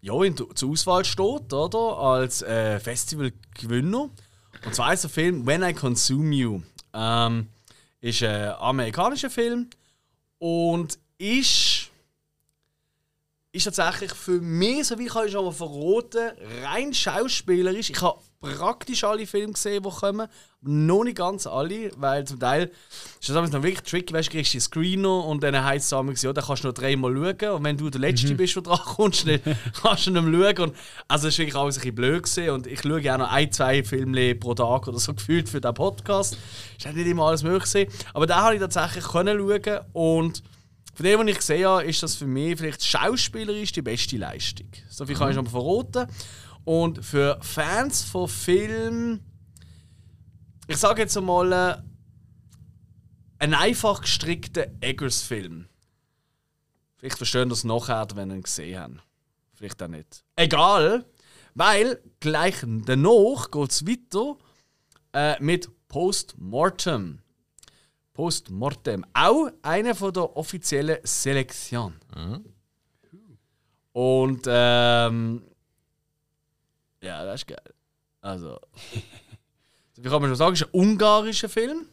ja, 0.00 0.22
in 0.24 0.34
der, 0.34 0.48
zur 0.54 0.70
Auswahl 0.70 1.04
steht, 1.04 1.52
oder? 1.52 1.98
Als 1.98 2.42
äh, 2.42 2.80
Festivalgewinner. 2.80 4.10
Und 4.64 4.74
zwar 4.74 4.92
ist 4.92 5.04
der 5.04 5.10
Film 5.10 5.46
When 5.46 5.62
I 5.62 5.72
Consume 5.72 6.34
You. 6.34 6.62
Ähm, 6.92 7.48
ist 8.00 8.22
ein 8.22 8.50
amerikanischer 8.54 9.30
Film 9.30 9.70
und 10.38 10.98
ist, 11.18 11.77
ist 13.50 13.64
tatsächlich 13.64 14.12
für 14.12 14.40
mich, 14.42 14.86
so 14.86 14.98
wie 14.98 15.06
ich 15.06 15.12
schon 15.12 15.44
mal 15.44 15.52
verraten, 15.52 16.32
rein 16.64 16.92
schauspielerisch. 16.92 17.88
Ich 17.88 18.02
habe 18.02 18.20
praktisch 18.40 19.04
alle 19.04 19.26
Filme 19.26 19.54
gesehen, 19.54 19.82
die 19.82 19.88
kommen, 19.88 20.28
noch 20.60 21.04
nicht 21.04 21.16
ganz 21.16 21.46
alle, 21.46 21.90
weil 21.96 22.24
zum 22.26 22.38
Teil 22.38 22.70
ist 23.20 23.28
das 23.28 23.50
noch 23.50 23.62
wirklich 23.62 23.80
tricky, 23.80 24.12
weißt 24.12 24.28
du, 24.28 24.32
kriegst 24.32 24.52
den 24.52 24.60
Screener 24.60 25.24
und 25.24 25.42
dann 25.42 25.64
heisst 25.64 25.84
es 25.84 25.90
damals, 25.90 26.20
ja, 26.22 26.32
da 26.32 26.42
kannst 26.42 26.62
du 26.62 26.68
noch 26.68 26.74
dreimal 26.74 27.14
schauen 27.14 27.56
und 27.56 27.64
wenn 27.64 27.76
du 27.78 27.88
der 27.88 28.00
Letzte 28.02 28.34
bist, 28.34 28.54
der 28.56 28.62
dran 28.64 28.80
kommst, 28.84 29.26
dann 29.26 29.40
kannst 29.82 30.06
du 30.06 30.10
nicht 30.10 30.22
mehr 30.24 30.54
schauen. 30.56 30.68
Und, 30.68 30.76
also 31.06 31.28
es 31.28 31.34
ist 31.34 31.38
wirklich 31.38 31.56
alles 31.56 31.76
ein 31.76 31.80
bisschen 31.80 31.94
blöd 31.94 32.22
gewesen 32.24 32.50
und 32.50 32.66
ich 32.66 32.82
schaue 32.82 33.14
auch 33.14 33.18
noch 33.18 33.32
ein, 33.32 33.50
zwei 33.50 33.82
Filme 33.82 34.34
pro 34.34 34.54
Tag 34.54 34.88
oder 34.88 34.98
so 34.98 35.14
gefühlt 35.14 35.48
für 35.48 35.60
den 35.60 35.72
Podcast. 35.72 36.36
Ist 36.76 36.84
halt 36.84 36.96
nicht 36.96 37.06
immer 37.06 37.28
alles 37.28 37.42
möglich 37.42 37.72
gewesen. 37.72 37.90
Aber 38.12 38.26
da 38.26 38.42
habe 38.42 38.56
ich 38.56 38.60
tatsächlich 38.60 39.04
können 39.04 39.38
schauen 39.38 39.80
und 39.94 40.42
von 40.98 41.04
dem, 41.04 41.20
was 41.20 41.26
ich 41.28 41.36
gesehen 41.36 41.64
habe, 41.64 41.84
ist 41.84 42.02
das 42.02 42.16
für 42.16 42.26
mich 42.26 42.58
vielleicht 42.58 42.84
schauspielerisch 42.84 43.70
die 43.70 43.82
beste 43.82 44.16
Leistung. 44.16 44.66
So 44.90 45.06
viel 45.06 45.14
kann 45.14 45.28
ich 45.28 45.36
schon 45.36 45.44
mal 45.44 45.50
verraten. 45.52 46.10
Und 46.64 47.04
für 47.04 47.38
Fans 47.40 48.02
von 48.02 48.26
Filmen, 48.26 49.24
ich 50.66 50.76
sage 50.76 51.02
jetzt 51.02 51.16
einmal, 51.16 51.52
äh, 51.52 51.76
ein 53.38 53.54
einfach 53.54 54.00
gestrickter 54.00 54.66
Eggers-Film. 54.80 55.68
Vielleicht 56.96 57.16
verstehen 57.16 57.48
das 57.48 57.62
nachher, 57.62 58.04
wenn 58.16 58.30
sie 58.30 58.34
ihn 58.34 58.42
gesehen 58.42 58.80
haben. 58.80 59.00
Vielleicht 59.54 59.80
auch 59.80 59.86
nicht. 59.86 60.24
Egal, 60.34 61.04
weil 61.54 62.02
gleich 62.18 62.56
danach 62.64 63.52
geht 63.52 63.70
es 63.70 63.86
weiter 63.86 64.36
äh, 65.12 65.40
mit 65.40 65.70
Postmortem. 65.86 67.20
Postmortem. 68.18 69.06
Auch 69.14 69.48
eine 69.62 69.94
von 69.94 70.12
der 70.12 70.36
offiziellen 70.36 70.98
Selektion. 71.04 71.94
Und 73.92 74.42
ähm, 74.48 75.44
ja, 77.00 77.24
das 77.24 77.42
ist 77.42 77.46
geil. 77.46 77.74
Also, 78.20 78.58
wie 79.98 80.08
kann 80.08 80.20
man 80.20 80.30
schon 80.30 80.34
sagen, 80.34 80.54
ist 80.54 80.64
ein 80.64 80.70
ungarischer 80.72 81.48
Film 81.48 81.86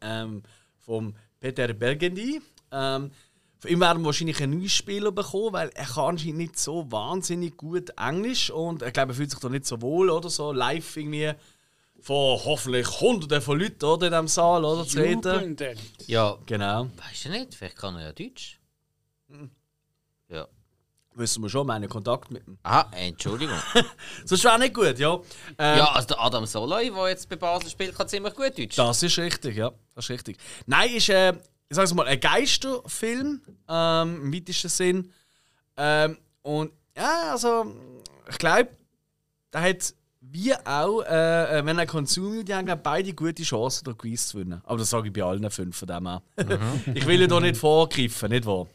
ähm, 0.00 0.42
vom 0.80 1.14
Peter 1.38 1.72
Bergendi. 1.72 2.42
Ähm, 2.72 3.12
von 3.60 3.70
ihm 3.70 3.80
werden 3.80 4.02
wir 4.02 4.06
wahrscheinlich 4.06 4.42
einen 4.42 4.58
neuen 4.58 4.68
Spieler 4.68 5.12
bekommen, 5.12 5.52
weil 5.52 5.68
er 5.76 5.86
kann 5.86 6.06
anscheinend 6.06 6.38
nicht 6.38 6.58
so 6.58 6.90
wahnsinnig 6.90 7.56
gut 7.56 7.90
Englisch 7.96 8.50
und 8.50 8.82
ich 8.82 8.92
glaube, 8.92 9.12
er 9.12 9.14
fühlt 9.14 9.30
sich 9.30 9.38
da 9.38 9.48
nicht 9.48 9.64
so 9.64 9.80
wohl 9.80 10.10
oder 10.10 10.28
so 10.28 10.50
live 10.50 10.96
irgendwie 10.96 11.34
vor 12.04 12.44
hoffentlich 12.44 13.00
Hunderten 13.00 13.40
von 13.40 13.58
Leuten 13.58 13.82
oder, 13.86 14.06
in 14.06 14.12
diesem 14.12 14.28
Saal 14.28 14.62
oder, 14.62 14.86
zu 14.86 14.98
reden. 14.98 15.22
Jubelnd. 15.22 15.62
Ja, 16.06 16.36
Genau. 16.44 16.88
weißt 16.96 17.24
du 17.24 17.28
nicht, 17.30 17.54
vielleicht 17.54 17.78
kann 17.78 17.96
er 17.96 18.02
ja 18.02 18.12
Deutsch. 18.12 18.60
Ja. 20.28 20.46
Wissen 21.14 21.42
wir 21.42 21.48
schon, 21.48 21.66
meinen 21.66 21.88
Kontakt 21.88 22.30
mit 22.30 22.46
ihm. 22.46 22.58
Aha, 22.62 22.90
Entschuldigung. 22.92 23.56
Das 24.28 24.44
wäre 24.44 24.58
nicht 24.58 24.74
gut, 24.74 24.98
ja. 24.98 25.14
Ähm, 25.58 25.78
ja, 25.78 25.92
also 25.92 26.08
der 26.08 26.20
Adam 26.20 26.44
Soloy, 26.44 26.90
der 26.90 27.08
jetzt 27.08 27.26
bei 27.28 27.36
Basel 27.36 27.70
spielt, 27.70 27.96
kann 27.96 28.06
ziemlich 28.06 28.34
gut 28.34 28.58
Deutsch. 28.58 28.76
Das 28.76 29.02
ist 29.02 29.16
richtig, 29.18 29.56
ja. 29.56 29.72
Das 29.94 30.04
ist 30.04 30.10
richtig. 30.10 30.36
Nein, 30.66 30.90
ist, 30.90 31.08
äh, 31.08 31.30
ich 31.32 31.76
sag's 31.76 31.94
mal, 31.94 32.06
ein 32.06 32.20
Geisterfilm, 32.20 33.40
ähm, 33.68 34.22
im 34.24 34.34
weitesten 34.34 34.68
Sinn. 34.68 35.12
Ähm, 35.78 36.18
und 36.42 36.70
ja, 36.96 37.30
also, 37.32 37.74
ich 38.28 38.36
glaube, 38.38 38.68
der 39.52 39.62
hat 39.62 39.94
wie 40.34 40.52
auch, 40.52 41.02
äh, 41.02 41.60
äh, 41.60 41.64
wenn 41.64 41.78
er 41.78 41.86
konsumiert, 41.86 42.48
die 42.48 42.54
haben 42.54 42.66
glaub, 42.66 42.82
beide 42.82 43.14
gute 43.14 43.44
Chancen, 43.44 43.84
den 43.84 43.96
Quiz 43.96 44.26
zu 44.26 44.38
gewinnen. 44.38 44.60
Aber 44.64 44.78
das 44.78 44.90
sage 44.90 45.06
ich 45.06 45.12
bei 45.12 45.22
allen 45.22 45.48
fünf 45.48 45.76
von 45.76 45.86
dem 45.86 46.08
her. 46.08 46.22
ich 46.94 47.06
will 47.06 47.20
ja 47.20 47.28
da 47.28 47.38
nicht 47.38 47.56
vorgreifen, 47.56 48.30
nicht 48.30 48.44
wahr? 48.44 48.66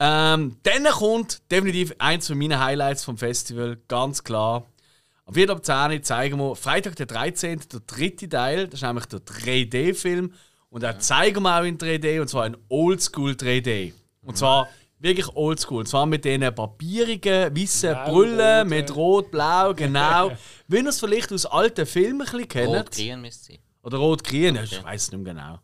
Ähm, 0.00 0.56
dann 0.62 0.84
kommt 0.84 1.42
definitiv 1.50 1.94
eins 1.98 2.26
von 2.26 2.38
meinen 2.38 2.58
Highlights 2.58 3.04
vom 3.04 3.18
Festival, 3.18 3.76
ganz 3.86 4.24
klar. 4.24 4.64
Am 5.26 5.34
4. 5.34 5.50
ab 5.50 5.62
10 5.62 6.02
zeigen 6.04 6.38
wir 6.38 6.56
Freitag 6.56 6.96
der 6.96 7.06
13. 7.06 7.60
der 7.70 7.80
dritte 7.80 8.30
Teil, 8.30 8.66
das 8.66 8.80
ist 8.80 8.86
nämlich 8.86 9.06
der 9.06 9.20
3D-Film. 9.20 10.32
Und 10.70 10.82
den 10.82 10.98
zeigen 11.00 11.42
wir 11.42 11.60
auch 11.60 11.64
in 11.64 11.76
3D, 11.76 12.22
und 12.22 12.28
zwar 12.28 12.46
in 12.46 12.56
Oldschool 12.70 13.32
3D. 13.32 13.92
Und 14.22 14.38
zwar 14.38 14.68
wirklich 15.02 15.28
oldschool. 15.34 15.80
Und 15.80 15.86
zwar 15.88 16.06
mit 16.06 16.24
diesen 16.24 16.54
papierigen, 16.54 17.56
weißen 17.56 17.90
Blau, 17.90 18.10
Brüllen, 18.12 18.58
rot, 18.60 18.68
mit 18.68 18.88
ja. 18.88 18.94
rot, 18.94 19.30
blau, 19.30 19.74
genau. 19.76 20.32
Wie 20.68 20.76
ihr 20.78 20.86
es 20.86 21.00
vielleicht 21.00 21.32
aus 21.32 21.46
alten 21.46 21.86
Filmen 21.86 22.22
ein 22.22 22.24
bisschen 22.26 22.48
kennt. 22.48 22.68
Rot-Grün 22.68 23.20
müsste 23.20 23.40
es 23.40 23.46
sein. 23.48 23.58
Oder 23.82 23.98
rot-grün, 23.98 24.56
ich 24.62 24.84
weiß 24.84 25.02
es 25.02 25.12
nicht 25.12 25.22
mehr 25.22 25.34
genau. 25.34 25.58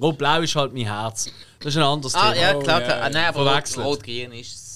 Rot-blau 0.00 0.40
ist 0.40 0.56
halt 0.56 0.72
mein 0.72 0.84
Herz. 0.86 1.30
Das 1.58 1.74
ist 1.74 1.76
ein 1.76 1.82
anderes 1.82 2.14
Ah, 2.14 2.32
Thema. 2.32 2.42
ja, 2.42 2.56
Oh, 2.56 2.60
klar. 2.60 2.80
ja, 2.80 2.86
klar. 2.86 2.98
ja. 2.98 3.04
Ah, 3.04 3.10
nein, 3.10 3.24
aber 3.26 3.62
Rot-Grün 3.84 4.32
ist 4.32 4.54
es 4.54 4.70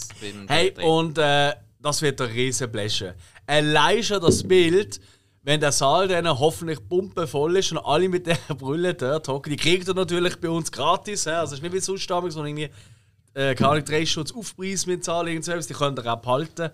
Hey, 0.49 0.73
und 0.83 1.19
äh, 1.19 1.53
das 1.81 2.01
wird 2.03 2.21
ein 2.21 2.31
riesen 2.31 2.71
Bläschen. 2.71 3.15
Allein 3.47 4.03
schon 4.03 4.21
das 4.21 4.43
Bild, 4.47 5.01
wenn 5.43 5.61
der 5.61 5.73
Saal 5.73 6.09
dann 6.09 6.27
hoffentlich 6.27 6.79
pumpenvoll 6.89 7.57
ist 7.59 7.73
und 7.73 7.79
alle 7.79 8.09
mit 8.09 8.27
dieser 8.27 8.55
Brille 8.55 8.95
dort 8.95 9.29
hocken, 9.29 9.51
die 9.51 9.57
kriegt 9.57 9.87
ihr 9.89 9.95
natürlich 9.95 10.41
bei 10.41 10.49
uns 10.49 10.71
gratis. 10.73 11.27
Also 11.27 11.53
es 11.55 11.59
ist 11.59 11.63
nicht 11.63 11.75
wie 11.75 11.81
sonst 11.81 12.09
damals, 12.09 12.35
sondern 12.35 12.57
irgendwie, 12.57 12.75
äh, 13.35 13.55
keine 13.55 13.71
Ahnung, 13.71 13.85
drei 13.85 14.07
Schutz 14.07 14.33
Aufpreis 14.33 14.87
mit 14.87 15.05
zahlen, 15.05 15.29
irgendwas, 15.29 15.67
die 15.67 15.75
könnt 15.75 15.99
ihr 15.99 16.13
auch 16.13 16.21
behalten. 16.21 16.71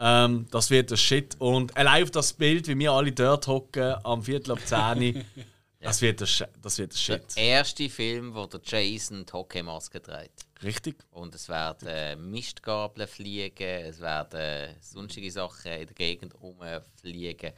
Ähm, 0.00 0.46
das 0.50 0.70
wird 0.70 0.90
der 0.90 0.96
Shit. 0.96 1.36
Und 1.38 1.76
allein 1.76 2.02
auf 2.02 2.10
das 2.10 2.32
Bild, 2.32 2.66
wie 2.66 2.76
wir 2.78 2.90
alle 2.92 3.12
dort 3.12 3.46
hocken, 3.46 3.94
am 4.04 4.22
Viertel 4.22 4.52
ab 4.52 4.58
10 4.64 5.16
Uhr, 5.16 5.22
das 5.80 6.00
wird 6.02 6.18
der 6.20 6.26
Sh- 6.26 6.48
das 6.60 6.78
wird 6.78 6.92
der 6.92 6.98
Shit. 6.98 7.36
Der 7.36 7.42
erste 7.44 7.88
Film, 7.88 8.34
wo 8.34 8.46
der 8.46 8.60
Jason 8.64 9.24
die 9.24 9.32
Hockeymaske 9.32 10.02
trägt. 10.02 10.46
Richtig? 10.64 10.96
Und 11.10 11.34
es 11.34 11.48
werden 11.48 11.86
äh, 11.88 12.16
Mistgabeln 12.16 13.06
fliegen, 13.08 13.52
es 13.62 14.00
werden 14.00 14.40
äh, 14.40 14.74
sonstige 14.80 15.30
Sachen 15.30 15.70
in 15.72 15.86
der 15.86 15.94
Gegend 15.94 16.34
rumfliegen. 16.40 17.52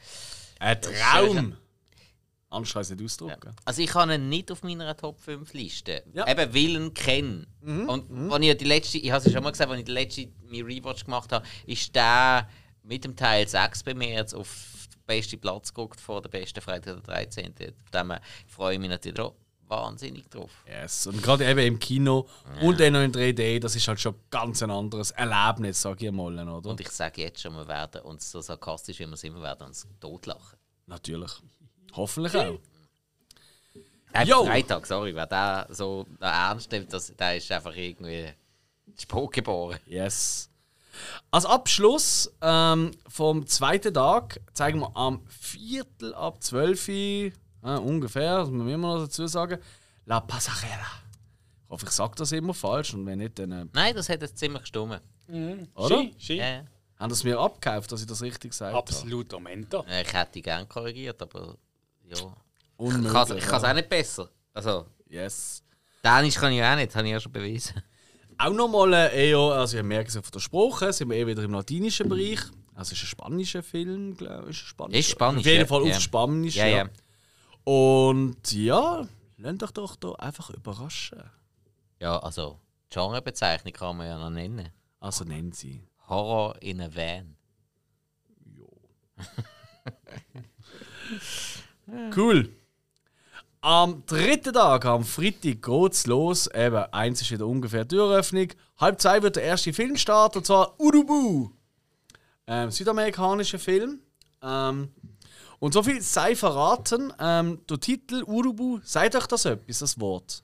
Ein 0.59 0.81
Traum! 0.81 1.57
Anders 2.55 2.73
kann 2.73 2.81
ich 2.81 2.89
es 2.89 2.95
nicht 2.95 3.05
ausdrücken. 3.05 3.55
Also 3.65 3.81
ich 3.81 3.93
habe 3.93 4.15
ihn 4.15 4.29
nicht 4.29 4.51
auf 4.51 4.63
meiner 4.63 4.95
Top 4.95 5.19
5 5.19 5.53
Liste. 5.53 6.03
Ja. 6.13 6.27
Eben 6.27 6.53
weil 6.53 6.57
ich 6.57 6.75
ihn 6.75 6.93
kenne. 6.93 7.47
Und 7.61 8.09
wenn 8.09 8.43
ich 8.43 8.57
die 8.57 8.65
letzte, 8.65 8.97
ich 8.97 9.11
habe 9.11 9.19
es 9.19 9.25
ja 9.25 9.31
schon 9.31 9.43
mal 9.43 9.51
gesagt, 9.51 9.69
als 9.69 9.79
ich 9.79 9.85
die 9.85 9.91
letzte 9.91 10.27
mein 10.49 10.63
Rewatch 10.63 11.05
gemacht 11.05 11.31
habe, 11.31 11.45
ist 11.65 11.93
der 11.95 12.47
mit 12.83 13.03
dem 13.03 13.15
Teil 13.15 13.47
6 13.47 13.83
bei 13.83 13.93
mir 13.93 14.09
jetzt 14.09 14.33
auf 14.33 14.87
den 14.93 15.01
besten 15.05 15.39
Platz 15.39 15.73
geguckt 15.73 15.99
vor 15.99 16.21
der 16.21 16.29
besten 16.29 16.61
Freitag 16.61 17.03
der 17.03 17.15
13. 17.15 17.53
Von 17.55 17.73
dem 17.91 18.13
freue 18.47 18.75
ich 18.75 18.79
mich 18.79 18.89
natürlich 18.89 19.19
auch 19.19 19.35
wahnsinnig 19.67 20.29
drauf. 20.29 20.51
Yes. 20.67 21.07
Und 21.07 21.21
gerade 21.23 21.49
eben 21.49 21.59
im 21.59 21.79
Kino 21.79 22.27
und 22.61 22.79
dann 22.79 22.93
noch 22.93 23.01
in 23.01 23.11
3D, 23.11 23.59
das 23.59 23.75
ist 23.75 23.87
halt 23.87 23.99
schon 23.99 24.15
ganz 24.29 24.61
ein 24.61 24.69
anderes 24.69 25.11
Erlebnis, 25.11 25.81
sag 25.81 26.01
ich 26.01 26.11
mal, 26.11 26.37
oder? 26.47 26.69
Und 26.69 26.79
ich 26.79 26.89
sage 26.89 27.21
jetzt 27.21 27.41
schon, 27.41 27.55
wir 27.55 27.67
werden 27.67 28.01
uns 28.01 28.29
so 28.29 28.41
sarkastisch, 28.41 28.99
wie 28.99 29.07
wir 29.07 29.17
sind, 29.17 29.33
wir 29.33 29.41
werden 29.41 29.67
uns 29.67 29.87
totlachen. 29.99 30.59
Natürlich. 30.85 31.31
Hoffentlich 31.95 32.35
auch. 32.35 32.59
Äh, 34.13 34.23
Jo. 34.25 34.45
Freitag, 34.45 34.85
sorry, 34.85 35.13
wer 35.13 35.25
der 35.27 35.67
so 35.69 36.05
ernst 36.21 36.71
nimmt, 36.71 36.91
das, 36.93 37.13
der 37.15 37.35
ist 37.37 37.51
einfach 37.51 37.75
irgendwie 37.75 38.29
Spuk 38.97 39.33
geboren. 39.33 39.77
Yes. 39.85 40.49
Als 41.31 41.45
Abschluss 41.45 42.33
ähm, 42.41 42.91
vom 43.09 43.45
zweiten 43.45 43.93
Tag 43.93 44.39
zeigen 44.53 44.79
wir 44.79 44.95
am 44.95 45.21
Viertel 45.27 46.13
ab 46.15 46.41
12 46.41 46.87
Uhr, 46.87 46.93
äh, 46.95 47.31
ungefähr, 47.79 48.37
das 48.37 48.49
muss 48.49 48.59
man 48.63 48.69
immer 48.69 48.95
noch 48.95 49.03
dazu 49.03 49.27
sagen, 49.27 49.59
La 50.05 50.21
Pasajera. 50.21 50.85
Ich 51.65 51.69
hoffe, 51.69 51.85
ich 51.87 51.91
sage 51.91 52.13
das 52.15 52.31
immer 52.31 52.53
falsch 52.53 52.93
und 52.93 53.05
wenn 53.05 53.17
nicht, 53.17 53.37
dann. 53.37 53.51
Äh, 53.51 53.65
Nein, 53.73 53.95
das 53.95 54.07
hat 54.07 54.21
jetzt 54.21 54.37
ziemlich 54.37 54.61
gestummen. 54.61 55.01
oder? 55.75 55.97
Ski, 55.97 56.15
Ski. 56.17 56.35
Ja. 56.37 56.63
Haben 56.97 57.09
das 57.09 57.25
mir 57.25 57.37
abgekauft, 57.37 57.91
dass 57.91 57.99
ich 57.99 58.07
das 58.07 58.21
richtig 58.21 58.57
habe? 58.61 58.77
Absolut 58.77 59.29
Momento. 59.33 59.83
Äh, 59.89 60.03
Ich 60.03 60.13
hätte 60.13 60.41
gern 60.41 60.69
korrigiert, 60.69 61.21
aber 61.21 61.57
ja. 62.09 62.15
Ich 62.17 62.23
Unmöglich. 62.77 63.11
kann 63.13 63.31
es 63.31 63.45
ja. 63.63 63.69
auch 63.69 63.73
nicht 63.73 63.89
besser. 63.89 64.29
Also, 64.53 64.85
Yes. 65.07 65.63
Dänisch 66.03 66.35
kann 66.35 66.51
ich 66.51 66.61
auch 66.63 66.75
nicht, 66.75 66.93
habe 66.95 67.07
ich 67.07 67.11
ja 67.13 67.19
schon 67.19 67.31
bewiesen. 67.31 67.81
Auch 68.37 68.51
nochmal 68.51 68.93
äh, 68.93 69.29
eher, 69.29 69.37
also 69.37 69.77
ich 69.77 69.83
merke 69.83 70.09
es 70.09 70.17
auf 70.17 70.29
der 70.29 70.39
Sprache, 70.39 70.91
sind 70.91 71.09
wir 71.09 71.15
eher 71.17 71.27
wieder 71.27 71.43
im 71.43 71.53
latinischen 71.53 72.09
Bereich. 72.09 72.39
Also 72.73 72.91
es 72.91 72.97
ist 72.97 73.03
ein 73.03 73.07
spanischer 73.07 73.63
Film, 73.63 74.17
glaube 74.17 74.49
ich. 74.49 74.57
Ist, 74.61 74.67
Spanisch, 74.67 74.97
Ist 74.99 75.09
Spanisch, 75.11 75.39
Auf 75.41 75.45
jeden 75.45 75.59
ja. 75.61 75.65
Fall 75.67 75.87
Ja. 75.87 75.95
auf 75.95 76.01
Spanisch. 76.01 76.55
Ja, 76.55 76.67
ja. 76.67 76.89
Und 77.63 78.51
ja, 78.51 79.07
lasst 79.37 79.63
euch 79.63 79.71
doch 79.71 79.95
da 79.95 80.11
einfach 80.13 80.49
überraschen. 80.49 81.23
Ja, 82.01 82.19
also, 82.19 82.59
Genrebezeichnung 82.89 83.71
kann 83.73 83.95
man 83.97 84.07
ja 84.07 84.17
noch 84.19 84.29
nennen. 84.29 84.69
Also 84.99 85.23
nennen 85.23 85.53
sie. 85.53 85.87
Horror 86.09 86.61
in 86.61 86.81
a 86.81 86.89
Van. 86.93 87.37
Cool. 92.15 92.49
Am 93.61 94.03
dritten 94.05 94.53
Tag, 94.53 94.85
am 94.85 95.03
Freitag, 95.03 95.61
geht's 95.63 96.05
los. 96.05 96.47
Eben, 96.53 96.83
eins 96.93 97.21
ist 97.21 97.31
wieder 97.31 97.47
ungefähr 97.47 97.83
die 97.83 97.95
Türöffnung. 97.95 98.47
Halb 98.77 99.01
zwei 99.01 99.21
wird 99.23 99.37
der 99.37 99.43
erste 99.43 99.73
Film 99.73 99.97
starten, 99.97 100.37
und 100.39 100.45
zwar 100.45 100.79
Urubu. 100.79 101.49
Ähm, 102.47 102.69
südamerikanischer 102.69 103.57
Film. 103.57 103.99
Ähm, 104.43 104.89
und 105.59 105.73
so 105.73 105.81
viel 105.81 105.99
sei 106.01 106.35
verraten. 106.35 107.11
Ähm, 107.19 107.59
der 107.67 107.79
Titel 107.79 108.23
Urubu, 108.27 108.79
sagt 108.83 109.15
euch 109.15 109.25
das 109.25 109.45
etwas, 109.45 109.79
das 109.79 109.99
Wort? 109.99 110.43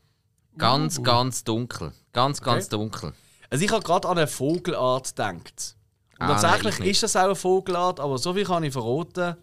Ganz, 0.57 1.01
ganz 1.03 1.43
dunkel. 1.43 1.93
Ganz, 2.11 2.41
ganz 2.41 2.65
Okay. 2.65 2.75
dunkel. 2.75 3.13
Also 3.51 3.63
ich 3.63 3.71
habe 3.71 3.83
gerade 3.83 4.07
an 4.09 4.17
eine 4.17 4.27
Vogelart 4.27 5.09
gedacht. 5.09 5.75
Und 6.19 6.25
Ah, 6.25 6.27
nein, 6.27 6.41
tatsächlich 6.41 6.73
ich 6.75 6.79
nicht. 6.79 6.89
ist 6.91 7.03
das 7.03 7.15
auch 7.15 7.25
eine 7.25 7.35
Vogelart, 7.35 7.99
aber 7.99 8.17
so 8.17 8.33
viel 8.33 8.45
kann 8.45 8.63
ich 8.63 8.73
verraten, 8.73 9.35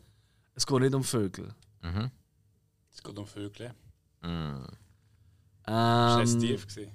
es 0.54 0.66
geht 0.66 0.80
nicht 0.80 0.94
um 0.94 1.04
Vögel. 1.04 1.54
Es 2.98 3.02
geht 3.04 3.16
um 3.16 3.26
Vögel. 3.28 3.72
Mm. 4.22 4.64
Das 5.64 5.72
war 5.72 6.20
Ähm, 6.20 6.40
tief. 6.40 6.66
gewesen. 6.66 6.90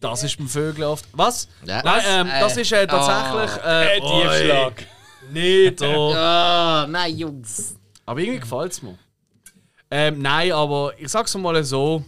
das 0.00 0.24
ist 0.24 0.36
beim 0.38 0.48
Vögel 0.48 0.82
oft. 0.84 1.06
Was? 1.12 1.46
Ja. 1.64 1.82
Nein, 1.84 2.02
ähm, 2.04 2.26
Äh, 2.26 2.40
das 2.40 2.56
ist 2.56 2.72
äh, 2.72 2.86
tatsächlich. 2.88 3.64
Äh, 3.64 3.96
Äh, 3.96 4.00
Tiefschlag. 4.00 4.86
Nicht 5.30 5.82
oh. 5.82 6.12
Nein, 6.14 7.16
Jungs. 7.16 7.76
Aber 8.04 8.18
irgendwie 8.18 8.40
gefällt 8.40 8.72
es 8.72 8.82
mir. 8.82 8.98
Ähm, 9.88 10.20
nein, 10.20 10.50
aber 10.50 10.98
ich 10.98 11.08
sag's 11.08 11.32
mal 11.36 11.62
so. 11.62 12.04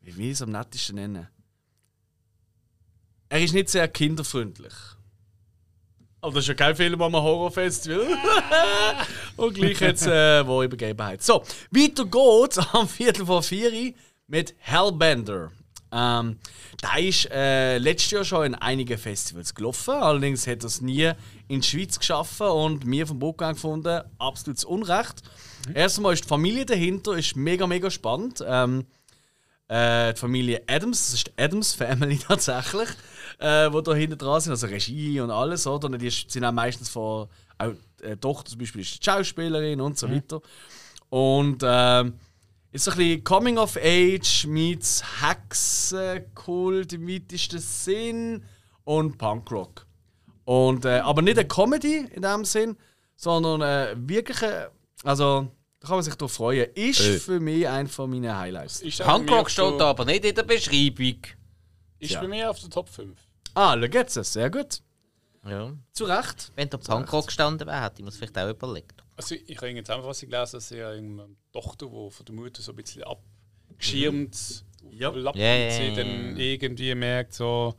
Wie 0.00 0.16
will 0.16 0.26
ich 0.26 0.32
es 0.32 0.42
am 0.42 0.50
nettesten 0.50 0.96
nennen? 0.96 1.28
Er 3.28 3.40
ist 3.40 3.54
nicht 3.54 3.68
sehr 3.68 3.86
kinderfreundlich. 3.86 4.72
Aber 6.24 6.32
das 6.36 6.44
ist 6.44 6.48
ja 6.48 6.54
kein 6.54 6.74
Film 6.74 7.02
am 7.02 7.12
Horrorfestival. 7.12 8.06
Und 9.36 9.54
gleich 9.54 9.78
jetzt 9.78 10.06
äh, 10.06 10.46
wo 10.46 10.62
Übergebenheit. 10.62 11.22
So, 11.22 11.44
weiter 11.70 12.06
geht's 12.06 12.56
am 12.72 12.88
Viertel 12.88 13.26
vor 13.26 13.42
vier 13.42 13.92
mit 14.26 14.54
Hellbender. 14.56 15.52
Ähm, 15.92 16.38
der 16.82 17.06
ist 17.06 17.30
äh, 17.30 17.76
letztes 17.76 18.10
Jahr 18.10 18.24
schon 18.24 18.46
in 18.46 18.54
einigen 18.54 18.96
Festivals 18.96 19.54
gelaufen. 19.54 19.92
Allerdings 19.92 20.46
hat 20.46 20.62
er 20.62 20.68
es 20.68 20.80
nie 20.80 21.12
in 21.48 21.60
die 21.60 21.66
Schweiz 21.66 21.98
geschaffen 21.98 22.46
und 22.46 22.90
wir 22.90 23.06
vom 23.06 23.18
Bookgang 23.18 23.52
gefunden, 23.52 24.00
absolutes 24.18 24.64
Unrecht. 24.64 25.20
Erstmal 25.74 26.14
ist 26.14 26.24
die 26.24 26.28
Familie 26.28 26.64
dahinter, 26.64 27.18
ist 27.18 27.36
mega, 27.36 27.66
mega 27.66 27.90
spannend. 27.90 28.42
Ähm, 28.46 28.86
äh, 29.68 30.14
die 30.14 30.20
Familie 30.20 30.62
Adams, 30.68 31.10
das 31.10 31.14
ist 31.14 31.26
die 31.26 31.42
Adams 31.42 31.74
Family 31.74 32.18
tatsächlich, 32.28 32.88
äh, 33.38 33.72
wo 33.72 33.80
da 33.80 33.94
hinten 33.94 34.18
dran 34.18 34.40
sind, 34.40 34.52
also 34.52 34.66
Regie 34.66 35.20
und 35.20 35.30
alles, 35.30 35.66
oder? 35.66 35.86
Und 35.88 36.00
die 36.00 36.10
sind 36.10 36.44
auch 36.44 36.52
meistens 36.52 36.88
von, 36.88 37.28
auch 37.58 37.66
äh, 38.02 38.10
die 38.14 38.16
Tochter 38.16 38.50
zum 38.50 38.58
Beispiel 38.58 38.80
ist 38.82 38.98
die 39.00 39.04
Schauspielerin 39.04 39.80
und 39.80 39.98
so 39.98 40.10
weiter. 40.10 40.40
Und 41.10 41.62
ähm, 41.64 42.14
ist 42.72 42.84
so 42.84 42.90
ein 42.92 42.96
bisschen 42.96 43.24
Coming 43.24 43.58
of 43.58 43.76
Age 43.76 44.46
meets 44.46 45.02
Hexenkult 45.22 46.92
im 46.92 47.06
weitesten 47.08 47.58
Sinn 47.60 48.44
und 48.84 49.16
Punkrock. 49.18 49.86
Und, 50.44 50.84
äh, 50.84 50.98
aber 50.98 51.22
nicht 51.22 51.38
eine 51.38 51.48
Comedy 51.48 52.06
in 52.12 52.22
dem 52.22 52.44
Sinn, 52.44 52.76
sondern 53.16 53.62
äh, 53.62 53.94
wirklich, 53.96 54.42
eine- 54.42 54.70
also 55.04 55.48
da 55.80 55.86
kann 55.88 55.96
man 55.98 56.04
sich 56.04 56.14
drauf 56.14 56.32
freuen. 56.32 56.66
Ist 56.74 57.00
für 57.22 57.40
mich 57.40 57.66
einer 57.68 57.88
von 57.88 58.10
meinen 58.10 58.36
Highlights. 58.36 58.82
Punkrock 58.98 59.50
steht 59.50 59.78
da 59.80 59.90
aber 59.90 60.04
nicht 60.04 60.24
in 60.24 60.34
der 60.34 60.42
Beschreibung. 60.42 61.18
Ist 61.98 62.12
Ja. 62.12 62.20
bei 62.20 62.28
mir 62.28 62.50
auf 62.50 62.58
der 62.60 62.70
Top 62.70 62.88
5. 62.88 63.18
Ah, 63.54 63.76
da 63.76 63.86
geht's 63.86 64.16
es. 64.16 64.32
Sehr 64.32 64.50
gut. 64.50 64.80
Ja. 65.46 65.72
Zu 65.92 66.04
Recht. 66.04 66.52
Wenn 66.56 66.70
der 66.70 66.78
Punkrock 66.78 67.26
gestanden 67.26 67.66
wäre, 67.66 67.82
hätte 67.82 67.96
ich 67.98 68.00
mir 68.00 68.06
das 68.10 68.16
vielleicht 68.16 68.38
auch 68.38 68.48
überlegt. 68.48 69.04
Also 69.16 69.34
ich 69.46 69.56
habe 69.58 69.66
eine 69.68 69.82
Zusammenfassung 69.84 70.30
gelesen, 70.30 70.52
dass 70.56 70.68
sie 70.68 70.82
eine 70.82 71.28
Tochter, 71.52 71.86
die 71.86 72.10
von 72.10 72.26
der 72.26 72.34
Mutter 72.34 72.62
so 72.62 72.72
ein 72.72 72.76
bisschen 72.76 73.04
abgeschirmt 73.04 74.64
Ja. 74.90 75.10
lappt 75.10 75.38
Ja, 75.38 75.54
ja, 75.54 75.64
und 75.66 75.72
sie 75.72 75.88
ja, 75.88 75.94
dann 75.96 76.36
irgendwie 76.36 76.94
merkt, 76.94 77.34
so 77.34 77.74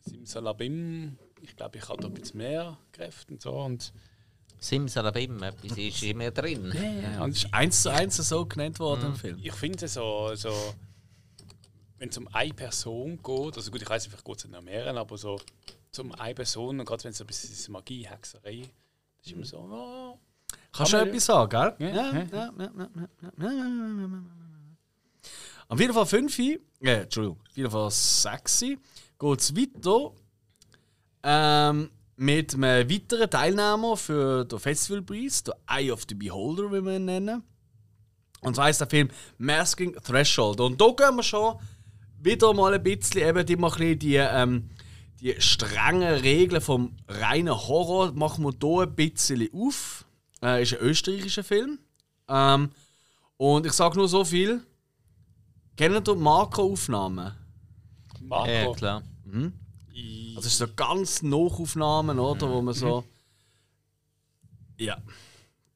Simsalabim, 0.00 1.16
ich 1.40 1.50
Ich 1.50 1.56
glaube, 1.56 1.78
ich 1.78 1.88
habe 1.88 2.00
da 2.02 2.08
ein 2.08 2.14
bisschen 2.14 2.38
mehr 2.38 2.76
Kräfte 2.92 3.32
und 3.34 3.40
so. 3.42 3.52
Und, 3.52 3.92
Simsalabim, 4.58 5.42
etwas 5.42 5.78
ist 5.78 6.02
immer 6.02 6.30
drin. 6.30 6.72
ja, 7.02 7.22
und 7.24 7.30
Ist 7.30 7.52
eins 7.54 7.82
zu 7.82 7.90
eins 7.90 8.16
so 8.16 8.44
genannt 8.44 8.78
worden 8.78 9.06
im 9.06 9.14
Film. 9.14 9.38
ich 9.42 9.52
finde 9.54 9.88
so, 9.88 10.34
so 10.34 10.52
wenn 12.00 12.08
es 12.08 12.18
um 12.18 12.26
eine 12.32 12.52
Person 12.52 13.22
geht, 13.22 13.56
also 13.56 13.70
gut, 13.70 13.82
ich 13.82 13.88
weiß 13.88 14.06
vielleicht 14.06 14.24
geht 14.24 14.36
es 14.38 14.48
noch 14.48 14.62
mehr, 14.62 14.86
aber 14.96 15.16
so 15.16 15.38
um 15.98 16.12
eine 16.16 16.34
Person 16.34 16.80
und 16.80 16.86
gerade 16.86 17.04
wenn 17.04 17.10
es 17.12 17.18
so 17.18 17.24
ein 17.24 17.26
bisschen 17.28 17.50
diese 17.50 17.70
Magie, 17.70 18.06
Hexerei, 18.08 18.62
das 19.18 19.26
ist 19.26 19.32
immer 19.32 19.44
so, 19.44 19.58
oh, 19.58 20.18
Kannst 20.72 20.92
du 20.92 20.96
Kann 20.96 21.06
man- 21.06 21.14
etwas 21.14 21.24
sagen, 21.26 21.50
gell? 21.78 21.88
Ja, 21.88 21.94
ja, 21.94 22.12
ja. 22.12 22.12
ja, 22.12 22.24
ja, 22.32 22.52
ja, 22.58 22.88
ja, 23.38 23.52
ja, 23.52 23.52
ja, 23.52 24.00
ja. 24.00 24.22
Auf 25.68 25.78
jeden 25.78 25.92
Fall 25.94 26.06
5, 26.06 26.38
äh, 26.38 26.58
Entschuldigung, 26.80 27.38
auf 27.48 27.56
jeden 27.56 27.70
Fall 27.70 27.90
6 27.90 28.60
geht 28.60 29.40
es 29.40 29.54
weiter 29.56 30.12
ähm, 31.22 31.90
mit 32.16 32.54
einem 32.54 32.90
weiteren 32.90 33.30
Teilnehmer 33.30 33.96
für 33.96 34.44
den 34.44 34.58
Festivalpreis, 34.58 35.44
der 35.44 35.56
Eye 35.68 35.92
of 35.92 36.04
the 36.08 36.14
Beholder, 36.14 36.72
wie 36.72 36.80
wir 36.84 36.96
ihn 36.96 37.04
nennen. 37.04 37.42
Und 38.40 38.54
zwar 38.56 38.64
heißt 38.66 38.80
der 38.80 38.88
Film 38.88 39.10
Masking 39.38 39.92
Threshold. 40.02 40.60
Und 40.60 40.80
da 40.80 40.86
gehen 40.96 41.14
wir 41.16 41.22
schon 41.22 41.58
wieder 42.22 42.52
mal 42.54 42.74
ein 42.74 42.82
bisschen 42.82 43.22
eben 43.22 43.44
die, 43.46 43.56
mal 43.56 43.68
ein 43.70 43.76
bisschen 43.78 43.98
die, 43.98 44.16
ähm, 44.16 44.70
die 45.20 45.34
strengen 45.40 46.14
Regeln 46.20 46.60
vom 46.62 46.96
reinen 47.08 47.54
Horror 47.54 48.12
machen 48.12 48.44
wir 48.44 48.52
hier 48.60 48.82
ein 48.86 48.94
bisschen 48.94 49.48
auf. 49.52 50.04
Äh, 50.42 50.62
ist 50.62 50.72
ein 50.74 50.80
österreichischer 50.80 51.44
Film. 51.44 51.78
Ähm, 52.28 52.70
und 53.36 53.66
ich 53.66 53.72
sage 53.72 53.96
nur 53.98 54.08
so 54.08 54.24
viel. 54.24 54.62
Kennen 55.76 56.02
ihr 56.06 56.14
Makroaufnahmen? 56.14 57.32
Marco. 58.20 58.50
Ja, 58.50 58.72
klar. 58.74 59.02
ich- 59.92 60.36
Also 60.36 60.46
es 60.46 60.52
ist 60.52 60.58
so 60.58 60.66
ganz 60.74 61.22
Nachaufnahmen, 61.22 62.18
oder? 62.18 62.48
Wo 62.50 62.62
man 62.62 62.74
so. 62.74 63.04
Ja. 64.78 64.98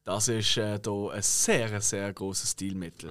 Das 0.04 0.28
ist 0.28 0.56
äh, 0.58 0.78
da 0.80 1.08
ein 1.10 1.22
sehr, 1.22 1.80
sehr 1.80 2.12
großes 2.12 2.50
Stilmittel. 2.52 3.10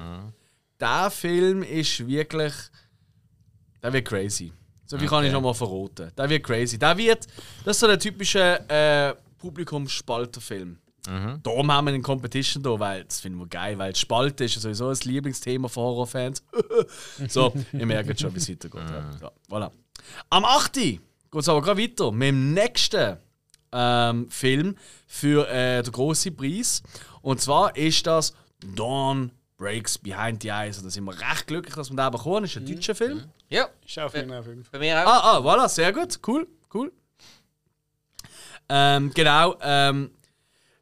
Der 0.80 1.10
Film 1.12 1.64
ist 1.64 2.06
wirklich. 2.08 2.54
Der 3.84 3.94
wird 3.94 4.08
crazy. 4.08 4.52
So 4.86 4.98
viel 4.98 5.08
kann 5.08 5.24
ich 5.24 5.30
Okay. 5.30 5.36
schon 5.36 5.44
mal 5.44 5.54
verraten. 5.54 6.12
Der 6.18 6.30
wird 6.30 6.44
crazy. 6.44 6.78
Der 6.80 6.98
wird. 6.98 7.28
Das 7.66 7.76
ist 7.78 7.80
so 7.82 7.88
der 7.88 8.00
typische 8.00 8.68
äh, 8.70 9.14
Publikumsspalterfilm. 9.38 10.78
Darum 11.44 11.70
haben 11.70 11.86
wir 11.86 11.94
eine 11.94 12.02
Competition 12.02 12.64
da, 12.64 12.80
weil 12.80 13.04
das 13.04 13.20
finden 13.20 13.38
wir 13.38 13.48
geil, 13.48 13.78
weil 13.78 13.94
Spalte 13.94 14.46
ist 14.46 14.56
ja 14.56 14.62
sowieso 14.62 14.88
ein 14.88 14.96
Lieblingsthema 15.04 15.68
von 15.68 15.84
Horrorfans. 15.84 16.42
so, 17.28 17.54
ihr 17.74 17.86
merkt 17.86 18.18
schon, 18.22 18.34
wie 18.34 18.38
es 18.38 18.50
weitergeht. 18.50 18.90
Ja. 18.90 19.12
Ja, 19.22 19.32
voilà. 19.50 19.70
Am 20.30 20.46
8. 20.46 20.72
geht 20.74 21.02
es 21.34 21.50
aber 21.50 21.62
gerade 21.62 21.82
weiter 21.82 22.10
mit 22.14 22.30
dem 22.30 22.54
nächsten 22.54 23.18
ähm, 23.74 24.30
Film 24.30 24.78
für 25.06 25.46
äh, 25.50 25.84
den 25.84 25.92
grossen 25.92 26.38
Preis. 26.38 26.82
Und 27.22 27.42
zwar 27.42 27.76
ist 27.76 28.08
das 28.08 28.34
Dawn 28.74 29.32
Breaks 29.58 29.97
Behind 29.97 30.41
the 30.41 30.49
Eyes. 30.49 30.78
Und 30.78 30.86
da 30.86 30.89
sind 30.89 31.04
wir 31.06 31.14
recht 31.20 31.47
glücklich, 31.47 31.76
dass 31.76 31.89
wir 31.89 31.95
den 31.95 32.12
bekommen. 32.12 32.43
Das 32.43 32.51
ist 32.51 32.58
ein 32.58 32.66
deutscher 32.66 32.95
Film. 32.95 33.24
Ja, 33.49 33.68
Ist 33.86 33.99
auf 33.99 34.14
meiner 34.14 34.43
5. 34.43 34.70
bei 34.72 34.80
mir 34.80 35.01
auch. 35.04 35.08
Ah, 35.12 35.38
ah, 35.38 35.39
voilà, 35.39 35.70
sehr 35.70 35.91
gut. 35.93 36.20
Cool, 36.26 36.47
cool. 36.74 36.91
Ähm, 38.70 39.12
genau. 39.14 39.56
Ähm, 39.62 40.12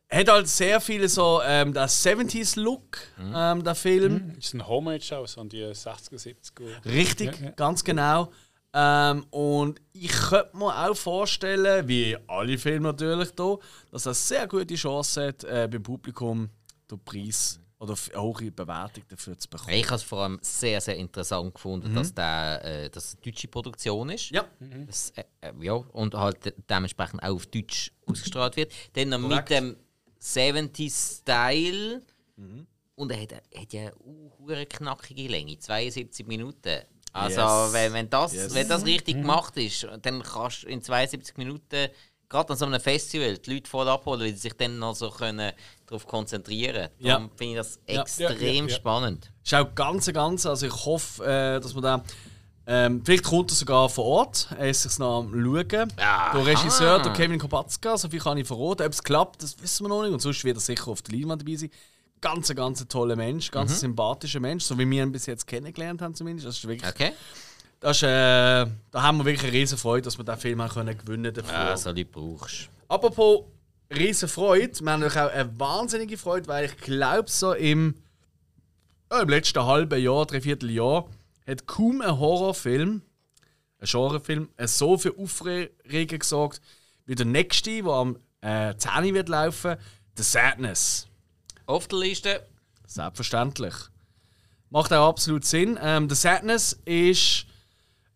hat 0.09 0.27
halt 0.29 0.47
sehr 0.47 0.81
viele 0.81 1.07
so 1.07 1.41
ähm, 1.43 1.73
das 1.73 2.05
70s-Look, 2.05 2.97
ähm, 3.33 3.63
der 3.63 3.75
Film. 3.75 4.33
Ist 4.37 4.53
ein 4.53 4.67
Homage 4.67 4.99
aus 5.17 5.37
an 5.37 5.47
die 5.49 5.63
60er, 5.63 6.15
70er. 6.19 6.85
Richtig, 6.85 7.39
Ja, 7.39 7.45
ja. 7.45 7.51
ganz 7.51 7.83
genau. 7.83 8.31
Ähm, 8.73 9.25
und 9.31 9.81
ich 9.93 10.11
könnte 10.11 10.55
mir 10.55 10.89
auch 10.89 10.95
vorstellen, 10.95 11.87
wie 11.87 12.17
alle 12.27 12.57
Filme 12.57 12.89
natürlich 12.89 13.29
hier, 13.37 13.59
dass 13.91 14.05
er 14.05 14.13
sehr 14.13 14.47
gute 14.47 14.75
Chance 14.75 15.27
hat, 15.27 15.43
äh, 15.43 15.67
beim 15.69 15.83
Publikum 15.83 16.49
den 16.89 16.99
Preis 17.03 17.59
oder 17.81 17.95
eine 18.13 18.21
hohe 18.21 18.51
Bewertung 18.51 19.03
dafür 19.09 19.37
zu 19.39 19.49
bekommen. 19.49 19.73
Ich 19.73 19.85
habe 19.87 19.95
es 19.95 20.03
vor 20.03 20.19
allem 20.19 20.37
sehr, 20.43 20.79
sehr 20.79 20.95
interessant 20.97 21.53
gefunden, 21.55 21.95
dass 21.95 22.13
der 22.13 22.61
äh, 22.63 22.89
dass 22.91 23.15
eine 23.15 23.21
deutsche 23.23 23.47
Produktion 23.47 24.09
ist. 24.11 24.29
Ja, 24.29 24.45
Das, 24.85 25.11
äh, 25.15 25.23
äh, 25.41 25.51
ja, 25.61 25.73
und 25.73 26.13
halt 26.13 26.45
de- 26.45 26.53
dementsprechend 26.69 27.23
auch 27.23 27.35
auf 27.35 27.47
Deutsch 27.47 27.91
ausgestrahlt 28.05 28.55
wird. 28.55 28.71
Dann 28.93 29.09
noch 29.09 29.19
mit 29.19 29.49
dem 29.49 29.75
70s-Style. 30.21 32.01
Und 32.95 33.11
er 33.11 33.21
hat, 33.21 33.31
er 33.51 33.61
hat 33.61 33.73
ja 33.73 33.81
eine 33.81 33.93
hure 34.39 34.65
knackige 34.65 35.27
Länge, 35.27 35.57
72 35.57 36.25
Minuten. 36.27 36.81
Also, 37.13 37.41
Yes. 37.41 37.73
wenn, 37.73 37.93
wenn, 37.93 38.09
das, 38.09 38.33
Yes. 38.33 38.53
wenn 38.53 38.67
das 38.69 38.85
richtig 38.85 39.15
gemacht 39.15 39.57
ist, 39.57 39.85
dann 40.01 40.21
kannst 40.23 40.63
du 40.63 40.67
in 40.67 40.81
72 40.81 41.35
Minuten, 41.37 41.89
gerade 42.31 42.49
an 42.51 42.57
so 42.57 42.65
einem 42.65 42.79
Festival, 42.79 43.37
die 43.37 43.53
Leute 43.53 43.69
voll 43.69 43.87
abholen, 43.87 44.21
weil 44.21 44.31
sie 44.31 44.37
sich 44.39 44.53
dann 44.53 44.79
noch 44.79 44.95
so 44.95 45.09
können 45.11 45.51
darauf 45.85 46.07
konzentrieren 46.07 46.87
können. 46.97 47.07
Ja. 47.07 47.17
Finde 47.35 47.53
ich 47.53 47.57
das 47.57 47.79
Ja. 47.87 48.01
extrem 48.01 48.29
Ja, 48.39 48.51
ja, 48.53 48.63
ja. 48.63 48.69
spannend. 48.69 49.31
ist 49.43 49.53
auch 49.53 49.75
ganz, 49.75 50.11
ganz, 50.11 50.45
also 50.45 50.65
ich 50.65 50.85
hoffe, 50.85 51.23
äh, 51.25 51.59
dass 51.59 51.73
man 51.73 51.83
da 51.83 52.03
ähm, 52.67 53.01
vielleicht 53.03 53.23
kommt 53.23 53.51
er 53.51 53.55
sogar 53.55 53.89
vor 53.89 54.05
Ort. 54.05 54.47
Er 54.57 54.69
ist 54.69 54.83
sich 54.83 54.97
noch 54.99 55.19
am 55.21 55.31
Schauen. 55.33 55.67
Der 55.97 56.45
Regisseur, 56.45 56.99
der 56.99 57.11
Kevin 57.11 57.39
Kopatzka, 57.39 57.97
so 57.97 58.07
viel 58.07 58.19
kann 58.19 58.37
ich 58.37 58.47
verraten. 58.47 58.83
Ob 58.85 58.93
es 58.93 59.03
klappt, 59.03 59.41
das 59.41 59.61
wissen 59.61 59.83
wir 59.85 59.89
noch 59.89 60.03
nicht. 60.03 60.13
Und 60.13 60.21
sonst 60.21 60.43
wird 60.43 60.57
er 60.57 60.61
sicher 60.61 60.87
auf 60.87 61.01
der 61.01 61.15
Leinwand 61.17 61.41
dabei 61.41 61.55
sein. 61.55 61.71
Ganz, 62.21 62.53
ganz 62.55 62.87
toller 62.87 63.15
Mensch, 63.15 63.49
ganz 63.49 63.79
sympathischer 63.79 64.39
Mensch, 64.39 64.63
so 64.63 64.77
wie 64.77 64.87
wir 64.87 65.01
ihn 65.03 65.11
bis 65.11 65.25
jetzt 65.25 65.47
kennengelernt 65.47 66.03
haben 66.03 66.13
zumindest. 66.13 66.47
Das 66.47 66.57
ist 66.59 66.67
wirklich, 66.67 66.87
Okay? 66.87 67.13
Das 67.81 67.97
ist, 67.97 68.03
äh, 68.03 68.07
da 68.07 69.01
haben 69.01 69.17
wir 69.17 69.25
wirklich 69.25 69.43
eine 69.43 69.59
riesen 69.59 69.77
Freude, 69.77 70.03
dass 70.03 70.17
wir 70.17 70.23
diesen 70.23 70.39
Film 70.39 70.61
auch 70.61 70.71
können 70.73 70.95
gewinnen 70.95 71.33
dafür. 71.33 71.51
Ja, 71.51 71.75
so 71.75 71.89
Leute 71.89 72.05
brauchst 72.05 72.69
Apropos 72.87 73.45
riesen 73.89 74.29
Freude, 74.29 74.79
wir 74.79 74.91
haben 74.91 74.99
natürlich 75.01 75.19
auch 75.19 75.31
eine 75.31 75.59
wahnsinnige 75.59 76.17
Freude, 76.17 76.47
weil 76.47 76.65
ich 76.65 76.77
glaube, 76.77 77.29
so 77.29 77.53
im, 77.53 77.95
ja, 79.11 79.21
im 79.21 79.29
letzten 79.29 79.65
halben 79.65 79.99
Jahr, 79.99 80.27
dreiviertel 80.27 80.69
Jahr, 80.69 81.09
hat 81.47 81.65
kaum 81.65 82.01
ein 82.01 82.19
Horrorfilm, 82.19 83.01
ein 83.79 83.87
Genrefilm, 83.87 84.49
äh, 84.57 84.67
so 84.67 84.99
viel 84.99 85.15
Aufregung 85.17 86.19
gesorgt 86.19 86.61
wie 87.07 87.15
der 87.15 87.25
nächste, 87.25 87.81
der 87.81 87.91
am 87.91 88.17
äh, 88.41 88.75
10. 88.75 89.15
wird 89.15 89.27
laufen, 89.27 89.75
The 90.15 90.23
Sadness. 90.23 91.07
Auf 91.65 91.87
der 91.87 91.97
Liste. 91.97 92.47
Selbstverständlich. 92.85 93.73
Macht 94.69 94.93
auch 94.93 95.09
absolut 95.09 95.45
Sinn. 95.45 95.79
Ähm, 95.81 96.07
The 96.07 96.15
Sadness 96.15 96.79
ist. 96.85 97.47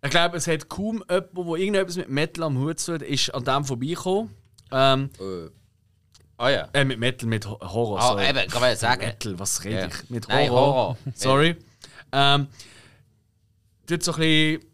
Ich 0.06 0.12
glaube, 0.12 0.38
es 0.38 0.48
hat 0.48 0.70
kaum 0.70 1.04
jemand, 1.10 1.36
der 1.36 1.56
irgendetwas 1.56 1.96
mit 1.98 2.10
Metal 2.10 2.44
am 2.46 2.58
Hut 2.60 2.80
zu 2.80 2.94
hat, 2.94 3.02
ist 3.02 3.34
an 3.34 3.44
dem 3.44 3.66
vorbeigekommen. 3.66 4.30
Ähm, 4.72 5.10
Ah 6.38 6.50
ja. 6.50 6.68
äh, 6.74 6.84
mit 6.84 7.00
Metal, 7.00 7.28
mit 7.30 7.46
Ho- 7.48 7.60
Horror. 7.62 8.00
Ah, 8.00 8.08
sorry. 8.10 8.30
eben, 8.30 8.50
kann 8.50 8.62
man 8.62 8.70
ja 8.72 8.76
sagen. 8.76 9.02
Metal, 9.06 9.40
was 9.40 9.64
rede 9.64 9.76
Ja. 9.80 9.88
ich? 9.88 10.10
Mit 10.10 10.28
Horror. 10.28 10.38
Nein, 10.40 10.50
Horror. 10.52 10.98
Sorry. 11.16 11.56
Ähm, 12.12 12.48
tut 13.88 14.04
so 14.04 14.12
ein 14.14 14.18
bisschen. 14.20 14.66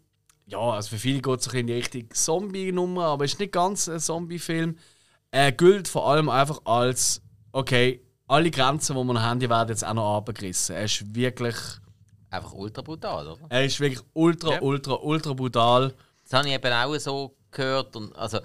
Ja, 0.46 0.58
also 0.58 0.90
für 0.90 0.98
viele 0.98 1.20
geht 1.22 1.38
es 1.38 1.44
so 1.44 1.50
ein 1.50 1.52
bisschen 1.52 1.60
in 1.60 1.66
die 1.68 1.72
Richtung 1.74 2.10
Zombie-Nummer, 2.12 3.04
aber 3.06 3.24
es 3.24 3.32
ist 3.34 3.38
nicht 3.40 3.52
ganz 3.52 3.88
ein 3.88 4.00
Zombie-Film. 4.00 4.76
Er 5.30 5.52
gilt 5.52 5.88
vor 5.88 6.10
allem 6.10 6.28
einfach 6.28 6.60
als, 6.64 7.22
okay, 7.52 8.02
alle 8.28 8.50
Grenzen, 8.50 8.96
die 8.96 9.04
wir 9.04 9.22
haben, 9.22 9.40
die 9.40 9.48
werden 9.48 9.68
jetzt 9.70 9.86
auch 9.86 9.94
noch 9.94 10.16
abgerissen. 10.16 10.74
Er 10.76 10.84
ist 10.84 11.14
wirklich, 11.14 11.54
Einfach 12.32 12.52
ultra 12.54 12.80
brutal, 12.80 13.28
oder? 13.28 13.46
er 13.50 13.64
ist 13.66 13.78
wirklich 13.78 14.02
ultra, 14.14 14.54
Ja. 14.54 14.62
ultra, 14.62 14.94
ultra 14.94 15.34
brutal. 15.34 15.94
Das 16.24 16.32
habe 16.32 16.48
ich 16.48 16.54
eben 16.54 16.72
auch 16.72 16.96
so 16.98 17.36
gehört. 17.50 17.94
Und 17.94 18.16
also, 18.16 18.40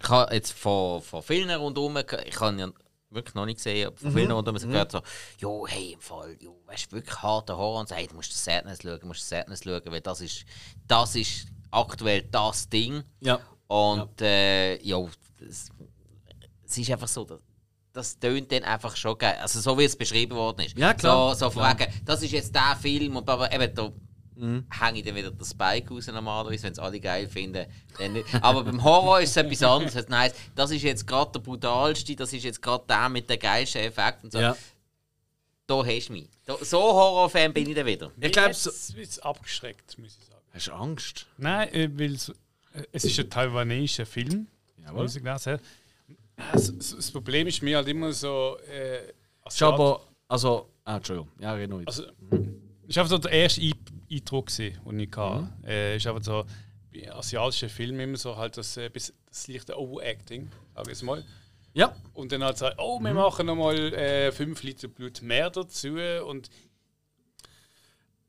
ich 0.00 0.08
habe 0.08 0.32
jetzt 0.32 0.52
von, 0.52 1.02
von 1.02 1.20
vielen 1.20 1.50
rundherum, 1.50 1.96
ich 1.96 2.40
habe 2.40 2.56
ja 2.56 2.70
wirklich 3.10 3.34
noch 3.34 3.44
nicht 3.44 3.56
gesehen, 3.56 3.88
aber 3.88 3.96
von 3.96 4.12
vielen 4.12 4.30
rundherum 4.30 4.56
so 4.58 4.68
gehört, 4.68 4.92
so, 4.92 5.00
jo, 5.38 5.66
hey, 5.66 5.94
im 5.94 6.00
Fall, 6.00 6.36
jo, 6.40 6.60
weißt 6.66 6.92
du, 6.92 6.96
wirklich 6.96 7.20
harter 7.20 7.56
Horror 7.56 7.80
und 7.80 7.88
so, 7.88 7.96
hey, 7.96 8.06
du 8.06 8.14
musst 8.14 8.30
das 8.30 8.44
Sadness 8.44 8.78
schauen, 8.82 9.00
du 9.00 9.06
musst 9.08 9.20
das 9.22 9.28
Sadness 9.30 9.64
schauen, 9.64 9.82
weil 9.86 10.00
das 10.00 10.20
ist, 10.20 10.44
das 10.86 11.16
ist 11.16 11.48
aktuell 11.72 12.22
das 12.30 12.68
Ding. 12.68 13.02
Ja. 13.18 13.40
Und 13.66 14.20
äh, 14.22 14.80
ja, 14.80 14.98
es, 15.40 15.70
es 16.64 16.78
ist 16.78 16.90
einfach 16.90 17.08
so, 17.08 17.24
das, 17.24 17.40
das 17.92 18.18
tönt 18.18 18.52
dann 18.52 18.62
einfach 18.64 18.96
schon 18.96 19.18
geil. 19.18 19.36
Also 19.40 19.60
so 19.60 19.78
wie 19.78 19.84
es 19.84 19.96
beschrieben 19.96 20.34
worden 20.36 20.60
ist. 20.66 20.78
Ja, 20.78 20.94
klar. 20.94 21.34
So, 21.34 21.46
so 21.46 21.50
von 21.50 21.62
Klar. 21.62 21.80
wegen, 21.80 21.92
das 22.04 22.22
ist 22.22 22.32
jetzt 22.32 22.54
der 22.54 22.76
Film, 22.80 23.16
und 23.16 23.28
aber 23.28 23.52
eben 23.52 23.74
da 23.74 23.92
Mhm. 24.36 24.64
hänge 24.70 25.00
ich 25.00 25.04
dann 25.04 25.14
wieder 25.16 25.30
den 25.30 25.44
Spike 25.44 25.92
raus 25.92 26.06
normalerweise, 26.06 26.62
wenn 26.62 26.72
es 26.72 26.78
alle 26.78 26.98
geil 26.98 27.28
finden. 27.28 27.66
Aber 28.40 28.64
beim 28.64 28.82
Horror 28.82 29.20
ist 29.20 29.30
es 29.30 29.36
etwas 29.36 29.62
anderes. 29.62 29.92
Das 29.92 30.06
heisst, 30.16 30.36
das 30.54 30.70
ist 30.70 30.80
jetzt 30.82 31.06
gerade 31.06 31.32
der 31.32 31.40
brutalste, 31.40 32.16
das 32.16 32.32
ist 32.32 32.44
jetzt 32.44 32.62
gerade 32.62 32.82
der 32.88 33.10
mit 33.10 33.28
den 33.28 33.38
geilsten 33.38 33.82
Effekten. 33.82 34.28
Und 34.28 34.32
so. 34.32 34.38
ja. 34.40 34.56
Da 35.66 35.84
hast 35.84 36.08
du 36.08 36.12
mich. 36.14 36.30
Da, 36.46 36.56
so 36.62 36.80
Horrorfan 36.80 37.52
bin 37.52 37.68
ich 37.68 37.74
dann 37.76 37.84
wieder. 37.84 38.10
Ich 38.18 38.32
glaube, 38.32 38.54
so, 38.54 38.70
Es 38.70 38.90
ist 38.94 39.18
abgeschreckt, 39.24 39.98
muss 39.98 40.16
ich 40.18 40.24
sagen. 40.26 40.40
hast 40.54 40.66
du 40.68 40.72
Angst? 40.72 41.26
Nein, 41.36 41.72
äh, 41.74 41.90
weil 41.98 42.14
es, 42.14 42.30
äh, 42.30 42.32
es 42.92 43.04
ist 43.04 43.18
ein 43.20 43.28
taiwanesischer 43.28 44.06
Film. 44.06 44.46
Jawohl. 44.82 45.02
Muss 45.02 45.16
ich 45.16 45.22
gelesen. 45.22 45.58
Das, 46.52 46.76
das 46.76 46.96
das 46.96 47.10
Problem 47.10 47.46
ist 47.46 47.62
mir 47.62 47.76
halt 47.76 47.88
immer 47.88 48.12
so. 48.12 48.56
Äh, 48.70 49.12
Ist 49.46 49.62
aber, 49.62 50.00
also, 50.28 50.68
ah, 50.84 50.96
Entschuldigung, 50.96 51.28
ja, 51.40 51.52
red 51.54 51.68
noch 51.70 51.78
weiter. 51.78 51.88
Also, 51.88 52.02
das 52.02 52.96
war 52.96 53.02
einfach 53.04 53.06
so 53.10 53.18
der 53.18 53.32
erste 53.32 53.60
Eindruck, 54.10 54.48
den 54.56 55.00
ich 55.00 55.16
hatte. 55.16 55.48
Äh, 55.66 55.96
ist 55.96 56.06
einfach 56.06 56.22
so, 56.24 56.44
bei 56.92 57.12
asiatischen 57.12 57.68
Filmen 57.68 58.00
immer 58.00 58.16
so 58.16 58.36
halt 58.36 58.56
das, 58.56 58.76
äh, 58.76 58.88
bis- 58.88 59.12
das 59.28 59.46
leichte 59.48 59.78
Overacting, 59.78 60.50
sag 60.74 60.82
ich 60.86 60.88
jetzt 60.90 61.02
mal. 61.02 61.24
Ja. 61.72 61.94
Und 62.14 62.32
dann 62.32 62.42
halt 62.42 62.58
sagen, 62.58 62.74
oh, 62.78 62.98
wir 63.00 63.14
machen 63.14 63.46
nochmal 63.46 63.94
äh, 63.94 64.32
5 64.32 64.60
Liter 64.64 64.88
Blut 64.88 65.22
mehr 65.22 65.50
dazu 65.50 65.96
und 66.26 66.50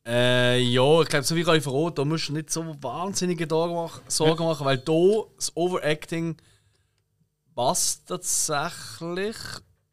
Äh, 0.06 0.60
ja, 0.60 1.02
ich 1.02 1.10
glaube, 1.10 1.24
so 1.26 1.36
wie 1.36 1.42
ich 1.42 1.64
verrate, 1.64 1.96
da 1.96 2.06
musst 2.06 2.30
du 2.30 2.34
nicht 2.34 2.50
so 2.50 2.66
wahnsinnige 2.82 3.46
Sorgen 3.48 3.76
machen, 3.76 4.02
Sorgen 4.08 4.44
machen 4.46 4.66
weil 4.66 4.80
da 4.80 5.24
das 5.36 5.56
Overacting 5.56 6.38
passt 7.56 8.08
tatsächlich. 8.08 9.36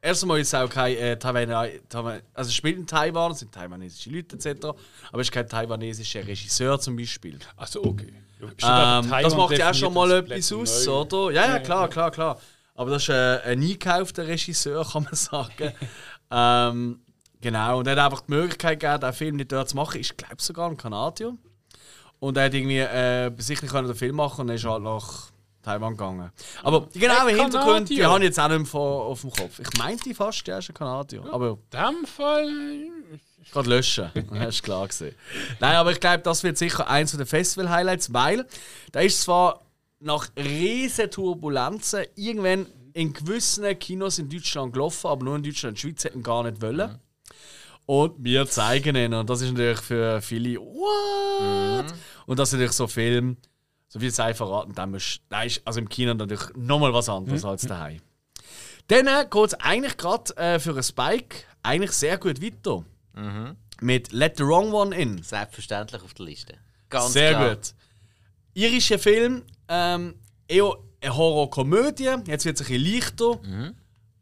Erstmal 0.01 0.41
ist 0.41 0.49
es 0.49 0.55
auch 0.55 0.71
kein 0.71 0.97
äh, 0.97 1.19
Taiwan, 1.19 1.71
Taiwan, 1.89 2.23
also 2.33 2.51
spielt 2.53 2.79
in 2.79 2.87
Taiwan, 2.87 3.33
es 3.33 3.41
sind 3.41 3.53
taiwanesische 3.53 4.11
Leute 4.11 4.37
etc. 4.37 4.67
Aber 5.11 5.21
es 5.21 5.27
ist 5.27 5.33
kein 5.33 5.49
taiwanesischer 5.49 6.25
Regisseur 6.27 6.79
zum 6.79 6.97
Beispiel. 6.97 7.39
also 7.57 7.85
okay. 7.85 8.13
Ähm, 8.41 9.11
das 9.11 9.37
macht 9.37 9.59
ja 9.59 9.71
auch 9.71 9.75
schon 9.75 9.93
mal 9.93 10.11
etwas 10.13 10.53
aus, 10.53 10.87
oder? 10.87 11.33
Ja, 11.33 11.47
ja, 11.47 11.59
klar, 11.59 11.89
klar, 11.89 12.11
klar. 12.13 12.41
Aber 12.75 12.91
das 12.93 13.03
ist 13.03 13.09
äh, 13.09 13.41
ein 13.45 13.61
eingekaufter 13.61 14.29
Regisseur, 14.29 14.87
kann 14.93 15.03
man 15.03 15.15
sagen. 15.15 15.73
ähm, 16.31 17.01
genau, 17.41 17.79
und 17.81 17.89
er 17.89 17.97
hat 17.97 18.13
einfach 18.13 18.21
die 18.21 18.33
Möglichkeit 18.33 18.79
gegeben, 18.79 19.01
den 19.01 19.13
Film 19.13 19.37
nicht 19.37 19.51
dort 19.51 19.69
zu 19.69 19.77
machen. 19.77 20.01
Ich 20.01 20.17
glaube 20.17 20.37
sogar 20.39 20.71
ein 20.71 20.77
Kanadier. 20.77 21.37
Und 22.21 22.37
er 22.37 22.45
hat 22.45 22.55
irgendwie 22.55 22.79
äh, 22.79 23.33
besichtlich 23.35 23.71
können 23.71 23.89
den 23.89 23.97
Film 23.97 24.17
machen 24.17 24.43
und 24.43 24.49
er 24.49 24.55
ist 24.55 24.65
halt 24.65 24.83
nach 24.83 25.31
Taiwan 25.69 25.93
gegangen. 25.93 26.31
Aber 26.63 26.89
die 26.95 26.99
genauen 26.99 27.29
Hintergründe, 27.29 27.85
die 27.95 28.05
habe 28.05 28.19
ich 28.19 28.25
jetzt 28.25 28.41
auch 28.41 28.49
nicht 28.49 28.73
mehr 28.73 28.83
auf 28.83 29.21
dem 29.21 29.31
Kopf. 29.31 29.59
Ich 29.59 29.79
meinte 29.79 30.15
fast, 30.15 30.47
der 30.47 30.59
ist 30.59 30.71
ein 30.71 30.75
Kanadier. 30.75 31.25
Aber 31.31 31.51
In 31.51 31.59
dem 31.71 32.07
Fall. 32.07 32.49
Gerade 33.53 33.69
löschen. 33.69 34.11
Das 34.33 34.57
ist 34.57 34.63
klar 34.63 34.87
gesehen. 34.89 35.15
Nein, 35.61 35.77
aber 35.77 35.93
ich 35.93 36.01
glaube, 36.01 36.19
das 36.19 36.43
wird 36.43 36.59
sicher 36.59 36.89
eins 36.89 37.13
der 37.13 37.27
Festival-Highlights, 37.27 38.13
weil 38.13 38.47
da 38.93 39.01
ist 39.01 39.23
zwar 39.23 39.61
nach 40.01 40.29
riesen 40.37 41.11
Turbulenzen 41.11 42.05
irgendwann 42.15 42.67
in 42.93 43.13
gewissen 43.13 43.79
Kinos 43.79 44.19
in 44.19 44.29
Deutschland 44.29 44.73
gelaufen, 44.73 45.07
aber 45.09 45.25
nur 45.25 45.37
in 45.37 45.43
Deutschland 45.43 45.73
und 45.73 45.79
Schweiz 45.79 46.05
hätten 46.05 46.23
gar 46.23 46.43
nicht 46.45 46.61
wollen. 46.63 46.99
Und 47.87 48.15
wir 48.19 48.47
zeigen 48.47 48.97
ihn. 48.97 49.15
Und 49.15 49.31
das 49.31 49.41
ist 49.41 49.53
natürlich 49.53 49.81
für 49.81 50.21
viele 50.21 50.59
What? 50.59 51.95
Und 52.27 52.39
das 52.39 52.49
ist 52.49 52.53
natürlich 52.55 52.73
so 52.73 52.85
ein 52.85 52.91
Film, 52.91 53.37
so 53.99 54.01
viel 54.01 54.11
sei 54.11 54.35
verraten, 54.35 54.75
dann 54.75 54.91
musst, 54.91 55.21
da 55.29 55.43
ist 55.43 55.61
also 55.65 55.81
im 55.81 55.89
Kino 55.89 56.15
natürlich 56.15 56.55
nochmal 56.57 56.93
was 56.93 57.09
anderes 57.09 57.45
als 57.45 57.63
daheim. 57.63 58.01
Dann 58.87 59.07
äh, 59.07 59.27
geht 59.31 59.47
es 59.47 59.55
eigentlich 59.55 59.97
gerade 59.97 60.37
äh, 60.37 60.59
für 60.59 60.71
einen 60.71 60.83
Spike 60.83 61.45
eigentlich 61.63 61.93
sehr 61.93 62.17
gut 62.19 62.43
weiter. 62.43 62.85
Mit 63.81 64.13
Let 64.13 64.39
the 64.39 64.45
Wrong 64.45 64.73
One 64.73 64.97
In. 64.97 65.23
Selbstverständlich 65.23 66.03
auf 66.03 66.15
der 66.15 66.27
Liste. 66.27 66.55
Ganz 66.89 67.13
Sehr 67.13 67.31
klar. 67.33 67.55
gut. 67.55 67.75
Irischer 68.55 68.99
Film, 68.99 69.43
ähm, 69.69 70.15
eher 70.49 70.73
eine 71.01 71.17
Horrorkomödie. 71.17 72.11
Jetzt 72.27 72.45
wird 72.45 72.61
es 72.61 72.67
ein 72.67 72.73
bisschen 72.73 72.95
leichter. 72.95 73.41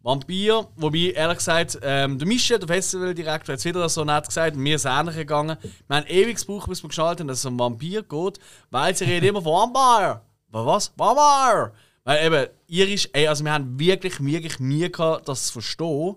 Vampir, 0.07 0.69
wobei, 0.77 1.11
ehrlich 1.17 1.39
gesagt, 1.39 1.81
ähm, 1.83 2.17
der 2.17 2.29
Mischa, 2.29 2.59
der 2.59 2.69
Festivaldirektor, 2.69 3.55
hat 3.55 3.59
es 3.59 3.65
wieder 3.65 3.89
so 3.89 4.05
nett 4.05 4.25
gesagt, 4.27 4.55
mir 4.55 4.77
ist 4.77 4.85
ähnlich 4.85 5.17
gegangen. 5.17 5.57
Wir 5.89 5.97
haben 5.97 6.07
ewig 6.07 6.37
gebraucht, 6.39 6.69
bis 6.69 6.81
wir 6.85 6.89
geschaltet 6.89 7.21
haben, 7.21 7.29
dass 7.29 7.41
es 7.41 7.45
um 7.45 7.59
Vampir 7.59 8.05
geht, 8.05 8.39
weil 8.71 8.95
sie 8.97 9.05
reden 9.05 9.27
immer 9.27 9.43
von 9.43 9.73
Vampire. 9.75 10.21
Was? 10.51 10.93
Vampire! 10.97 11.73
Weil 12.05 12.25
eben, 12.25 12.47
irisch, 12.69 13.09
ey, 13.15 13.27
also 13.27 13.43
wir 13.45 13.53
haben 13.53 13.79
wirklich, 13.81 14.21
wirklich 14.25 14.61
Mühe 14.61 14.91
gehabt, 14.91 15.29
das 15.29 15.49
zu 15.49 15.55
verstehen. 15.55 16.15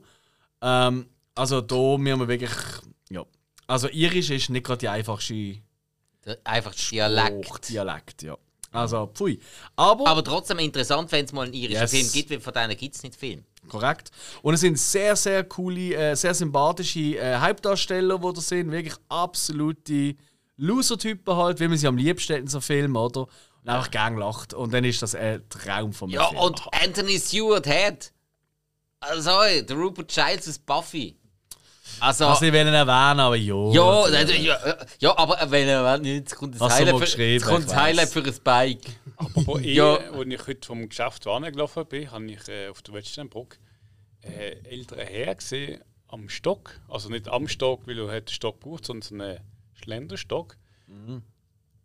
Ähm, 0.61 1.07
also 1.33 1.59
da 1.61 1.97
müssen 1.97 2.19
wir 2.19 2.27
wirklich, 2.27 2.51
ja. 3.09 3.23
Also 3.65 3.87
irisch 3.89 4.29
ist 4.29 4.51
nicht 4.51 4.67
gerade 4.67 4.77
die 4.81 4.87
einfachste 4.89 5.55
Der- 6.25 6.37
Einfach 6.43 6.75
Dialekt. 6.75 7.45
Spruchdialekt, 7.45 8.21
ja. 8.21 8.37
Also, 8.71 9.07
pfui. 9.07 9.39
Aber, 9.75 10.05
Aber 10.05 10.23
trotzdem 10.23 10.59
interessant, 10.59 11.11
wenn 11.11 11.25
es 11.25 11.31
mal 11.33 11.45
einen 11.45 11.53
irischen 11.55 11.81
Yes. 11.81 11.89
Film 11.89 12.07
gibt, 12.13 12.29
weil 12.29 12.39
von 12.39 12.53
denen 12.53 12.77
gibt 12.77 12.95
es 12.95 13.01
nicht 13.01 13.15
viel. 13.15 13.43
Korrekt. 13.69 14.11
Und 14.41 14.53
es 14.53 14.61
sind 14.61 14.77
sehr, 14.77 15.15
sehr 15.15 15.43
coole, 15.43 15.93
äh, 15.95 16.15
sehr 16.15 16.33
sympathische 16.33 17.17
äh, 17.17 17.37
Hauptdarsteller, 17.37 18.17
die 18.19 18.33
da 18.33 18.41
sind. 18.41 18.71
Wirklich 18.71 18.95
absolute 19.07 20.15
Loser-Typen 20.57 21.35
halt, 21.35 21.59
wie 21.59 21.67
man 21.67 21.77
sie 21.77 21.87
am 21.87 21.97
liebsten 21.97 22.33
hat 22.33 22.41
in 22.41 22.47
so 22.47 22.59
Filmen, 22.59 22.95
oder? 22.95 23.21
Und 23.21 23.69
einfach 23.69 23.91
gern 23.91 24.17
lacht. 24.17 24.53
Und 24.53 24.73
dann 24.73 24.83
ist 24.83 25.01
das 25.01 25.15
ein 25.15 25.47
Traum 25.49 25.93
von 25.93 26.09
mir. 26.09 26.15
Ja, 26.15 26.27
und 26.27 26.61
Anthony 26.83 27.19
Stewart 27.19 27.65
Head. 27.65 28.11
Also, 29.01 29.31
der 29.61 29.75
Rupert 29.77 30.09
Giles 30.09 30.47
ist 30.47 30.65
Buffy. 30.65 31.18
Also, 32.01 32.25
Was 32.25 32.41
ich 32.41 32.53
wollen 32.53 32.67
erwähnen, 32.67 33.19
aber 33.19 33.35
ja. 33.35 33.71
ja, 33.71 34.07
äh, 34.07 34.41
ja, 34.41 34.77
ja, 34.99 35.17
aber 35.17 35.51
wenn 35.51 35.67
er 35.67 35.97
nicht, 35.97 36.13
jetzt 36.13 36.35
kommt 36.35 36.55
das 36.55 36.61
Hast 36.61 36.79
du 36.79 36.85
mal 36.85 36.87
Highlight, 36.87 36.95
für, 36.99 37.05
geschrieben, 37.05 37.33
jetzt 37.33 37.45
kommt 37.45 37.59
ich 37.59 37.65
das 37.65 37.75
Highlight 37.75 38.09
für 38.09 38.23
ein 38.23 38.33
Spike. 38.33 38.91
Apropos 39.17 39.61
Ehe, 39.63 39.73
Ja. 39.73 39.95
als 39.97 40.27
ich 40.27 40.47
heute 40.47 40.67
vom 40.67 40.89
Geschäft 40.89 41.23
gelaufen 41.23 41.85
bin, 41.85 42.11
habe 42.11 42.25
ich 42.31 42.47
äh, 42.47 42.67
auf 42.69 42.81
der 42.81 42.93
Wettsteinbrücke 42.93 43.57
äh, 44.23 44.57
älteren 44.69 45.07
Herr 45.07 45.35
gesehen 45.35 45.81
am 46.07 46.29
Stock. 46.29 46.79
Also 46.87 47.09
nicht 47.09 47.27
am 47.27 47.47
Stock, 47.47 47.87
weil 47.87 47.99
er 47.99 48.11
hat 48.11 48.29
den 48.29 48.33
Stock 48.33 48.61
gebraucht, 48.61 48.85
sondern 48.85 49.01
so 49.07 49.15
einen 49.15 49.39
Schlenderstock. 49.73 50.57
Mhm. 50.87 51.23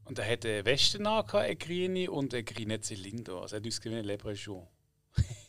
Und 0.06 0.18
er 0.18 0.30
hatte 0.30 0.48
eine 0.48 0.64
Weste 0.66 0.98
an, 1.04 1.24
eine 1.30 1.56
grüne 1.56 2.10
und 2.10 2.34
einen 2.34 2.44
grünen 2.44 2.82
Zylinder. 2.82 3.40
Also 3.40 3.56
er 3.56 3.60
hat 3.60 3.66
ausgesehen 3.66 3.94
wie 3.96 4.00
ein 4.00 4.04
Leprechaun. 4.04 4.66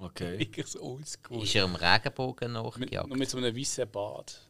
Okay. 0.00 0.38
Wirklich 0.38 0.66
so 0.66 0.80
oldschool. 0.82 1.42
Ist 1.44 1.54
er 1.54 1.64
im 1.64 1.74
Regenbogen 1.74 2.52
nachgejagt? 2.52 3.06
nur 3.08 3.16
mit 3.18 3.28
so 3.30 3.36
einem 3.38 3.54
weißen 3.54 3.88
Bart. 3.90 4.40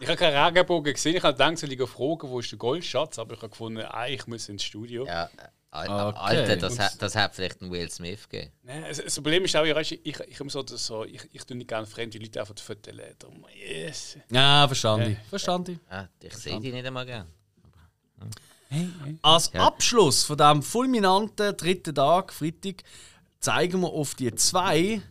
Ich 0.00 0.06
habe 0.06 0.16
keinen 0.18 0.36
Regenbogen 0.36 0.92
gesehen. 0.92 1.16
Ich 1.16 1.22
habe 1.22 1.32
gedacht, 1.32 1.58
soll 1.58 1.72
ich 1.72 1.80
fragen, 1.80 2.28
wo 2.28 2.40
ist 2.40 2.50
der 2.50 2.58
Goldschatz? 2.58 3.18
Aber 3.18 3.34
ich 3.34 3.40
habe 3.40 3.48
gefunden, 3.50 3.82
ah, 3.88 4.06
ich 4.06 4.26
muss 4.26 4.48
ins 4.50 4.62
Studio. 4.64 5.06
Ja, 5.06 5.24
äh, 5.36 5.48
Al- 5.70 5.88
Okay. 6.08 6.18
Alter, 6.18 6.56
das, 6.58 6.78
hat- 6.78 7.00
das 7.00 7.16
hat 7.16 7.34
vielleicht 7.34 7.62
einen 7.62 7.72
Will 7.72 7.90
Smith 7.90 8.28
gegeben. 8.28 8.52
Nein, 8.62 8.84
das, 8.86 8.98
das 9.02 9.14
Problem 9.14 9.42
ist 9.46 9.56
auch, 9.56 9.64
ich, 9.64 9.92
ich, 9.92 10.06
ich, 10.06 10.20
ich, 10.28 10.52
so, 10.52 10.62
so, 10.66 11.04
ich, 11.06 11.22
ich 11.32 11.44
tue 11.44 11.56
nicht 11.56 11.68
gerne 11.68 11.86
fremde 11.86 12.18
Leute 12.18 12.40
einfach 12.40 12.54
die 12.54 12.62
Fotos 12.62 12.92
yes. 13.54 14.18
Ja, 14.30 14.66
verstanden. 14.66 15.16
Verstanden. 15.30 15.80
Ah, 15.88 16.04
ich 16.22 16.34
sehe 16.34 16.60
die 16.60 16.70
nicht 16.72 16.84
einmal 16.84 17.06
gern. 17.06 17.26
Als 19.22 19.50
Ja. 19.52 19.66
Abschluss 19.66 20.24
von 20.24 20.36
diesem 20.36 20.62
fulminanten 20.62 21.56
dritten 21.56 21.94
Tag, 21.94 22.32
Freitag, 22.32 22.82
zeigen 23.42 23.80
wir 23.82 23.88
auf 23.88 24.14
die 24.14 24.34
zwei 24.36 25.02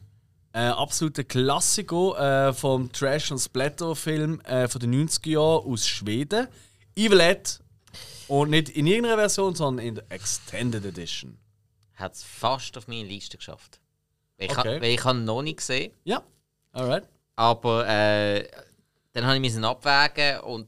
äh, 0.53 0.59
absoluten 0.59 1.27
Klassiker 1.27 2.47
äh, 2.49 2.53
vom 2.53 2.91
Trash- 2.91 3.31
und 3.31 3.39
Splatter-Film 3.39 4.41
äh, 4.41 4.67
von 4.67 4.81
den 4.81 5.07
90er 5.07 5.29
Jahren 5.29 5.71
aus 5.71 5.87
Schweden. 5.87 6.47
Evil 6.95 7.19
Ed. 7.19 7.59
Und 8.27 8.49
nicht 8.49 8.69
in 8.69 8.87
irgendeiner 8.87 9.17
Version, 9.17 9.53
sondern 9.55 9.85
in 9.85 9.95
der 9.95 10.05
Extended 10.09 10.83
Edition. 10.85 11.37
Hat 11.95 12.13
es 12.13 12.23
fast 12.23 12.77
auf 12.77 12.87
meine 12.87 13.03
Liste 13.07 13.37
geschafft. 13.37 13.79
Ich, 14.37 14.49
Okay. 14.57 14.77
ha, 14.77 14.81
weil 14.81 14.91
ich 14.93 15.03
habe 15.03 15.19
ihn 15.19 15.25
noch 15.25 15.41
nicht 15.43 15.57
gesehen, 15.57 15.93
Ja, 16.03 16.23
alright. 16.71 17.03
aber 17.35 17.87
äh, 17.87 18.47
dann 19.13 19.25
habe 19.25 19.35
ich 19.35 19.41
müssen 19.41 19.63
abwägen 19.63 20.39
und 20.41 20.67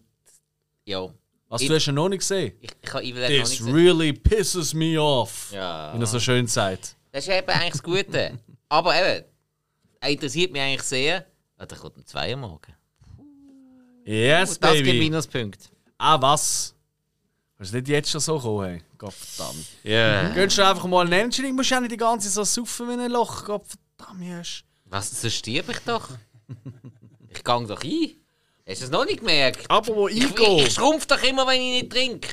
ja, 0.86 1.07
Was 1.49 1.61
Ich- 1.61 1.68
du 1.70 1.76
hast 1.76 1.86
ja 1.88 1.93
noch 1.93 2.09
nicht 2.09 2.20
gesehen. 2.20 2.53
ich, 2.61 2.70
ich 2.82 2.93
habe 2.93 3.03
Evil 3.03 3.16
Dead 3.16 3.24
noch 3.24 3.30
nicht 3.30 3.49
This 3.49 3.57
gesehen. 3.59 3.74
really 3.76 4.14
pisses 4.14 4.74
me 4.76 5.01
off. 5.01 5.51
Ja. 5.51 5.93
Wie 5.95 5.99
er 6.01 6.05
so 6.05 6.20
schön 6.20 6.45
sagt. 6.47 6.95
Das 7.14 7.28
ist 7.28 7.34
eben 7.34 7.47
eigentlich 7.49 7.72
das 7.74 7.84
Gute. 7.84 8.39
aber 8.70 8.95
eben, 8.95 9.24
er 10.01 10.09
interessiert 10.09 10.51
mich 10.51 10.61
eigentlich 10.61 10.82
sehr. 10.84 11.26
Ah, 11.57 11.66
da 11.66 11.76
kommt 11.76 11.95
ein 11.95 12.05
Zweier 12.05 12.36
morgen. 12.36 12.74
Yes, 14.03 14.59
Das 14.59 14.74
gibt 14.74 14.86
baby. 14.88 14.99
Minuspunkte. 14.99 15.70
Ah, 15.97 16.20
was? 16.22 16.76
Hast 17.59 17.72
du 17.72 17.78
nicht 17.78 17.88
jetzt 17.88 18.09
schon 18.09 18.20
so 18.20 18.36
gekommen? 18.38 18.66
Hey? 18.68 18.82
Gottverdammt. 18.97 19.66
Ja. 19.84 20.30
Gönnst 20.34 20.57
du 20.57 20.68
einfach 20.68 20.86
mal 20.88 21.05
einen 21.05 21.14
Entschuldigung, 21.14 21.55
musst 21.55 21.72
du 21.72 21.76
auch 21.76 21.80
nicht 21.82 21.91
die 21.91 21.97
ganze 21.97 22.28
Zeit 22.28 22.34
so 22.34 22.43
saufen 22.43 22.89
wie 22.89 22.93
ein 23.03 23.11
Loch. 23.11 23.45
Gottverdammt. 23.45 24.64
Was, 24.86 25.22
so 25.22 25.30
stirb 25.30 25.70
ich 25.70 25.80
doch? 25.80 26.09
ich 27.30 27.43
gang 27.43 27.68
doch 27.68 27.84
ein. 27.84 28.09
Hast 28.68 28.80
du 28.82 28.86
es 28.86 28.91
noch 28.91 29.05
nicht 29.05 29.20
gemerkt? 29.20 29.70
Aber 29.70 29.93
wo 29.93 30.07
Ich, 30.07 30.18
ich, 30.18 30.26
eingehen? 30.30 30.66
ich 30.68 30.74
schrumpf 30.74 31.05
doch 31.05 31.22
immer, 31.22 31.45
wenn 31.47 31.59
ich 31.59 31.82
nicht 31.82 31.91
trinke. 31.91 32.30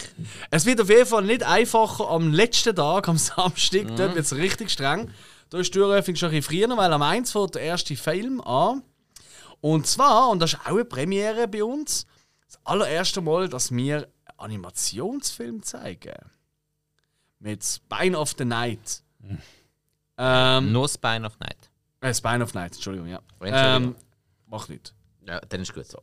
Es 0.51 0.65
wird 0.65 0.81
auf 0.81 0.89
jeden 0.89 1.07
Fall 1.07 1.23
nicht 1.25 1.43
einfacher 1.43 2.09
am 2.09 2.33
letzten 2.33 2.75
Tag, 2.77 3.09
am 3.09 3.19
Samstag. 3.19 3.85
Mhm. 3.85 3.97
Dort 3.97 4.15
wird 4.15 4.25
es 4.25 4.35
richtig 4.37 4.71
streng. 4.71 5.11
Da 5.49 5.59
ist 5.59 5.75
die 5.75 5.79
Türöffnung 5.79 6.15
schon 6.17 6.29
ein 6.31 6.37
bisschen 6.37 6.69
früher, 6.69 6.77
weil 6.77 6.93
am 6.93 7.03
1 7.03 7.33
fängt 7.33 7.57
der 7.57 7.63
erste 7.63 7.97
Film 7.97 8.41
an. 8.43 8.85
Und 9.61 9.89
zwar, 9.89 10.31
und 10.31 10.39
das 10.41 10.53
ist 10.53 10.61
auch 10.61 10.67
eine 10.67 10.85
Premiere 10.85 11.49
bei 11.49 11.65
uns, 11.65 12.07
das 12.47 12.59
allererste 12.65 13.21
Mal, 13.21 13.49
dass 13.49 13.73
wir 13.73 13.97
einen 13.97 14.39
Animationsfilm 14.39 15.63
zeigen. 15.65 16.15
Mit 17.41 17.65
Spine 17.65 18.17
of 18.17 18.35
the 18.39 18.45
Night. 18.45 19.03
Mhm. 19.19 19.39
Ähm, 20.17 20.73
Nur 20.73 20.89
Spine 20.89 21.27
of 21.27 21.39
Night. 21.41 21.71
äh, 22.03 22.15
Spine 22.15 22.45
of 22.45 22.55
Night, 22.55 22.75
Entschuldigung, 22.75 23.09
ja. 23.09 23.19
Entschuldigung. 23.41 23.61
Ähm, 23.89 23.95
mach 24.47 24.69
nicht. 24.69 24.95
Ja, 25.27 25.41
dann 25.41 25.61
ist 25.63 25.75
gut 25.75 25.87
so. 25.87 26.01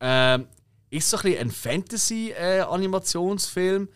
Ähm, 0.00 0.46
ist 0.90 1.10
so 1.10 1.16
ein, 1.18 1.22
bisschen 1.24 1.40
ein 1.40 1.50
Fantasy-Animationsfilm. 1.50 3.88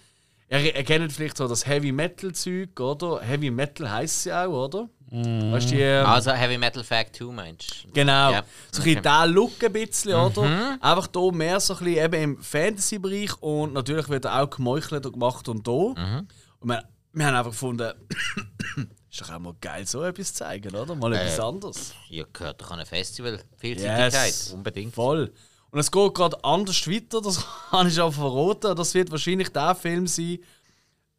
Ihr, 0.51 0.77
ihr 0.77 0.85
kennt 0.85 1.11
vielleicht 1.13 1.37
so 1.39 1.49
das 1.49 1.67
Heavy 1.67 1.93
Metal-Zeug, 1.93 2.79
oder? 2.79 3.21
Heavy 3.23 3.51
Metal 3.51 3.91
heisst 3.91 4.25
sie 4.25 4.33
auch, 4.33 4.67
oder? 4.67 4.89
Weißt 5.11 5.71
du, 5.71 5.75
die, 5.77 5.81
ähm, 5.83 6.07
Also 6.07 6.33
Heavy 6.33 6.59
Metal 6.59 6.85
Fact 6.85 7.17
2 7.17 7.25
meinst 7.33 7.85
du? 7.85 7.89
Genau. 7.93 8.33
Ja. 8.33 8.45
So 8.71 8.81
ein 8.81 8.85
bisschen 8.85 8.99
Okay. 8.99 9.03
der 9.03 9.27
Look 9.27 9.63
ein 9.65 9.73
bisschen, 9.73 10.15
oder? 10.15 10.79
Einfach 10.81 11.09
hier 11.15 11.33
mehr 11.33 11.61
so 11.61 11.75
ein 11.75 11.85
bisschen 11.85 12.05
eben 12.05 12.23
im 12.23 12.43
Fantasy-Bereich 12.43 13.43
und 13.43 13.73
natürlich 13.75 14.09
wird 14.09 14.25
er 14.27 14.43
auch 14.43 14.51
gemeuchelt 14.51 15.05
und 15.07 15.13
gemacht 15.13 15.49
und 15.49 15.67
da. 15.67 15.71
Und 15.73 16.27
wir, 16.63 16.83
wir 17.13 17.27
haben 17.27 17.35
einfach 17.37 17.51
gefunden, 17.51 17.93
ist 19.11 19.21
doch 19.21 19.31
auch 19.31 19.39
mal 19.39 19.55
geil, 19.61 19.87
so 19.87 20.03
etwas 20.03 20.29
zu 20.29 20.35
zeigen, 20.45 20.75
oder? 20.75 20.95
Mal 20.95 21.13
etwas 21.15 21.39
Äh, 21.39 21.43
anderes. 21.43 21.95
Ihr 22.09 22.27
gehört 22.33 22.61
doch 22.63 22.71
an 22.71 22.81
ein 22.81 22.87
Festival. 22.87 23.41
Vielseitigkeit, 23.59 24.13
Yes. 24.13 24.53
unbedingt. 24.53 24.95
Voll. 24.95 25.33
Und 25.73 25.79
es 25.79 25.91
geht 25.91 26.15
gerade 26.15 26.45
anders 26.45 26.87
weiter, 26.87 27.23
das 27.23 27.45
kann 27.71 27.89
ich 27.89 28.01
auch 28.01 28.13
verraten. 28.13 28.77
Das 28.77 28.95
wird 28.95 29.11
wahrscheinlich 29.11 29.49
der 29.49 29.75
Film 29.75 30.07
sein, 30.07 30.39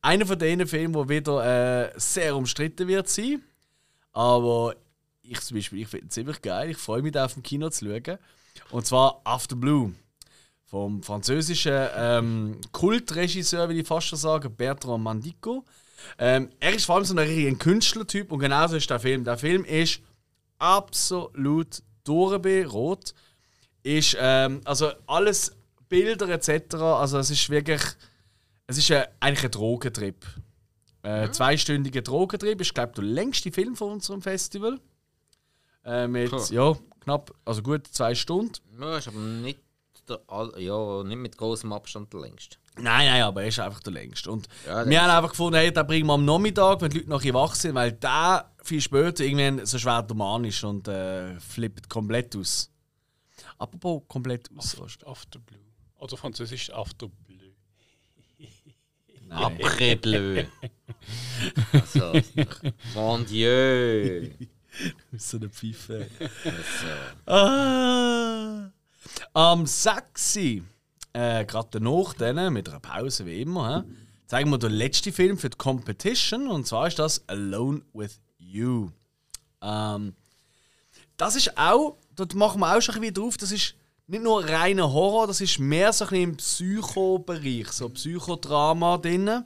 einer 0.01 0.25
von 0.25 0.37
den 0.37 0.67
Filmen, 0.67 0.93
der 0.93 1.09
wieder 1.09 1.87
äh, 1.87 1.93
sehr 1.97 2.35
umstritten 2.35 2.87
wird 2.87 3.09
sein. 3.09 3.41
Aber 4.11 4.75
ich 5.23 5.41
zum 5.41 5.57
Beispiel, 5.57 5.81
ich 5.81 5.87
finde 5.87 6.05
ihn 6.05 6.11
ziemlich 6.11 6.41
geil. 6.41 6.69
Ich 6.69 6.77
freue 6.77 7.01
mich, 7.01 7.17
auf 7.17 7.33
dem 7.33 7.41
Kino 7.41 7.69
zu 7.69 7.85
schauen. 7.85 8.19
Und 8.69 8.85
zwar 8.85 9.21
After 9.23 9.55
Blue. 9.55 9.93
Vom 10.65 11.01
französischen 11.01 11.87
ähm, 11.95 12.61
Kultregisseur, 12.71 13.69
will 13.69 13.79
ich 13.79 13.87
fast 13.87 14.07
schon 14.07 14.19
sagen, 14.19 14.55
Bertrand 14.55 15.03
Mandico. 15.03 15.65
Ähm, 16.19 16.49
er 16.59 16.73
ist 16.73 16.85
vor 16.85 16.95
allem 16.95 17.05
so 17.05 17.15
ein, 17.15 17.57
Künstlertyp 17.57 18.31
und 18.31 18.39
genauso 18.39 18.75
ist 18.75 18.89
der 18.89 18.99
Film. 18.99 19.23
Der 19.23 19.37
Film 19.37 19.65
ist 19.65 19.99
absolut 20.59 21.81
durchberot. 22.03 23.13
Ist, 23.83 24.15
ähm, 24.19 24.61
also 24.65 24.91
alles 25.07 25.55
Bilder 25.89 26.29
etc. 26.29 26.75
Also 26.75 27.19
es 27.19 27.29
ist 27.29 27.49
wirklich, 27.49 27.81
es 28.65 28.77
ist 28.77 28.89
äh, 28.89 29.05
eigentlich 29.19 29.45
ein 29.45 29.51
Drogentrip. 29.51 30.25
Äh, 31.03 31.29
Zweistündiger 31.31 32.01
Drogentrip 32.01 32.61
ist, 32.61 32.73
glaube 32.73 32.91
ich, 32.91 32.95
der 32.95 33.03
längste 33.03 33.51
Film 33.51 33.75
von 33.75 33.91
unserem 33.93 34.21
Festival. 34.21 34.79
Äh, 35.85 36.07
mit, 36.07 36.31
Cool. 36.31 36.41
ja, 36.49 36.73
knapp, 37.01 37.33
also 37.43 37.61
gut 37.61 37.87
zwei 37.87 38.15
Stunden. 38.15 38.53
Ja, 38.79 38.97
ist 38.97 39.09
aber 39.09 39.19
nicht, 39.19 39.59
der, 40.07 40.21
ja, 40.57 41.03
nicht 41.03 41.17
mit 41.17 41.37
großem 41.37 41.73
Abstand 41.73 42.13
der 42.13 42.21
längste. 42.21 42.55
Nein, 42.77 43.05
nein, 43.05 43.21
aber 43.21 43.43
er 43.43 43.49
ist 43.49 43.59
einfach 43.59 43.81
der 43.81 43.93
längste. 43.93 44.31
Und 44.31 44.47
Ja, 44.65 44.83
der 44.83 44.89
wir 44.89 45.01
haben 45.03 45.11
einfach 45.11 45.31
gefunden, 45.31 45.57
hey, 45.57 45.71
den 45.73 45.85
bringen 45.85 46.07
wir 46.07 46.13
am 46.13 46.25
Nachmittag, 46.25 46.81
wenn 46.81 46.89
die 46.89 46.99
Leute 46.99 47.09
noch 47.09 47.33
wach 47.33 47.55
sind, 47.55 47.75
weil 47.75 47.91
der 47.91 48.49
viel 48.63 48.81
später 48.81 49.23
irgendwann 49.25 49.65
so 49.65 49.77
schwer 49.77 50.03
normal 50.07 50.45
ist 50.45 50.63
und 50.63 50.87
äh, 50.87 51.37
flippt 51.39 51.89
komplett 51.89 52.35
aus. 52.35 52.71
Apropos 53.57 54.03
komplett 54.07 54.49
aus. 54.55 54.79
After, 54.79 55.07
After 55.07 55.39
Blue. 55.39 55.59
Oder 55.97 56.17
französisch 56.17 56.71
After 56.71 57.07
Blue. 57.07 57.53
Après 59.29 59.95
bleu. 59.95 60.43
also, 61.73 62.13
mon 62.93 63.25
Dieu. 63.25 64.29
So 65.17 65.37
eine 65.37 65.49
Pfeife. 65.49 66.07
Also, 66.45 66.87
Ah. 67.25 68.71
Am 69.33 69.65
6. 69.65 70.37
Äh, 71.13 71.45
gerade 71.45 71.67
danach, 71.71 72.13
dann, 72.13 72.53
mit 72.53 72.69
einer 72.69 72.79
Pause 72.79 73.25
wie 73.25 73.41
immer, 73.41 73.83
hä, 73.83 73.93
zeigen 74.27 74.49
wir 74.49 74.57
den 74.57 74.71
letzten 74.71 75.13
Film 75.13 75.37
für 75.37 75.49
die 75.49 75.57
Competition 75.57 76.47
und 76.47 76.65
zwar 76.65 76.87
ist 76.87 76.97
das 76.97 77.27
Alone 77.27 77.81
with 77.93 78.19
You. 78.37 78.89
Ähm, 79.61 80.15
das 81.17 81.35
ist 81.35 81.55
auch, 81.57 81.97
dort 82.15 82.35
machen 82.35 82.59
wir 82.61 82.75
auch 82.75 82.81
schon 82.81 82.95
ein 82.95 83.01
bisschen 83.01 83.15
drauf, 83.15 83.37
das 83.37 83.51
ist 83.51 83.75
nicht 84.07 84.23
nur 84.23 84.43
reiner 84.47 84.91
Horror, 84.91 85.27
das 85.27 85.41
ist 85.41 85.59
mehr 85.59 85.91
so 85.93 86.05
ein 86.05 86.09
bisschen 86.09 86.23
im 86.31 86.37
Psycho-Bereich, 86.37 87.67
so 87.71 87.89
Psychodrama 87.89 88.97
drin. 88.97 89.43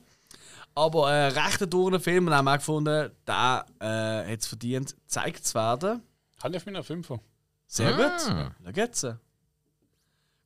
Aber 0.75 1.11
äh, 1.11 1.27
recht 1.27 1.61
ein 1.61 1.69
durcher 1.69 1.99
Film 1.99 2.27
und 2.27 2.33
haben 2.33 2.45
wir 2.45 2.51
auch 2.53 2.57
gefunden, 2.57 3.11
der 3.27 3.65
äh, 3.79 4.31
hat 4.33 4.39
es 4.39 4.47
verdient, 4.47 4.95
gezeigt 4.95 5.45
zu 5.45 5.53
werden. 5.55 6.01
Hat 6.41 6.55
auf 6.55 6.65
meiner 6.67 6.83
Fünfer. 6.83 7.19
Sehr 7.65 7.95
Ah. 7.97 8.09
gut. 8.17 8.55
Da 8.65 8.71
geht's. 8.71 9.05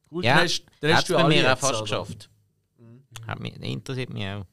Gut, 0.09 0.23
ja, 0.25 0.35
dann 0.35 0.43
hast, 0.45 0.63
dann 0.79 0.89
hat 0.91 0.97
hast 0.97 1.09
du 1.09 1.13
bei 1.13 1.23
mir 1.27 1.53
auch 1.53 1.57
fast 1.57 1.73
oder? 1.73 1.81
geschafft. 1.83 2.29
Hat 3.27 3.39
mich, 3.39 3.55
interessiert 3.61 4.09
mich 4.11 4.25
auch. 4.27 4.45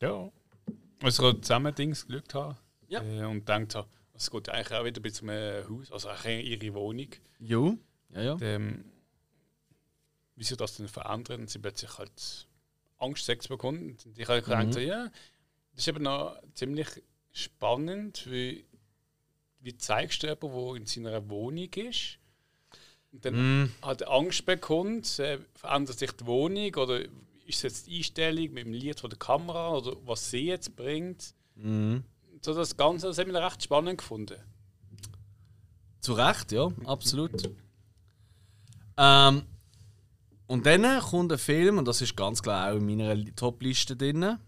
Ja. 0.00 0.30
Als 1.02 1.14
ich 1.14 1.20
gerade 1.20 1.40
zusammen 1.40 1.74
Dings 1.74 2.06
geschaut 2.06 2.34
habe 2.34 2.56
Ja. 2.88 3.02
äh, 3.02 3.24
und 3.24 3.40
gedacht 3.46 3.74
habe, 3.74 3.88
es 4.20 4.30
geht 4.30 4.48
eigentlich 4.48 4.78
auch 4.78 4.84
wieder 4.84 5.00
bis 5.00 5.14
zum 5.14 5.30
äh, 5.30 5.64
Haus, 5.64 5.90
also 5.90 6.08
eigentlich 6.08 6.62
ihre 6.62 6.74
Wohnung. 6.74 7.08
Jo. 7.38 7.78
Ja, 8.10 8.22
ja. 8.22 8.38
Ähm, 8.40 8.84
wie 10.36 10.44
sich 10.44 10.56
das 10.56 10.76
dann 10.76 10.88
verändert 10.88 11.38
und 11.38 11.50
sie 11.50 11.58
plötzlich 11.58 11.98
halt 11.98 12.48
Angst 12.98 13.24
Sex 13.24 13.48
bekommen. 13.48 13.96
Und 14.04 14.18
ich 14.18 14.28
habe 14.28 14.42
gedacht, 14.42 14.72
so, 14.72 14.80
ja, 14.80 15.10
das 15.72 15.80
ist 15.84 15.88
eben 15.88 16.02
noch 16.02 16.40
ziemlich 16.54 16.88
spannend, 17.32 18.30
wie, 18.30 18.66
wie 19.60 19.76
zeigst 19.76 20.22
du 20.22 20.26
jemanden, 20.26 20.66
der 20.66 20.76
in 20.76 20.86
seiner 20.86 21.30
Wohnung 21.30 21.72
ist 21.74 22.18
und 23.12 23.24
dann 23.24 23.72
hat 23.82 24.06
Angst 24.06 24.46
bekommt, 24.46 25.18
äh, 25.18 25.38
verändert 25.54 25.98
sich 25.98 26.12
die 26.12 26.26
Wohnung 26.26 26.74
oder 26.76 27.00
ist 27.00 27.08
es 27.46 27.62
jetzt 27.62 27.86
die 27.86 27.98
Einstellung 27.98 28.52
mit 28.52 28.66
dem 28.66 28.72
Licht 28.72 29.00
von 29.00 29.10
der 29.10 29.18
Kamera 29.18 29.76
oder 29.76 29.96
was 30.04 30.30
sie 30.30 30.46
jetzt 30.46 30.76
bringt. 30.76 31.34
So 32.40 32.54
das 32.54 32.76
Ganze 32.76 33.08
das 33.08 33.18
habe 33.18 33.30
ich 33.30 33.36
recht 33.36 33.62
spannend 33.62 33.98
gefunden. 33.98 34.40
Zu 36.00 36.14
Recht, 36.14 36.52
ja, 36.52 36.70
absolut. 36.86 37.50
Ähm, 38.96 39.42
und 40.46 40.66
dann 40.66 41.00
kommt 41.00 41.32
ein 41.32 41.38
Film, 41.38 41.78
und 41.78 41.86
das 41.86 42.00
ist 42.00 42.16
ganz 42.16 42.42
klar 42.42 42.72
auch 42.72 42.76
in 42.76 42.86
meiner 42.86 43.22
Top-Liste 43.36 43.96
drin. 43.96 44.38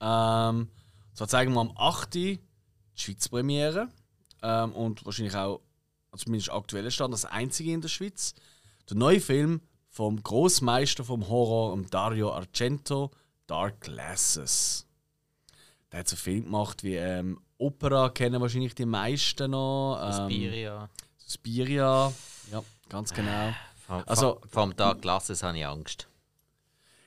Ähm, 0.00 0.68
so 1.12 1.26
zeigen 1.26 1.52
wir 1.52 1.60
am 1.60 1.72
8. 1.76 2.14
die 2.14 2.40
Schweiz 2.94 3.28
Premiere. 3.28 3.88
Ähm, 4.42 4.72
und 4.72 5.04
wahrscheinlich 5.04 5.36
auch, 5.36 5.60
also 6.10 6.24
zumindest 6.24 6.50
aktueller 6.50 6.90
Stand, 6.90 7.12
das 7.12 7.26
einzige 7.26 7.72
in 7.72 7.82
der 7.82 7.88
Schweiz. 7.88 8.34
Der 8.88 8.96
neue 8.96 9.20
Film 9.20 9.60
vom 9.88 10.22
Großmeister 10.22 11.04
vom 11.04 11.28
Horror, 11.28 11.78
Dario 11.90 12.32
Argento, 12.32 13.10
Dark 13.46 13.82
Glasses. 13.82 14.86
Der 15.92 16.00
hat 16.00 16.08
so 16.08 16.16
Film 16.16 16.44
gemacht 16.44 16.82
wie 16.82 16.94
ähm, 16.96 17.38
Opera, 17.58 18.08
kennen 18.08 18.40
wahrscheinlich 18.40 18.74
die 18.74 18.86
meisten 18.86 19.50
noch. 19.50 20.00
Ähm, 20.02 20.30
Spiria. 20.30 20.88
Spiria, 21.28 22.12
ja, 22.50 22.62
ganz 22.88 23.12
genau. 23.12 23.52
Vom, 23.86 24.02
Also- 24.06 24.40
vom, 24.50 24.76
Tag 24.76 25.02
Glasses 25.02 25.42
habe 25.42 25.58
ich 25.58 25.66
Angst. 25.66 26.08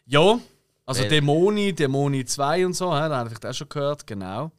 Ja, 0.06 0.40
also 0.86 1.02
Weil- 1.02 1.10
Dämoni, 1.10 1.74
Dämoni 1.74 2.26
2 2.26 2.66
und 2.68 2.74
so, 2.74 2.94
hä, 2.96 3.10
da 3.10 3.18
habe 3.18 3.32
ich 3.34 3.40
das 3.40 3.58
schon 3.58 3.70
gehört, 3.70 4.06
genau. 4.06 4.52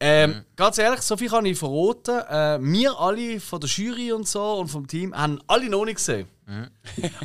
Ähm, 0.00 0.44
Ganz 0.56 0.78
ehrlich, 0.78 1.02
so 1.02 1.16
viel 1.16 1.28
kann 1.30 1.46
ich 1.46 1.56
verraten. 1.56 2.18
Äh, 2.28 2.58
wir 2.60 2.98
alle 2.98 3.38
von 3.38 3.60
der 3.60 3.70
Jury 3.70 4.12
und 4.12 4.26
so 4.26 4.54
und 4.54 4.68
vom 4.68 4.86
Team 4.88 5.16
haben 5.16 5.40
alle 5.46 5.68
noch 5.68 5.84
nicht 5.84 5.96
gesehen. 5.96 6.26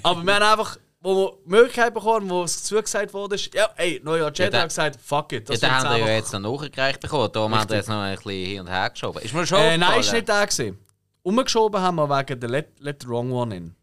Aber 0.04 0.24
wir 0.24 0.36
haben 0.36 0.44
einfach, 0.44 0.78
wo 1.02 1.16
wir 1.16 1.32
die 1.46 1.50
Möglichkeit 1.50 1.94
bekommen, 1.94 2.30
wo 2.30 2.44
es 2.44 2.64
zugesagt 2.64 3.14
wurde, 3.14 3.36
ist, 3.36 3.54
ja, 3.54 3.70
ey, 3.78 4.02
neuer 4.04 4.32
Jedi 4.34 4.50
da- 4.50 4.62
hat 4.62 4.70
gesagt, 4.70 5.00
fuck 5.02 5.32
it. 5.32 5.48
Ja, 5.50 5.54
Das 5.56 5.60
den 5.62 5.70
wird's 5.72 5.84
haben 5.86 5.96
wir 6.02 6.08
ja 6.08 6.16
jetzt 6.16 6.34
noch 6.34 6.40
nachgereicht 6.62 7.00
bekommen. 7.00 7.30
Darum 7.32 7.56
haben 7.58 7.70
wir 7.70 7.76
jetzt 7.78 7.90
noch 7.90 8.02
ein 8.02 8.16
bisschen 8.16 8.32
hin 8.46 8.60
und 8.62 8.68
her 8.68 8.90
geschoben. 8.90 9.22
Ist 9.22 9.34
mir 9.34 9.46
schon 9.48 9.60
Äh, 9.60 9.78
nein, 9.78 10.00
ist 10.00 10.12
nicht 10.12 10.28
der 10.28 10.46
gesehen. 10.46 10.78
Umgeschoben 11.24 11.80
haben 11.82 11.96
wir 11.96 12.10
wegen 12.10 12.40
der 12.40 12.50
Let, 12.50 12.80
Let 12.80 13.02
the 13.04 13.08
Wrong 13.10 13.32
One 13.32 13.56
in. 13.56 13.76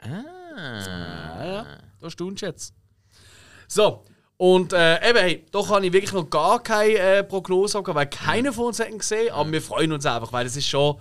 Ah. 0.00 0.08
Ja, 0.56 1.44
ja, 1.44 1.66
da 2.00 2.10
staunst 2.10 2.42
du 2.42 2.46
jetzt. 2.46 2.74
So, 3.66 4.04
und 4.36 4.72
äh, 4.72 5.08
eben, 5.10 5.18
hey, 5.18 5.46
da 5.50 5.62
kann 5.62 5.84
ich 5.84 5.92
wirklich 5.92 6.12
noch 6.12 6.28
gar 6.30 6.62
keine 6.62 6.94
äh, 6.98 7.24
Prognose 7.24 7.78
haben, 7.78 7.94
weil 7.94 8.06
keiner 8.08 8.52
von 8.52 8.66
uns 8.66 8.80
hat 8.80 8.88
ihn 8.90 8.98
gesehen, 8.98 9.32
aber 9.32 9.50
wir 9.52 9.62
freuen 9.62 9.92
uns 9.92 10.06
einfach, 10.06 10.32
weil 10.32 10.46
es 10.46 10.56
ist 10.56 10.68
schon, 10.68 10.98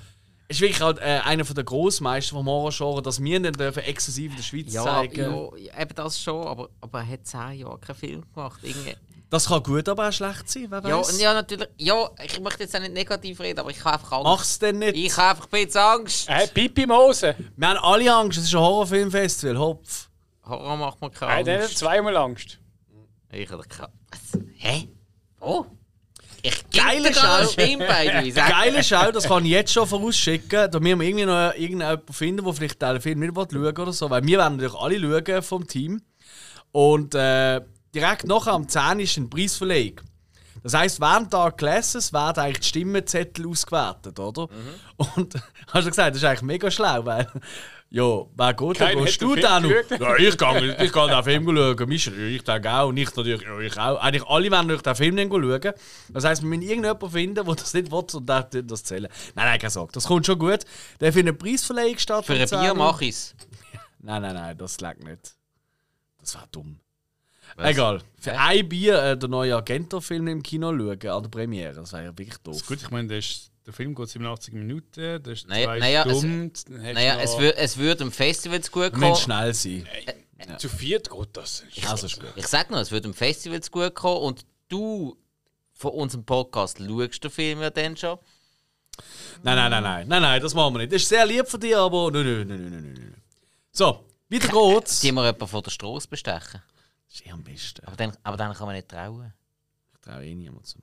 ist 0.49 0.61
wirklich 0.61 0.81
halt 0.81 0.99
äh, 0.99 1.19
einer 1.25 1.43
von 1.45 1.55
der 1.55 1.63
Großmeister 1.65 2.35
vom 2.35 2.45
Horrorgenre, 2.47 3.01
dass 3.01 3.21
wir 3.21 3.35
ihn 3.35 3.43
dann 3.43 3.53
dürfen 3.53 3.83
exklusiv 3.83 4.31
in 4.31 4.37
der 4.37 4.43
Schweiz 4.43 4.73
Ja, 4.73 4.83
zeigen. 4.83 5.49
ja, 5.57 5.81
eben 5.81 5.95
das 5.95 6.21
schon, 6.21 6.47
aber, 6.47 6.69
aber 6.81 6.99
er 6.99 7.07
hat 7.07 7.25
zehn 7.27 7.53
Jahre 7.59 7.79
keinen 7.79 7.95
Film 7.95 8.23
gemacht. 8.33 8.59
Irgendwie. 8.63 8.95
Das 9.29 9.47
kann 9.47 9.61
gut, 9.61 9.89
aber 9.89 10.07
auch 10.07 10.13
schlecht 10.13 10.49
sein, 10.49 10.67
wer 10.69 10.81
Ja, 10.87 10.99
weiß. 10.99 11.19
ja, 11.19 11.33
natürlich. 11.33 11.67
Ja, 11.77 12.09
ich 12.23 12.39
möchte 12.39 12.63
jetzt 12.63 12.73
auch 12.75 12.79
nicht 12.79 12.93
negativ 12.93 13.41
reden, 13.41 13.59
aber 13.59 13.71
ich 13.71 13.83
habe 13.83 13.95
einfach 13.95 14.11
Angst. 14.13 14.23
Mach's 14.23 14.59
denn 14.59 14.79
nicht. 14.79 14.95
Ich 14.95 15.17
habe 15.17 15.31
einfach 15.31 15.47
ein 15.51 15.65
bisschen 15.65 15.81
Angst. 15.81 16.29
Hey, 16.29 16.47
Pipi 16.47 16.85
Mose! 16.85 17.35
Wir 17.57 17.67
haben 17.67 17.77
alle 17.79 18.13
Angst, 18.15 18.37
es 18.37 18.45
ist 18.45 18.53
ein 18.55 18.61
Horrorfilmfestival, 18.61 19.57
Hopf. 19.59 20.09
Horror 20.45 20.77
macht 20.77 20.97
Hey, 21.01 21.09
keine 21.11 21.43
der 21.43 21.55
hat 21.57 21.63
Angst. 21.65 21.77
zweimal 21.77 22.15
Angst. 22.15 22.57
Ich 23.33 23.51
habe 23.51 23.63
keine 23.63 23.91
Was? 24.11 24.41
Hä? 24.55 24.87
Oh? 25.41 25.65
Ich 26.43 26.69
Geile 26.71 27.13
Schau. 27.13 27.45
Film 27.47 27.79
bei 27.79 28.21
dir. 28.23 28.33
Sag- 28.35 28.49
Geil 28.49 28.75
ist 28.75 28.93
auch, 28.93 29.11
das 29.11 29.27
kann 29.27 29.43
ich 29.45 29.51
jetzt 29.51 29.73
schon 29.73 29.87
vorausschicken, 29.87 30.69
da 30.71 30.79
müssen 30.79 30.99
wir 30.99 31.07
irgendwie 31.07 31.25
noch 31.25 31.53
irgendjemanden 31.53 32.13
finden, 32.13 32.45
der 32.45 32.53
vielleicht 32.53 32.81
den 32.81 33.01
Film 33.01 33.19
nicht 33.19 33.33
schauen 33.35 33.51
will 33.51 33.67
oder 33.67 33.93
so, 33.93 34.09
weil 34.09 34.23
wir 34.25 34.37
werden 34.37 34.57
natürlich 34.57 34.79
alle 34.79 34.99
schauen 35.25 35.41
vom 35.43 35.67
Team. 35.67 36.01
Und 36.71 37.15
äh, 37.15 37.61
direkt 37.93 38.25
nachher 38.27 38.53
am 38.53 38.67
10. 38.67 38.99
ist 38.99 39.17
ein 39.17 39.29
Preisverleihung. 39.29 40.01
Das 40.63 40.73
heisst, 40.73 40.99
während 40.99 41.33
Dark 41.33 41.57
Classes 41.59 42.11
werden 42.13 42.39
eigentlich 42.39 42.59
die 42.59 42.67
Stimmenzettel 42.67 43.47
ausgewertet, 43.47 44.19
oder? 44.19 44.47
Und 44.97 45.35
hast 45.67 45.85
du 45.85 45.89
gesagt, 45.89 46.09
das 46.11 46.17
ist 46.17 46.23
eigentlich 46.23 46.41
mega 46.41 46.69
schlau, 46.71 47.05
weil 47.05 47.27
ja, 47.89 48.25
wer 48.35 48.53
geht, 48.53 48.81
dann 48.81 48.87
Keiner 48.89 49.05
gehst 49.05 49.21
du 49.21 49.35
dann 49.35 49.63
noch. 49.63 49.69
Ja, 49.71 50.17
ich 50.17 50.37
gehe 50.37 50.83
ich 50.83 50.91
gehe 50.91 51.07
den 51.07 51.23
Film 51.23 51.45
schauen, 51.45 51.89
Mischa, 51.89 52.11
ich 52.11 52.43
denke 52.43 52.69
auch, 52.69 52.89
und 52.89 52.97
ich 52.97 53.15
natürlich, 53.15 53.41
ja, 53.41 53.59
ich 53.59 53.77
auch. 53.77 54.01
Eigentlich 54.01 54.27
alle 54.27 54.51
werden 54.51 54.67
durch 54.67 54.81
den 54.81 54.95
Film 54.95 55.15
dann 55.15 55.29
schauen. 55.29 55.73
Das 56.09 56.25
heisst, 56.25 56.41
wir 56.41 56.49
müssen 56.49 56.63
irgendjemanden 56.63 57.09
finden, 57.09 57.35
der 57.35 57.43
das 57.45 57.73
nicht 57.73 57.89
will 57.89 58.03
und 58.13 58.27
der 58.27 58.43
das 58.43 58.83
zählen. 58.83 59.07
Nein, 59.35 59.45
nein, 59.45 59.59
keine 59.59 59.71
Sorge, 59.71 59.93
das 59.93 60.03
kommt 60.03 60.25
schon 60.25 60.37
gut. 60.37 60.59
Der 60.99 61.13
findet 61.13 61.33
eine 61.33 61.37
Preisverleihung 61.37 61.97
statt. 61.97 62.25
Für 62.25 62.33
ein 62.33 62.45
10. 62.45 62.59
Bier 62.59 62.73
mache 62.73 63.05
ich 63.05 63.11
es. 63.11 63.35
Nein, 63.99 64.21
nein, 64.21 64.35
nein, 64.35 64.57
das 64.57 64.79
lag 64.79 64.95
nicht. 64.97 65.33
Das 66.19 66.35
war 66.35 66.47
dumm. 66.51 66.79
Egal. 67.57 68.01
Für 68.19 68.37
ein 68.37 68.69
Bier 68.69 69.01
äh, 69.01 69.17
den 69.17 69.31
neuen 69.31 69.53
Argento-Film 69.53 70.27
im 70.27 70.43
Kino 70.43 70.69
schauen, 70.71 71.09
an 71.09 71.23
der 71.23 71.29
Premiere. 71.29 71.73
Das 71.73 71.91
wäre 71.93 72.03
ja 72.05 72.17
wirklich 72.17 72.37
doof. 72.37 72.65
Gut, 72.67 72.81
ich 72.81 72.91
meine, 72.91 73.07
der, 73.07 73.17
ist, 73.17 73.51
der 73.67 73.73
Film 73.73 73.93
geht 73.93 74.09
87 74.09 74.53
Minuten, 74.53 75.21
das 75.21 75.33
ist 75.39 75.47
Naja, 75.47 75.65
zwei 75.65 75.79
naja, 75.79 76.05
es- 76.05 76.17
Stunden. 76.17 76.53
du 76.67 76.73
Naja, 76.93 77.19
es, 77.19 77.37
wür, 77.37 77.53
es 77.57 77.77
würde 77.77 77.97
dem 77.97 78.11
Festival 78.11 78.61
zu 78.61 78.71
gut 78.71 78.93
kommen. 78.93 79.15
schnell 79.15 79.53
sein. 79.53 79.87
Zu 80.57 80.69
viert 80.69 81.09
geht 81.09 81.29
das. 81.33 81.63
Also 81.85 82.05
ist 82.07 82.19
gut. 82.19 82.31
Ich 82.35 82.47
sag 82.47 82.71
nur, 82.71 82.79
es 82.79 82.91
würde 82.91 83.03
dem 83.09 83.13
Festival 83.13 83.61
zu 83.61 83.69
gut 83.71 83.93
kommen 83.93 84.21
und 84.21 84.45
du 84.69 85.17
von 85.73 85.91
unserem 85.91 86.23
Podcast 86.25 86.79
schaust 86.79 87.23
den 87.23 87.29
Film 87.31 87.61
ja 87.61 87.69
dann 87.69 87.95
schon. 87.97 88.17
Nein, 89.43 89.55
nein, 89.57 89.69
nein, 89.69 89.83
nein, 89.83 90.07
nein, 90.07 90.21
nein, 90.21 90.41
das 90.41 90.53
machen 90.55 90.73
wir 90.73 90.79
nicht. 90.79 90.93
Das 90.93 91.01
ist 91.03 91.09
sehr 91.09 91.25
lieb 91.25 91.47
von 91.47 91.59
dir, 91.59 91.79
aber 91.79 92.09
nein, 92.11 92.23
nein, 92.25 92.47
nein, 92.47 92.61
nein, 92.61 92.71
nein, 92.71 92.93
nein. 92.93 93.21
So, 93.71 94.05
weiter 94.29 94.47
geht's. 94.47 95.01
Die 95.01 95.11
wir 95.11 95.23
jemanden 95.25 95.47
von 95.47 95.61
der 95.61 95.71
Straße 95.71 96.07
bestechen. 96.07 96.61
Das 97.07 97.15
ist 97.19 97.25
eh 97.27 97.31
am 97.31 97.43
besten. 97.43 97.85
Aber 97.85 97.95
dann, 97.95 98.15
aber 98.23 98.37
dann 98.37 98.53
kann 98.53 98.65
man 98.65 98.75
nicht 98.75 98.87
trauen. 98.87 99.33
Ich 99.93 99.99
traue 99.99 100.25
eh 100.25 100.33
niemand 100.35 100.65
zum. 100.65 100.81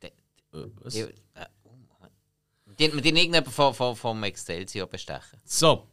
Der- 0.00 0.10
Äh, 0.54 0.66
was? 0.80 0.92
Die, 0.94 1.00
äh, 1.00 1.10
oh, 1.64 1.70
Moment. 1.70 2.12
Die, 2.90 3.00
die 3.00 3.08
irgendjemanden 3.08 3.52
von, 3.52 3.74
von, 3.74 3.96
vom 3.96 4.22
Excelsior 4.24 4.86
bestechen. 4.86 5.40
So, 5.44 5.86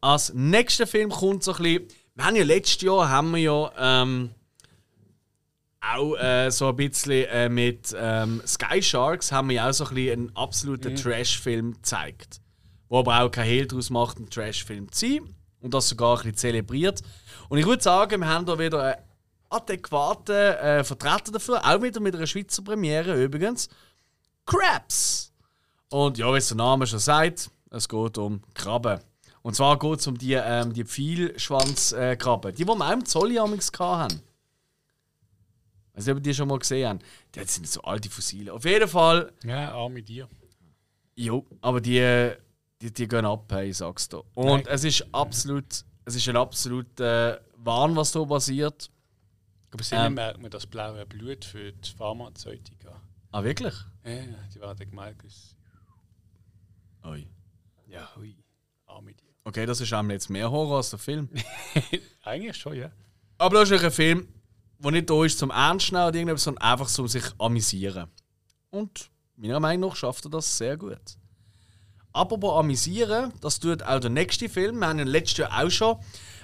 als 0.00 0.32
nächster 0.34 0.86
Film 0.86 1.10
kommt 1.10 1.44
so 1.44 1.52
ein 1.54 1.62
bisschen. 1.62 1.88
Wir 2.14 2.24
haben 2.24 2.36
ja 2.36 2.44
letztes 2.44 2.82
Jahr 2.82 3.08
haben 3.08 3.32
wir 3.32 3.38
ja 3.38 3.72
ähm, 4.02 4.30
auch 5.80 6.16
äh, 6.16 6.50
so 6.50 6.68
ein 6.68 6.76
bisschen 6.76 7.26
äh, 7.26 7.48
mit 7.48 7.94
ähm, 7.96 8.42
Sky 8.46 8.82
Sharks 8.82 9.32
haben 9.32 9.48
wir 9.48 9.56
ja 9.56 9.68
auch 9.68 9.72
so 9.72 9.84
ein 9.84 9.94
bisschen 9.94 10.20
einen 10.20 10.36
absoluten 10.36 10.96
Trash-Film 10.96 11.74
gezeigt. 11.74 12.40
Wo 12.88 12.98
aber 12.98 13.22
auch 13.22 13.30
kein 13.30 13.46
Hehl 13.46 13.66
daraus 13.66 13.88
macht, 13.88 14.18
ein 14.18 14.28
Trash-Film 14.28 14.90
zu 14.92 15.06
sein. 15.06 15.34
Und 15.60 15.74
das 15.74 15.88
sogar 15.88 16.12
ein 16.12 16.16
bisschen 16.18 16.36
zelebriert. 16.36 17.02
Und 17.48 17.58
ich 17.58 17.66
würde 17.66 17.82
sagen, 17.82 18.20
wir 18.20 18.28
haben 18.28 18.46
da 18.46 18.58
wieder 18.58 18.82
einen 18.82 19.04
adäquaten 19.48 20.34
äh, 20.34 20.84
Vertreter 20.84 21.32
dafür. 21.32 21.64
Auch 21.64 21.82
wieder 21.82 22.00
mit 22.00 22.14
einer 22.14 22.26
Schweizer 22.26 22.62
Premiere 22.62 23.22
übrigens. 23.22 23.68
Crabs! 24.46 25.29
Und 25.90 26.18
ja, 26.18 26.32
wie 26.32 26.38
es 26.38 26.48
der 26.48 26.56
Name 26.56 26.86
schon 26.86 26.98
sagt, 26.98 27.50
es 27.70 27.88
geht 27.88 28.18
um 28.18 28.42
Krabben. 28.54 29.00
Und 29.42 29.54
zwar 29.56 29.78
geht 29.78 30.00
es 30.00 30.06
um 30.06 30.16
die, 30.18 30.34
ähm, 30.34 30.72
die 30.72 30.84
Pfeilschwanzkrabben. 30.84 32.54
die, 32.54 32.64
die 32.64 32.68
wir 32.68 32.84
auch 32.84 32.92
im 32.92 33.04
Zolli 33.04 33.36
hatten. 33.36 34.20
Weiß 35.94 36.06
nicht, 36.06 36.16
ob 36.16 36.22
die 36.22 36.34
schon 36.34 36.48
mal 36.48 36.58
gesehen 36.58 36.88
haben. 36.88 36.98
Die 37.34 37.44
sind 37.44 37.66
so 37.66 37.82
alte 37.82 38.08
Fossile. 38.10 38.52
Auf 38.52 38.64
jeden 38.64 38.88
Fall, 38.88 39.32
Ja, 39.44 39.72
arme 39.74 40.02
dir. 40.02 40.28
jo, 41.16 41.44
aber 41.60 41.80
die, 41.80 42.32
die, 42.80 42.92
die 42.92 43.08
gehen 43.08 43.26
ab, 43.26 43.50
hey, 43.50 43.70
ich 43.70 43.78
sag's 43.78 44.08
dir. 44.08 44.22
Und 44.34 44.46
Nein. 44.46 44.66
es 44.68 44.84
ist 44.84 45.04
absolut, 45.12 45.84
es 46.04 46.14
ist 46.14 46.28
ein 46.28 46.36
absoluter 46.36 47.40
Wahn, 47.56 47.96
was 47.96 48.12
hier 48.12 48.26
passiert. 48.26 48.90
Aber 49.72 49.82
sie 49.82 49.94
ähm. 49.94 50.14
Merkt 50.14 50.40
man 50.40 50.50
das 50.50 50.66
blaue 50.66 51.04
Blut 51.06 51.44
für 51.44 51.72
die 51.72 51.90
Pharmazeutika. 51.90 53.00
Ah, 53.32 53.42
wirklich? 53.44 53.74
Ja, 54.04 54.12
die 54.54 54.60
werden 54.60 54.90
gemeint. 54.90 55.22
Oi. 57.04 57.26
Ja, 57.86 58.08
hui. 58.16 58.36
Arme 58.86 59.14
dir. 59.14 59.30
Okay, 59.44 59.66
das 59.66 59.80
ist 59.80 59.92
einmal 59.92 60.14
jetzt 60.14 60.30
mehr 60.30 60.50
Horror 60.50 60.78
als 60.78 60.90
der 60.90 60.98
Film. 60.98 61.28
Eigentlich 62.22 62.56
schon, 62.56 62.74
ja. 62.74 62.90
Aber 63.38 63.60
das 63.60 63.70
ist 63.70 63.82
ein 63.82 63.90
Film, 63.90 64.28
der 64.78 64.90
nicht 64.92 65.08
da 65.08 65.24
ist 65.24 65.38
zum 65.38 65.50
Ernst 65.50 65.92
nehmen 65.92 66.04
oder 66.04 66.14
irgendetwas, 66.14 66.44
sondern 66.44 66.62
einfach 66.62 66.88
zum 66.88 67.08
sich 67.08 67.24
amüsieren. 67.38 68.10
Und 68.70 69.10
meiner 69.36 69.60
Meinung 69.60 69.90
nach 69.90 69.96
schafft 69.96 70.26
er 70.26 70.30
das 70.30 70.58
sehr 70.58 70.76
gut. 70.76 71.16
Apropos 72.12 72.58
amüsieren, 72.58 73.32
das 73.40 73.60
tut 73.60 73.82
auch 73.82 74.00
der 74.00 74.10
nächste 74.10 74.48
Film. 74.48 74.78
Wir 74.80 74.88
haben 74.88 74.98
ja 74.98 75.04
letztes 75.04 75.38
Jahr 75.38 75.64
auch 75.64 75.70
schon 75.70 75.96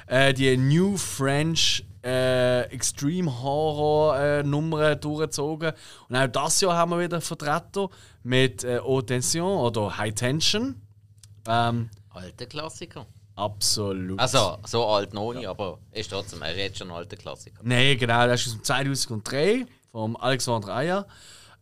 äh, 0.06 0.32
die 0.32 0.56
New 0.56 0.96
French 0.96 1.84
äh, 2.04 2.62
Extreme 2.70 3.42
Horror 3.42 4.18
äh, 4.18 4.42
Nummern 4.42 5.00
durchgezogen. 5.00 5.72
Und 6.08 6.16
auch 6.16 6.26
das 6.28 6.60
Jahr 6.60 6.76
haben 6.76 6.90
wir 6.92 7.00
wieder 7.00 7.20
Vertreter 7.20 7.88
mit 8.22 8.62
äh, 8.64 8.78
Haute 8.78 9.06
Tension 9.06 9.58
oder 9.58 9.96
High 9.96 10.14
Tension. 10.14 10.80
Ähm, 11.48 11.90
Alter 12.10 12.46
Klassiker. 12.46 13.06
absolut. 13.34 14.18
Also, 14.18 14.58
so 14.64 14.86
alt 14.86 15.12
noch 15.12 15.34
nicht, 15.34 15.46
aber 15.46 15.78
ist 15.92 16.10
trotzdem, 16.10 16.42
er 16.42 16.54
ist 16.56 16.78
schon 16.78 16.90
ein 16.90 16.96
alter 16.96 17.16
Klassiker. 17.16 17.60
Nein, 17.62 17.98
genau, 17.98 18.26
das 18.26 18.40
ist 18.42 18.48
aus 18.48 18.52
dem 18.54 18.64
2003 18.64 19.66
vom 19.90 20.16
Alexander 20.16 20.68
Ayer. 20.74 21.06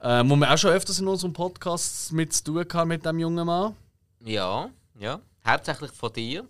Äh, 0.01 0.23
wo 0.27 0.37
wir 0.37 0.53
auch 0.53 0.59
schon 0.59 0.71
öfters 0.71 1.01
in 1.01 1.09
unserem 1.09 1.33
Podcast 1.33 2.13
mit 2.13 2.33
zu 2.35 2.45
tun 2.45 2.59
hatten 2.59 2.89
mit 2.89 3.05
dem 3.07 3.19
jungen 3.19 3.47
Mann. 3.47 3.75
Ja, 4.21 4.69
ja. 4.99 5.21
Hauptsächlich 5.47 5.91
von 5.93 6.13
dir. 6.13 6.47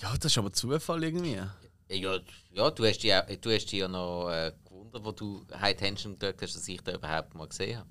Ja, 0.00 0.14
das 0.16 0.32
ist 0.32 0.38
aber 0.38 0.52
Zufall 0.52 1.02
irgendwie. 1.04 1.34
Ja, 1.34 1.54
ja 2.52 2.70
du, 2.70 2.86
hast 2.86 2.98
dich, 3.02 3.14
auch- 3.14 3.26
du 3.26 3.50
hast 3.54 3.66
dich 3.66 3.80
ja 3.80 3.88
noch 3.88 4.30
äh, 4.30 4.52
gewundert, 4.64 5.04
wo 5.04 5.12
du 5.12 5.44
High 5.60 5.76
Tension 5.76 6.18
geschaut 6.18 6.40
hast, 6.40 6.56
dass 6.56 6.68
ich 6.68 6.80
da 6.82 6.92
überhaupt 6.92 7.34
mal 7.34 7.48
gesehen 7.48 7.78
habe. 7.78 7.88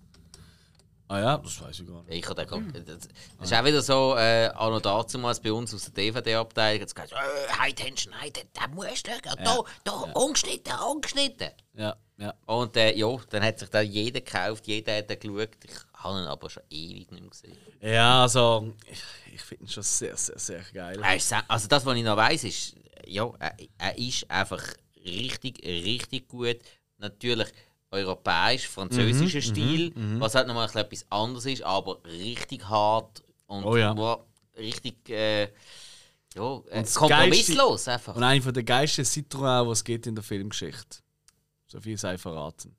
Ah 1.12 1.20
ja, 1.20 1.38
das 1.39 1.60
weiß 1.60 1.80
ich 1.80 1.88
gar 1.88 2.03
nicht. 2.03 2.14
Ich 2.20 2.30
habe 2.30 2.45
den 2.45 2.86
das, 2.86 3.07
das 3.39 3.51
ist 3.51 3.57
auch 3.57 3.66
wieder 3.66 3.82
so, 3.82 4.16
äh, 4.16 4.51
auch 4.55 4.70
noch 4.70 4.80
damals 5.07 5.39
bei 5.39 5.51
uns 5.51 5.74
aus 5.74 5.86
der 5.86 5.93
DVD-Abteilung, 5.93 6.82
jetzt 6.82 6.93
gesagt, 6.93 7.14
äh, 7.14 7.51
High 7.57 7.74
Tension, 7.74 8.14
High 8.20 8.32
Tension, 8.32 8.51
da 8.53 8.68
musst 8.68 9.07
du 9.07 9.12
schauen, 9.12 9.38
da, 9.43 9.64
da, 9.84 9.91
ungeschnitten, 10.14 10.74
ungeschnitten. 10.88 11.49
Ja, 11.74 11.95
ja. 12.20 12.34
Und 12.46 12.76
äh, 12.76 12.96
ja, 12.96 13.18
dann 13.30 13.44
hat 13.44 13.60
sich 13.60 13.70
da 13.70 13.82
jeder 13.82 14.20
gekauft, 14.20 14.68
jeder 14.68 14.98
hat 14.98 15.10
den 15.10 15.20
geschaut. 15.20 15.50
Ich 15.64 15.72
habe 15.94 16.20
ihn 16.20 16.28
aber 16.28 16.50
schon 16.50 16.64
ewig 16.70 17.12
nicht 17.12 17.22
mehr 17.22 17.30
gesehen. 17.30 17.58
Ja, 17.82 18.24
also, 18.24 18.74
ich, 18.92 19.02
ich 19.34 19.42
finde 19.42 19.64
ihn 19.64 19.70
schon 19.70 19.84
sehr, 19.84 20.18
sehr, 20.18 20.38
sehr 20.38 20.62
geil. 20.74 21.02
Ist 21.16 21.34
Also 21.48 21.68
das, 21.68 21.86
was 21.86 21.96
ich 21.98 22.04
noch 22.04 22.18
weiss, 22.18 22.44
ist, 22.44 22.76
ja, 23.08 23.32
er, 23.40 23.56
er 23.78 23.98
ist 23.98 24.30
einfach 24.30 24.62
richtig, 25.06 25.64
richtig 25.66 26.28
gut. 26.28 26.58
Natürlich 26.98 27.48
europäisch, 27.92 28.68
französischer 28.68 29.42
Stil, 29.42 29.94
was 30.20 30.36
halt 30.36 30.48
nochmal 30.48 30.70
etwas 30.74 31.06
anderes 31.10 31.46
ist, 31.46 31.64
aber 31.64 32.04
richtig 32.06 32.68
hart 32.68 33.24
und 33.48 33.64
Oh 33.64 33.78
ja. 33.78 33.96
wow, 33.98 34.22
richtig 34.58 35.10
äh, 35.10 35.44
ja, 36.36 36.58
äh, 36.70 36.82
das 36.82 36.94
kompromisslos 36.96 37.88
einfach. 37.88 38.16
Und 38.16 38.24
einer 38.24 38.52
der 38.52 38.64
geilsten 38.64 39.06
Citroën, 39.06 39.68
was 39.68 39.80
es 39.80 39.84
gibt 39.84 40.06
in 40.06 40.16
der 40.16 40.24
Filmgeschichte. 40.24 41.00
So 41.72 41.80
viel 41.80 41.98
sei 41.98 42.18
verraten. 42.18 42.76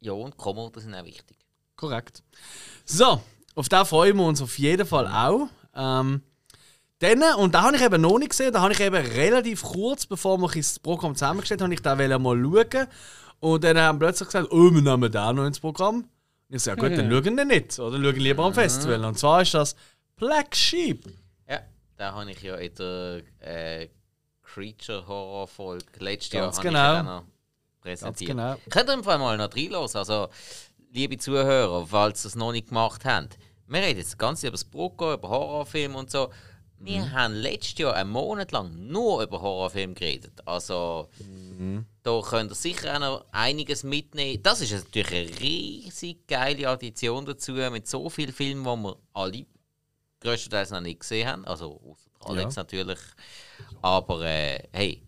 Ja, 0.00 0.12
und 0.12 0.36
Komodo 0.36 0.78
sind 0.78 0.94
auch 0.94 1.04
wichtig. 1.04 1.36
Korrekt. 1.76 2.22
So, 2.84 3.20
auf 3.54 3.68
den 3.68 3.84
freuen 3.84 4.16
wir 4.16 4.24
uns 4.24 4.40
auf 4.40 4.58
jeden 4.58 4.86
Fall 4.86 5.08
auch. 5.08 5.48
Ähm, 5.74 6.22
dann, 7.00 7.22
und 7.36 7.54
da 7.54 7.62
habe 7.62 7.76
ich 7.76 7.82
eben 7.82 8.00
noch 8.00 8.18
nicht 8.18 8.30
gesehen, 8.30 8.52
da 8.52 8.60
habe 8.60 8.72
ich 8.72 8.80
eben 8.80 8.94
relativ 8.94 9.62
kurz, 9.62 10.06
bevor 10.06 10.38
wir 10.38 10.48
das 10.48 10.78
Programm 10.78 11.14
zusammengestellt 11.14 11.60
haben, 11.60 11.72
ich 11.72 11.82
da 11.82 11.98
wollte 11.98 12.18
mal 12.18 12.40
schauen. 12.40 12.86
Und 13.40 13.64
dann 13.64 13.78
haben 13.78 13.98
plötzlich 13.98 14.28
gesagt, 14.28 14.48
oh, 14.50 14.70
wir 14.72 14.82
nehmen 14.82 15.12
den 15.12 15.36
noch 15.36 15.44
ins 15.44 15.60
Programm. 15.60 15.96
Und 15.96 16.56
ich 16.56 16.62
sage, 16.62 16.80
ja, 16.80 16.88
gut, 16.88 16.98
dann 16.98 17.10
schauen 17.10 17.36
wir 17.36 17.44
nicht. 17.44 17.78
Oder 17.78 18.02
schauen 18.02 18.16
lieber 18.16 18.44
am 18.44 18.54
Festival. 18.54 19.04
Und 19.04 19.18
zwar 19.18 19.42
ist 19.42 19.54
das 19.54 19.76
Black 20.16 20.54
Sheep. 20.54 21.06
Ja, 21.48 21.60
da 21.96 22.14
habe 22.14 22.30
ich 22.30 22.42
ja 22.42 22.56
in 22.56 22.74
der 22.74 23.22
äh, 23.40 23.88
Creature-Horror-Folge 24.42 25.86
letztes 25.98 26.32
Jahr 26.32 26.44
Ganz 26.46 26.56
habe 26.56 26.68
genau. 26.68 27.24
Ja 27.78 27.90
präsentiert. 27.94 28.30
genau. 28.30 28.56
Könnt 28.70 28.88
ihr 28.90 28.94
im 28.94 29.04
Fall 29.04 29.18
mal 29.18 29.36
noch 29.36 29.54
reinlassen? 29.54 29.98
Also, 29.98 30.28
liebe 30.92 31.18
Zuhörer, 31.18 31.86
falls 31.86 32.24
ihr 32.24 32.28
es 32.28 32.34
noch 32.36 32.52
nicht 32.52 32.68
gemacht 32.68 33.04
habt, 33.04 33.38
wir 33.66 33.80
reden 33.80 33.98
jetzt 33.98 34.18
ganz 34.18 34.42
über 34.42 34.52
das 34.52 34.64
Brocco, 34.64 35.12
über 35.12 35.28
Horrorfilme 35.28 35.96
und 35.96 36.10
so. 36.10 36.30
Wir 36.80 37.00
Mhm. 37.00 37.12
haben 37.12 37.34
letztes 37.34 37.76
Jahr 37.78 37.94
einen 37.94 38.10
Monat 38.10 38.52
lang 38.52 38.86
nur 38.86 39.22
über 39.22 39.40
Horrorfilme 39.42 39.94
geredet. 39.94 40.40
Also, 40.46 41.08
Mhm. 41.18 41.84
da 42.04 42.20
könnt 42.22 42.52
ihr 42.52 42.54
sicher 42.54 42.94
auch 42.94 43.00
noch 43.00 43.24
einiges 43.32 43.82
mitnehmen. 43.82 44.40
Das 44.44 44.60
ist 44.60 44.70
natürlich 44.72 45.12
eine 45.32 45.40
riesig 45.40 46.26
geile 46.28 46.68
Addition 46.68 47.26
dazu, 47.26 47.52
mit 47.52 47.88
so 47.88 48.08
vielen 48.08 48.32
Filmen, 48.32 48.62
die 48.64 48.82
wir 48.84 48.96
alle 49.12 49.44
größtenteils 50.20 50.70
noch 50.70 50.80
nicht 50.80 51.00
gesehen 51.00 51.26
haben. 51.28 51.44
Also, 51.46 51.80
außer 52.20 52.30
Alex 52.30 52.54
natürlich. 52.56 52.98
Aber 53.82 54.22
äh, 54.22 54.62
hey, 54.72 55.02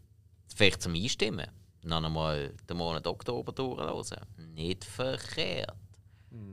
vielleicht 0.54 0.82
zum 0.82 0.94
Einstimmen. 0.94 1.46
Noch 1.82 2.02
einmal 2.02 2.54
den 2.68 2.76
Monat 2.76 3.06
Oktober 3.06 3.52
durchhören. 3.52 4.26
Nicht 4.54 4.84
verkehrt. 4.84 5.74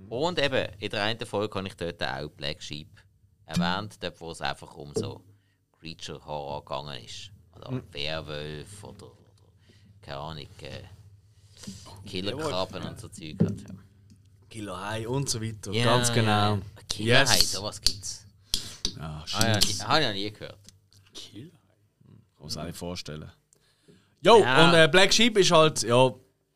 Und 0.09 0.39
eben, 0.39 0.69
in 0.79 0.89
der 0.89 1.03
einen 1.03 1.25
Folge 1.25 1.55
habe 1.59 1.67
ich 1.67 1.75
dort 1.75 2.01
auch 2.01 2.29
Black 2.29 2.61
Sheep 2.63 2.87
erwähnt, 3.45 3.97
dort 4.01 4.19
wo 4.21 4.31
es 4.31 4.41
einfach 4.41 4.73
um 4.75 4.91
so 4.95 5.21
Creature-Horror 5.79 6.63
gegangen 6.65 7.03
ist. 7.03 7.31
Oder 7.55 7.81
Werwolf 7.91 8.83
oder, 8.83 9.05
oder 9.05 9.13
keine 10.01 10.17
Ahnung, 10.17 10.47
äh, 10.61 10.83
Killerkrabben 12.05 12.83
und 12.83 12.99
so 12.99 13.07
Zeug. 13.09 13.35
Hat, 13.43 13.61
ja. 13.61 13.75
Killer 14.49 14.79
High 14.89 15.07
und 15.07 15.29
so 15.29 15.41
weiter. 15.41 15.71
Ja, 15.71 15.85
Ganz 15.85 16.13
genau. 16.13 16.29
Ja, 16.29 16.55
ja. 16.55 16.61
Killer 16.87 17.19
Yes. 17.21 17.51
sowas 17.51 17.81
gibt's. 17.81 18.25
Ja, 18.95 19.23
Ah, 19.33 19.47
ja, 19.47 19.61
shit. 19.61 19.79
die- 19.79 19.83
habe 19.83 20.01
ich 20.01 20.07
noch 20.07 20.13
nie 20.13 20.31
gehört. 20.31 20.57
Kill. 21.13 21.49
Kann 21.51 22.17
man 22.39 22.49
sich 22.49 22.63
nicht 22.63 22.77
vorstellen. 22.77 23.31
Jo, 24.23 24.41
Ja. 24.41 24.67
und 24.69 24.73
äh, 24.75 24.87
Black 24.91 25.13
Sheep 25.13 25.37
ist 25.37 25.51
halt, 25.51 25.83
ja, 25.83 25.95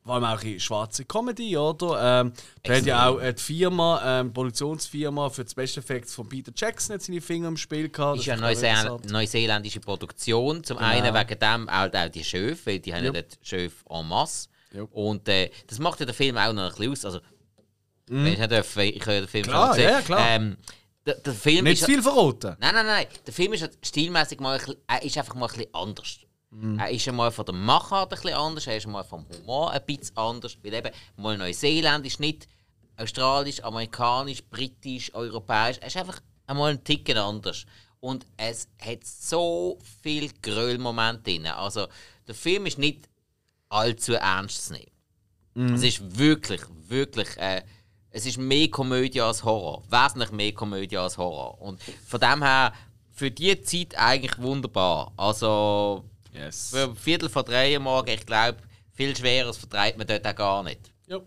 vor 0.04 0.14
allem 0.14 0.24
auch 0.24 0.42
in 0.42 0.58
schwarze 0.58 1.04
Comedy, 1.04 1.56
oder? 1.56 2.20
Ähm, 2.22 2.32
da 2.64 2.74
hat 2.74 2.84
ja 2.86 3.08
auch 3.08 3.20
äh, 3.20 3.32
die 3.32 3.40
Firma, 3.42 4.02
ähm, 4.20 4.28
die 4.28 4.32
Produktionsfirma 4.34 5.30
für 5.30 5.44
die 5.44 5.50
Special 5.50 5.78
Effects 5.78 6.12
von 6.14 6.28
Peter 6.28 6.50
Jackson 6.54 6.94
hat 6.94 7.02
seine 7.02 7.20
Finger 7.20 7.46
im 7.48 7.56
Spiel 7.56 7.88
gehabt. 7.88 8.18
ist 8.18 8.26
Das 8.26 8.26
ja 8.26 8.34
auch 8.34 8.40
Neuseel 8.40 8.98
neuseeländische 9.12 9.78
Produktion. 9.80 10.64
Zum 10.64 10.78
Genau. 10.78 10.88
einen 10.88 11.14
wegen 11.14 11.38
dem 11.38 11.68
auch, 11.68 11.88
auch 11.94 12.08
die 12.08 12.24
Schöf, 12.24 12.66
weil 12.66 12.80
die 12.80 12.92
haben 12.92 13.04
ja 13.04 13.12
Jupp. 13.12 13.14
dort 13.14 13.38
Schöf 13.42 13.84
en 13.88 14.08
masse. 14.08 14.48
Jupp. 14.74 14.92
Und 14.92 15.28
äh, 15.28 15.50
das 15.68 15.78
macht 15.78 16.00
ja 16.00 16.06
den 16.06 16.14
Film 16.16 16.36
auch 16.36 16.52
noch 16.52 16.62
ein 16.64 16.68
bisschen 16.70 16.90
aus. 16.92 17.04
Also, 17.04 17.20
wenn 18.08 18.26
ich 18.26 18.38
nicht 18.40 18.50
darf, 18.50 18.76
ich 18.76 19.06
ja 19.06 19.12
den 19.20 19.28
Film. 19.28 19.44
Klar, 19.44 19.74
schon 19.74 19.84
ja, 19.84 19.90
ja, 19.90 20.00
klar. 20.02 20.28
Ähm, 20.30 20.56
der, 21.06 21.14
der 21.16 21.32
Film 21.32 21.64
Nicht 21.64 21.80
ist 21.80 21.86
viel 21.86 22.02
verraten. 22.02 22.56
Nein, 22.58 22.74
nein, 22.74 22.86
nein. 22.86 23.06
Der 23.26 23.32
Film 23.32 23.52
ist 23.52 23.62
halt 23.62 23.78
stilmäßig 23.84 24.40
mal 24.40 24.52
ein 24.54 24.58
bisschen, 24.58 24.76
er 24.88 25.02
ist 25.02 25.16
einfach 25.16 25.34
mal 25.36 25.46
ein 25.46 25.52
bisschen 25.54 25.74
anders. 25.74 26.18
Mhm. 26.52 26.78
Er 26.78 26.90
ist 26.90 27.08
einmal 27.08 27.30
von 27.30 27.46
der 27.46 27.54
Machart 27.54 28.12
ein 28.12 28.20
bisschen 28.20 28.36
anders, 28.36 28.66
er 28.66 28.76
ist 28.76 28.86
einmal 28.86 29.04
vom 29.04 29.26
Humor 29.28 29.70
ein 29.72 29.84
bisschen 29.84 30.16
anders. 30.16 30.56
Weil 30.62 30.74
eben 30.74 30.90
mal 31.16 31.36
Neuseeländisch, 31.38 32.18
nicht 32.18 32.46
australisch, 32.96 33.62
amerikanisch, 33.64 34.42
britisch, 34.44 35.12
europäisch. 35.14 35.78
Er 35.78 35.86
ist 35.86 35.96
einfach 35.96 36.20
einmal 36.46 36.72
ein 36.72 36.84
Ticken 36.84 37.16
anders. 37.16 37.64
Und 38.00 38.26
es 38.36 38.68
hat 38.80 39.04
so 39.04 39.78
viel 40.02 40.30
Gröllmomente 40.42 41.22
drin. 41.22 41.46
Also 41.46 41.86
der 42.26 42.34
Film 42.34 42.66
ist 42.66 42.78
nicht 42.78 43.08
allzu 43.68 44.14
ernst 44.14 44.66
zu 44.66 44.74
nehmen. 44.74 45.74
Es 45.74 45.82
ist 45.82 46.18
wirklich, 46.18 46.62
wirklich. 46.88 47.36
Äh, 47.36 47.62
es 48.10 48.26
ist 48.26 48.38
mehr 48.38 48.68
Komödie 48.68 49.20
als 49.20 49.44
Horror. 49.44 49.82
Wesentlich 49.88 50.32
mehr 50.32 50.52
Komödie 50.52 50.98
als 50.98 51.16
Horror. 51.16 51.60
Und 51.60 51.80
von 52.06 52.20
dem 52.20 52.42
her, 52.42 52.72
für 53.10 53.30
die 53.30 53.60
Zeit 53.62 53.96
eigentlich 53.96 54.38
wunderbar. 54.38 55.12
Also, 55.16 56.04
Yes. 56.32 56.70
für 56.70 56.84
ein 56.84 56.96
Viertel 56.96 57.28
vor 57.28 57.42
drei 57.42 57.76
am 57.76 57.82
Morgen, 57.82 58.10
ich 58.10 58.24
glaube, 58.26 58.58
viel 58.94 59.16
Schweres 59.16 59.56
vertreibt 59.58 59.98
man 59.98 60.06
dort 60.06 60.26
auch 60.26 60.34
gar 60.34 60.62
nicht. 60.62 60.92
Ja. 61.06 61.20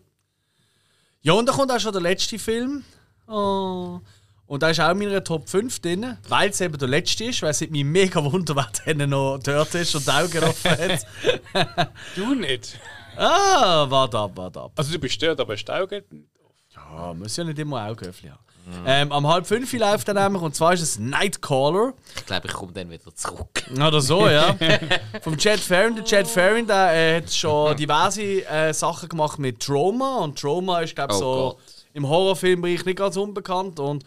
ja, 1.22 1.34
und 1.34 1.48
da 1.48 1.54
kommt 1.54 1.72
auch 1.72 1.80
schon 1.80 1.94
der 1.94 2.02
letzte 2.02 2.40
Film. 2.40 2.84
Oh. 3.28 4.00
Und 4.48 4.62
da 4.62 4.70
ist 4.70 4.80
auch 4.80 4.92
in 4.92 5.00
meiner 5.00 5.24
Top 5.24 5.50
5 5.50 5.80
drin, 5.80 6.18
weil 6.28 6.50
es 6.50 6.62
eben 6.62 6.78
der 6.78 6.88
letzte 6.88 7.26
ist, 7.26 7.42
weil 7.42 7.50
es 7.50 7.62
mich 7.62 7.84
mega 7.84 8.24
wunder, 8.24 8.56
wer 8.56 8.94
dann 8.94 9.10
noch 9.10 9.40
dort 9.40 9.74
ist 9.74 9.96
und 9.96 10.06
die 10.06 10.12
Augen 10.12 10.44
offen 10.44 10.72
hat. 10.72 11.06
Du 12.16 12.36
nicht. 12.36 12.80
ah, 13.16 13.90
warte 13.90 14.20
ab, 14.20 14.32
warte 14.36 14.62
ab. 14.62 14.72
Also 14.76 14.92
du 14.92 15.00
bist 15.00 15.22
dort, 15.22 15.40
aber 15.40 15.54
hast 15.54 15.66
du 15.66 15.74
Augen? 15.74 16.30
Ja, 16.76 17.14
muss 17.14 17.36
ja 17.38 17.44
nicht 17.44 17.58
immer 17.58 17.88
Augenöffnen 17.88 18.34
haben. 18.34 18.44
Ähm, 18.86 19.12
am 19.12 19.28
halb 19.28 19.46
fünf 19.46 19.72
läuft 19.74 20.08
dann 20.08 20.16
nämlich, 20.16 20.42
und 20.42 20.56
zwar 20.56 20.74
ist 20.74 20.82
es 20.82 20.98
Nightcaller. 20.98 21.94
Ich 22.16 22.26
glaube, 22.26 22.48
ich 22.48 22.54
komme 22.54 22.74
dann 22.74 22.90
wieder 22.90 23.14
zurück. 23.14 23.64
Oder 23.72 24.02
so, 24.02 24.28
ja. 24.28 24.56
Vom 25.22 25.38
Chad 25.38 25.60
Farron. 25.60 25.96
Der 25.96 26.04
Chad 26.04 26.28
Farron 26.28 26.66
der, 26.66 26.94
äh, 26.94 27.18
hat 27.22 27.32
schon 27.34 27.78
diverse 27.78 28.44
äh, 28.48 28.74
Sachen 28.74 29.10
gemacht 29.10 29.38
mit 29.38 29.60
Trauma. 29.62 30.18
Und 30.20 30.40
Trauma 30.40 30.82
ist, 30.82 30.96
glaube 30.96 31.14
ich, 31.14 31.18
Oh 31.18 31.22
so 31.22 31.50
Gott. 31.58 31.86
im 31.94 32.08
Horrorfilmbereich 32.08 32.86
nicht 32.86 32.98
ganz 32.98 33.18
unbekannt. 33.18 33.80
Und 33.80 34.04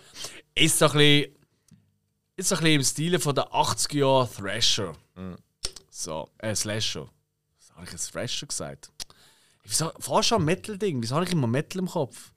ist 0.54 0.78
so 0.78 0.86
ein 0.86 0.92
bisschen, 0.92 1.36
ist 2.36 2.48
so 2.48 2.54
ein 2.56 2.60
bisschen 2.62 2.76
im 2.80 2.84
Stile 2.84 3.20
von 3.20 3.34
der 3.36 3.48
80er 3.52 3.96
Jahre 3.96 4.28
Thrasher. 4.28 4.94
So, 5.90 6.28
äh, 6.38 6.54
Slasher. 6.54 7.06
Was 7.58 7.74
habe 7.76 7.84
ich 7.86 7.92
jetzt 7.92 8.10
Thrasher 8.12 8.46
gesagt? 8.46 8.90
Wieso, 9.64 9.90
fast 10.00 10.28
schon 10.28 10.42
ein 10.42 10.44
Metal-Ding. 10.46 11.02
Wieso 11.02 11.14
habe 11.14 11.26
ich 11.26 11.32
immer 11.32 11.46
Metal 11.46 11.80
im 11.80 11.88
Kopf? 11.88 12.32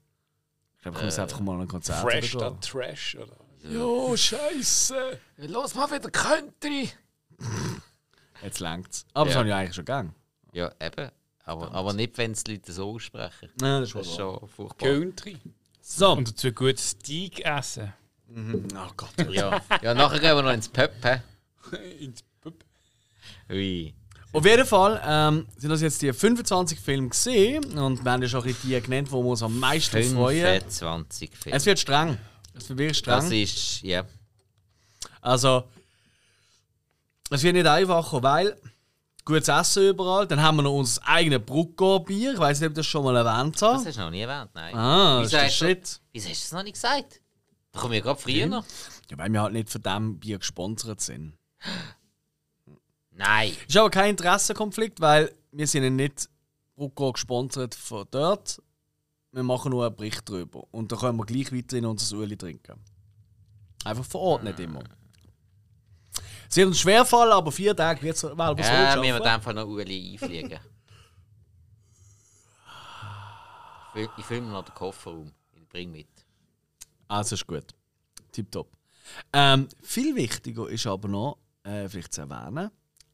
Ich 0.82 0.84
glaube, 0.84 0.98
ich 0.98 1.04
muss 1.04 1.18
einfach 1.20 1.38
mal 1.38 1.54
an 1.54 1.60
ein 1.60 1.68
Konzert 1.68 2.00
Fresh 2.00 2.34
oder 2.34 2.46
statt. 2.48 2.68
Trash, 2.68 3.16
oder? 3.16 3.36
Jo, 3.70 4.16
Scheiße. 4.16 5.16
Los 5.36 5.76
mal 5.76 5.88
wieder 5.92 6.10
Country! 6.10 6.90
Jetzt 8.42 8.58
längt's. 8.58 9.06
Aber 9.14 9.26
das 9.26 9.34
Ja. 9.34 9.38
habe 9.38 9.48
ich 9.48 9.54
eigentlich 9.54 9.76
schon 9.76 9.84
gern. 9.84 10.14
Ja, 10.52 10.72
eben. 10.80 11.10
Aber, 11.44 11.70
aber 11.72 11.92
nicht, 11.92 12.18
wenn 12.18 12.32
es 12.32 12.42
die 12.42 12.54
Leute 12.56 12.72
so 12.72 12.90
aussprechen. 12.94 13.48
Nein, 13.60 13.82
das 13.82 13.90
ist 13.90 13.94
Das 13.94 14.06
ist 14.08 14.16
schon 14.16 14.38
schon 14.40 14.48
furchtbar. 14.48 14.88
Country. 14.88 15.38
So. 15.80 16.12
Und 16.14 16.28
dazu 16.28 16.50
gut 16.50 16.80
Steak 16.80 17.44
essen. 17.44 17.92
Oh 18.34 18.90
Gott. 18.96 19.30
Ja. 19.30 19.62
ja, 19.82 19.94
nachher 19.94 20.18
gehen 20.18 20.34
wir 20.34 20.42
noch 20.42 20.52
ins 20.52 20.68
hä? 20.74 21.20
Ins 22.00 22.24
Pub. 22.40 22.64
Ui. 23.48 23.94
Auf 24.34 24.44
jeden 24.46 24.66
Fall 24.66 25.00
ähm, 25.04 25.46
sind 25.58 25.70
das 25.70 25.82
jetzt 25.82 26.00
die 26.00 26.12
25 26.12 26.80
Filme 26.80 27.08
gesehen 27.08 27.78
und 27.78 28.02
wir 28.02 28.12
haben 28.12 28.22
ja 28.22 28.28
schon 28.28 28.42
die 28.62 28.80
genannt, 28.80 29.10
wo 29.12 29.22
wir 29.22 29.30
uns 29.30 29.42
am 29.42 29.58
meisten 29.58 30.02
freuen. 30.14 30.42
25 30.60 31.30
Filme. 31.36 31.56
Es 31.56 31.66
wird 31.66 31.78
streng. 31.78 32.18
Es 32.54 32.68
wird 32.68 32.78
wirklich 32.78 32.98
streng. 32.98 33.16
Das 33.20 33.30
ist, 33.30 33.82
ja. 33.82 34.04
Also, 35.20 35.64
es 37.30 37.42
wird 37.42 37.54
nicht 37.54 37.66
einfacher, 37.66 38.22
weil 38.22 38.56
gutes 39.24 39.48
Essen 39.48 39.88
überall. 39.90 40.26
Dann 40.26 40.40
haben 40.42 40.56
wir 40.56 40.62
noch 40.62 40.72
unser 40.78 41.06
eigenes 41.06 41.40
Brucko-Bier. 41.44 42.32
Ich 42.32 42.38
weiß 42.38 42.60
nicht, 42.60 42.66
ob 42.68 42.72
ich 42.72 42.76
das 42.76 42.86
schon 42.86 43.04
mal 43.04 43.14
erwähnt 43.16 43.54
Das 43.56 43.62
habe. 43.62 43.84
hast 43.84 43.96
du 43.96 44.00
noch 44.00 44.10
nie 44.10 44.20
erwähnt, 44.22 44.50
nein. 44.54 44.74
Ah, 44.74 45.18
das 45.22 45.26
ist 45.26 45.32
Wieso 45.32 45.36
der 45.36 45.46
hast 45.46 45.60
du- 45.60 45.66
Shit. 45.66 46.00
Wieso 46.12 46.28
hast 46.30 46.40
du 46.40 46.44
das 46.44 46.52
noch 46.52 46.62
nicht 46.64 46.74
gesagt? 46.74 47.20
Da 47.72 47.80
kommen 47.80 47.92
wir 47.92 48.00
gerade 48.00 48.20
früher 48.20 48.46
noch. 48.46 48.64
Ja, 49.10 49.18
weil 49.18 49.30
wir 49.30 49.42
halt 49.42 49.52
nicht 49.52 49.70
von 49.70 49.82
diesem 49.82 50.18
Bier 50.18 50.38
gesponsert 50.38 51.00
sind. 51.02 51.34
Nein. 53.14 53.56
Ist 53.68 53.76
aber 53.76 53.90
kein 53.90 54.10
Interessenkonflikt, 54.10 55.00
weil 55.00 55.34
wir 55.50 55.66
sind 55.66 55.84
ja 55.84 55.90
nicht 55.90 56.28
Brucko 56.74 57.12
gesponsert 57.12 57.74
von 57.74 58.06
dort. 58.10 58.60
Wir 59.32 59.42
machen 59.42 59.70
nur 59.70 59.86
einen 59.86 59.96
Bericht 59.96 60.28
darüber. 60.28 60.64
Und 60.70 60.92
dann 60.92 60.98
können 60.98 61.18
wir 61.18 61.24
gleich 61.26 61.52
weiter 61.52 61.76
in 61.76 61.86
unser 61.86 62.16
Öli 62.16 62.36
trinken. 62.36 62.82
Einfach 63.84 64.04
vor 64.04 64.20
Ort 64.20 64.44
nicht 64.44 64.60
immer. 64.60 64.82
Es 66.48 66.56
wird 66.56 66.68
uns 66.68 66.78
schwerfallen, 66.80 67.32
aber 67.32 67.50
vier 67.50 67.74
Tage 67.74 68.02
wird 68.02 68.16
es 68.16 68.22
mal 68.34 68.56
was 68.56 68.66
Ja, 68.68 69.00
wir 69.02 69.12
müssen 69.14 69.26
einfach 69.26 69.52
noch 69.54 69.66
Uli 69.66 70.12
einfliegen. 70.12 70.58
Ich 73.94 74.00
füll- 74.00 74.10
ich 74.18 74.24
filme 74.24 74.48
noch 74.50 74.64
den 74.64 74.74
Kofferraum. 74.74 75.32
Ich 75.54 75.68
bring 75.68 75.90
mit. 75.92 76.08
Also 77.08 77.34
ist 77.34 77.46
gut. 77.46 77.64
Tipptopp. 78.32 78.70
Ähm, 79.32 79.68
viel 79.82 80.14
wichtiger 80.16 80.68
ist 80.68 80.86
aber 80.86 81.08
noch, 81.08 81.38
äh, 81.64 81.88
vielleicht 81.88 82.12
zu 82.14 82.22
erwähnen, 82.22 82.70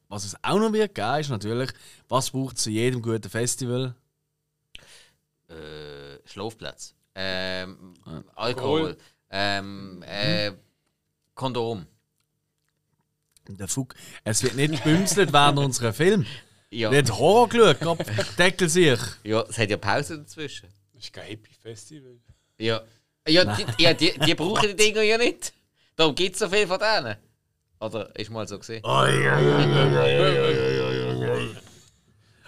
was 0.09 0.25
es 0.25 0.35
auch 0.43 0.59
noch 0.59 0.73
wird 0.73 0.95
geben, 0.95 1.19
ist 1.19 1.29
natürlich, 1.29 1.69
was 2.07 2.31
braucht 2.31 2.57
es 2.57 2.63
zu 2.63 2.71
jedem 2.71 3.01
guten 3.01 3.29
Festival? 3.29 3.95
Äh, 5.47 6.27
Schlafplatz. 6.27 6.93
Ähm, 7.15 7.93
Alkohol. 8.35 8.97
Ähm, 9.29 10.03
äh, 10.05 10.51
Kondom. 11.35 11.85
Der 13.47 13.67
Fuck. 13.67 13.95
Es 14.23 14.43
wird 14.43 14.55
nicht 14.55 14.83
gebümselt 14.83 15.31
während 15.31 15.57
unserer 15.65 15.93
Film. 15.93 16.25
Ja. 16.69 16.91
Nicht 16.91 17.11
Horror 17.11 17.49
geschaut, 17.49 17.99
deckel 18.37 18.69
sich. 18.69 18.99
ja, 19.23 19.41
es 19.41 19.57
hat 19.57 19.69
ja 19.69 19.77
Pause 19.77 20.19
dazwischen. 20.19 20.69
Das 20.93 21.03
ist 21.03 21.13
kein 21.13 21.25
Happy 21.25 21.49
Festival. 21.59 22.19
Ja. 22.57 22.81
Ja, 23.27 23.55
die, 23.55 23.83
ja 23.83 23.93
die, 23.93 24.17
die 24.19 24.35
brauchen 24.35 24.69
die 24.69 24.75
Dinger 24.75 25.01
ja 25.01 25.17
nicht. 25.17 25.53
Darum 25.95 26.15
gibt 26.15 26.33
es 26.33 26.39
so 26.39 26.49
viel 26.49 26.67
von 26.67 26.79
denen. 26.79 27.17
Oder 27.79 28.15
ist 28.15 28.29
mal 28.29 28.47
so 28.47 28.59
gesehen? 28.59 28.83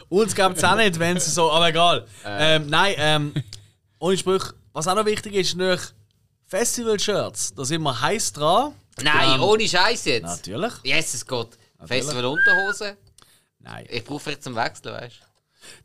Uns 0.09 0.35
gibt 0.35 0.57
es 0.57 0.63
auch 0.63 0.75
nicht, 0.75 0.99
wenn 0.99 1.17
es 1.17 1.33
so, 1.33 1.51
aber 1.51 1.69
egal. 1.69 2.05
Ähm, 2.25 2.67
nein, 2.67 2.95
ähm, 2.97 3.33
ohne 3.99 4.17
Sprüche. 4.17 4.53
Was 4.73 4.87
auch 4.87 4.95
noch 4.95 5.05
wichtig 5.05 5.33
ist, 5.35 5.55
natürlich 5.55 5.93
Festival-Shirts. 6.47 7.53
Da 7.55 7.63
sind 7.63 7.81
wir 7.81 8.01
heiß 8.01 8.33
dran. 8.33 8.73
Nein, 9.01 9.35
Ähm, 9.35 9.43
ohne 9.43 9.67
Scheiß 9.67 10.05
jetzt. 10.05 10.23
Natürlich. 10.23 10.73
Jesus 10.83 11.25
Gott. 11.25 11.51
Festival 11.85 12.25
Unterhose. 12.25 12.97
Nein. 13.59 13.85
Ich 13.89 14.03
brauche 14.03 14.19
vielleicht 14.19 14.43
zum 14.43 14.55
Wechseln, 14.55 14.93
weißt 14.93 15.15
du? 15.21 15.25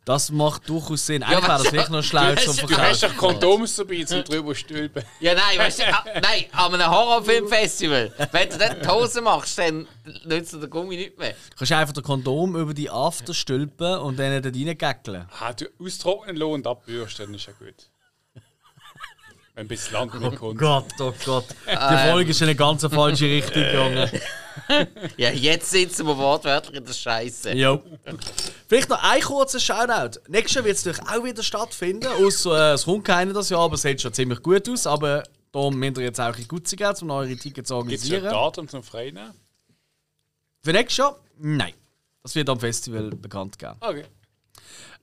Das 0.04 0.30
macht 0.30 0.68
durchaus 0.68 1.06
Sinn. 1.06 1.22
Eigentlich 1.22 1.42
was- 1.42 1.48
wäre 1.48 1.58
das 1.58 1.68
vielleicht 1.68 1.90
noch 1.90 2.02
schlau 2.02 2.34
Du 2.34 2.42
zum 2.42 2.48
hast- 2.52 2.62
du 2.62 2.66
Du 2.66 2.76
hast 2.78 3.00
Verkaufen. 3.00 3.16
doch 3.16 3.28
Kondoms 3.40 3.76
dabei 3.76 4.04
zum 4.04 4.24
drüber 4.24 4.54
stülpen. 4.54 5.02
Ja, 5.20 5.34
nein, 5.34 5.58
weißt 5.58 5.78
du, 5.80 5.94
ah, 5.94 6.04
nein, 6.22 6.46
an 6.52 6.74
einem 6.74 6.90
Horrorfilmfestival. 6.90 8.12
Wenn 8.32 8.48
du 8.48 8.58
dort 8.58 8.84
die 8.84 8.88
Hose 8.88 9.20
machst, 9.20 9.58
dann 9.58 9.86
nützt 10.24 10.52
dir 10.54 10.58
der 10.60 10.68
Gummi 10.68 10.96
nicht 10.96 11.18
mehr. 11.18 11.30
Du 11.50 11.56
kannst 11.58 11.72
einfach 11.72 11.92
den 11.94 12.02
Kondom 12.04 12.56
über 12.56 12.72
die 12.74 12.90
After 12.90 13.34
stülpen 13.34 13.98
und 13.98 14.18
dann 14.18 14.42
dort 14.42 14.54
reingäckeln. 14.54 15.26
Ah, 15.40 15.52
du 15.52 15.66
austrocknen 15.80 16.36
lassen 16.36 16.52
und 16.52 16.66
abbürsten, 16.66 17.34
ist 17.34 17.46
ja 17.46 17.52
gut. 17.58 17.74
Wenn 19.56 19.64
ein 19.64 19.68
bisschen 19.68 19.94
Land 19.94 20.20
mitkommt. 20.20 20.58
Gott, 20.58 20.84
oh 21.00 21.14
Gott. 21.24 21.46
Die 21.66 22.10
Folge 22.10 22.30
ist 22.30 22.42
in 22.42 22.48
eine 22.48 22.56
ganz 22.56 22.86
falsche 22.86 23.24
Richtung 23.24 23.62
gegangen. 23.62 24.10
Ja, 25.18 25.30
jetzt 25.30 25.70
sitzen 25.70 26.06
wir 26.06 26.16
wortwörtlich 26.16 26.78
in 26.78 26.84
der 26.84 26.92
Scheiße. 26.94 27.52
Jo. 27.52 27.82
Vielleicht 28.66 28.88
noch 28.88 29.02
ein 29.02 29.20
kurzer 29.20 29.60
Shoutout. 29.60 30.18
Nächstes 30.28 30.54
Jahr 30.54 30.64
wird 30.64 30.76
es 30.76 30.84
natürlich 30.84 31.10
auch 31.10 31.24
wieder 31.24 31.42
stattfinden. 31.42 32.06
Ausser, 32.06 32.70
äh, 32.70 32.74
es 32.74 32.84
kommt 32.86 33.04
keiner 33.04 33.34
das 33.34 33.50
Jahr, 33.50 33.60
aber 33.60 33.74
es 33.74 33.82
sieht 33.82 34.00
schon 34.00 34.14
ziemlich 34.14 34.42
gut 34.42 34.66
aus. 34.68 34.86
Aber 34.86 35.24
da 35.52 35.70
müsst 35.70 35.98
ihr 35.98 36.04
jetzt 36.04 36.20
auch 36.20 36.36
in 36.36 36.48
gut 36.48 36.64
geben, 36.68 36.94
um 37.02 37.10
eure 37.10 37.36
Tickets 37.36 37.68
zu 37.68 37.82
Gibt 37.84 38.02
es 38.02 38.08
ja 38.08 38.16
organisieren. 38.16 38.24
Datum 38.24 38.68
zum 38.68 38.82
Freinehmen? 38.82 39.34
Für 40.62 40.72
nächstes 40.72 40.96
Jahr? 40.96 41.20
Nein. 41.38 41.74
Das 42.22 42.34
wird 42.34 42.48
am 42.48 42.58
Festival 42.58 43.10
bekannt 43.10 43.58
geben. 43.58 43.76
Okay. 43.80 44.04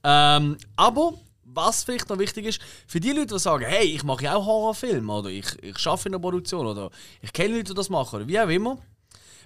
Ähm, 0.03 0.57
aber 0.75 1.13
was 1.53 1.83
vielleicht 1.83 2.09
noch 2.09 2.19
wichtig 2.19 2.45
ist, 2.45 2.61
für 2.87 2.99
die 2.99 3.11
Leute, 3.11 3.35
die 3.35 3.39
sagen, 3.39 3.65
hey, 3.65 3.85
ich 3.85 4.03
mache 4.03 4.23
ja 4.25 4.35
auch 4.35 4.45
Horrorfilme 4.45 5.11
oder 5.13 5.29
ich, 5.29 5.61
ich 5.63 5.87
arbeite 5.87 6.07
in 6.09 6.11
der 6.13 6.19
Produktion 6.19 6.65
oder 6.67 6.89
ich 7.21 7.31
kenne 7.33 7.55
Leute, 7.55 7.71
die 7.71 7.73
das 7.73 7.89
machen 7.89 8.17
oder 8.17 8.27
wie 8.27 8.39
auch 8.39 8.49
immer. 8.49 8.77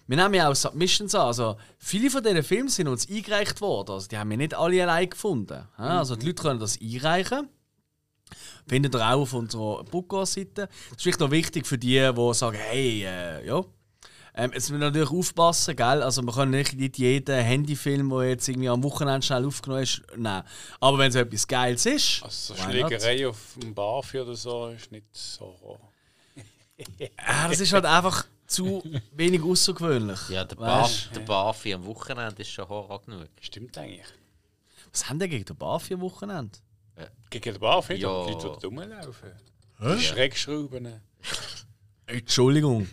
wir 0.08 0.18
nehmen 0.18 0.34
ja 0.36 0.50
auch 0.50 0.56
Submissions 0.56 1.14
an. 1.16 1.28
Also, 1.28 1.58
viele 1.78 2.10
von 2.10 2.24
diesen 2.24 2.44
Filmen 2.44 2.70
sind 2.70 2.88
uns 2.88 3.10
eingereicht 3.10 3.60
worden. 3.62 3.92
Also, 3.92 4.08
die 4.08 4.18
haben 4.18 4.30
wir 4.30 4.38
nicht 4.38 4.54
alle 4.54 4.82
allein 4.84 5.10
gefunden. 5.10 5.68
Ja, 5.78 6.00
Also, 6.00 6.16
die 6.16 6.28
Leute 6.28 6.42
können 6.44 6.60
das 6.60 6.80
einreichen. 6.82 7.50
Findet 8.68 8.96
ihr 8.96 9.02
auch 9.02 9.22
auf 9.22 9.34
unserer 9.34 9.84
Podcast-Seite. 9.86 10.68
Das 10.68 10.98
ist 10.98 11.04
vielleicht 11.04 11.20
noch 11.22 11.32
wichtig 11.32 11.66
für 11.66 11.78
die, 11.78 12.12
die 12.16 12.34
sagen, 12.34 12.58
hey, 12.58 13.04
äh, 13.06 13.46
ja. 13.48 13.64
Ähm, 14.40 14.52
jetzt 14.54 14.70
müssen 14.70 14.80
wir 14.80 14.88
natürlich 14.88 15.10
aufpassen, 15.10 15.76
gell? 15.76 16.04
Also 16.04 16.22
man 16.22 16.36
kann 16.36 16.52
nicht, 16.52 16.98
jeden 16.98 17.36
Handyfilm, 17.44 18.10
der 18.12 18.30
jetzt 18.30 18.48
irgendwie 18.48 18.70
am 18.70 18.84
Wochenende 18.84 19.26
schnell 19.26 19.46
aufgenommen 19.46 19.82
ist, 19.84 20.04
nehmen. 20.16 20.44
Aber 20.80 20.98
wenn 21.00 21.10
es 21.10 21.16
etwas 21.16 21.48
Geiles 21.48 21.86
ist, 21.88 22.22
Also 22.24 22.54
so? 22.54 22.62
Schlägerei 22.62 23.28
auf 23.28 23.56
dem 23.62 23.74
Barfi 23.74 24.20
oder 24.20 24.36
so 24.36 24.68
ist 24.68 24.92
nicht 24.92 25.08
so. 25.12 25.80
Ah, 27.18 27.48
das 27.48 27.60
ist 27.60 27.74
halt 27.74 27.86
einfach 27.86 28.28
zu 28.46 28.84
wenig 29.12 29.42
außergewöhnlich. 29.42 30.30
Ja, 30.30 30.46
der, 30.46 30.56
Bar, 30.56 30.84
Weißt? 30.84 31.10
der 31.16 31.22
Barfi 31.22 31.74
am 31.74 31.84
Wochenende 31.88 32.40
ist 32.44 32.52
schon 32.52 32.70
Horror 32.70 33.02
genug. 33.02 33.28
Stimmt 33.42 33.76
eigentlich. 33.80 34.06
Was 34.92 35.10
haben 35.10 35.18
die 35.18 35.28
gegen 35.28 35.44
den 35.46 35.56
Bar 35.58 35.80
für 35.80 36.00
Wochenende? 36.00 36.56
Gegen 37.32 37.54
den 37.54 37.60
Barfi, 37.60 37.96
Ja. 37.96 38.26
die 38.28 38.32
Leute, 38.34 38.58
die 38.62 38.66
rumlaufen. 38.68 39.32
Hä? 39.80 40.00
Schrägschrauben. 40.00 41.02
Entschuldigung. 42.06 42.88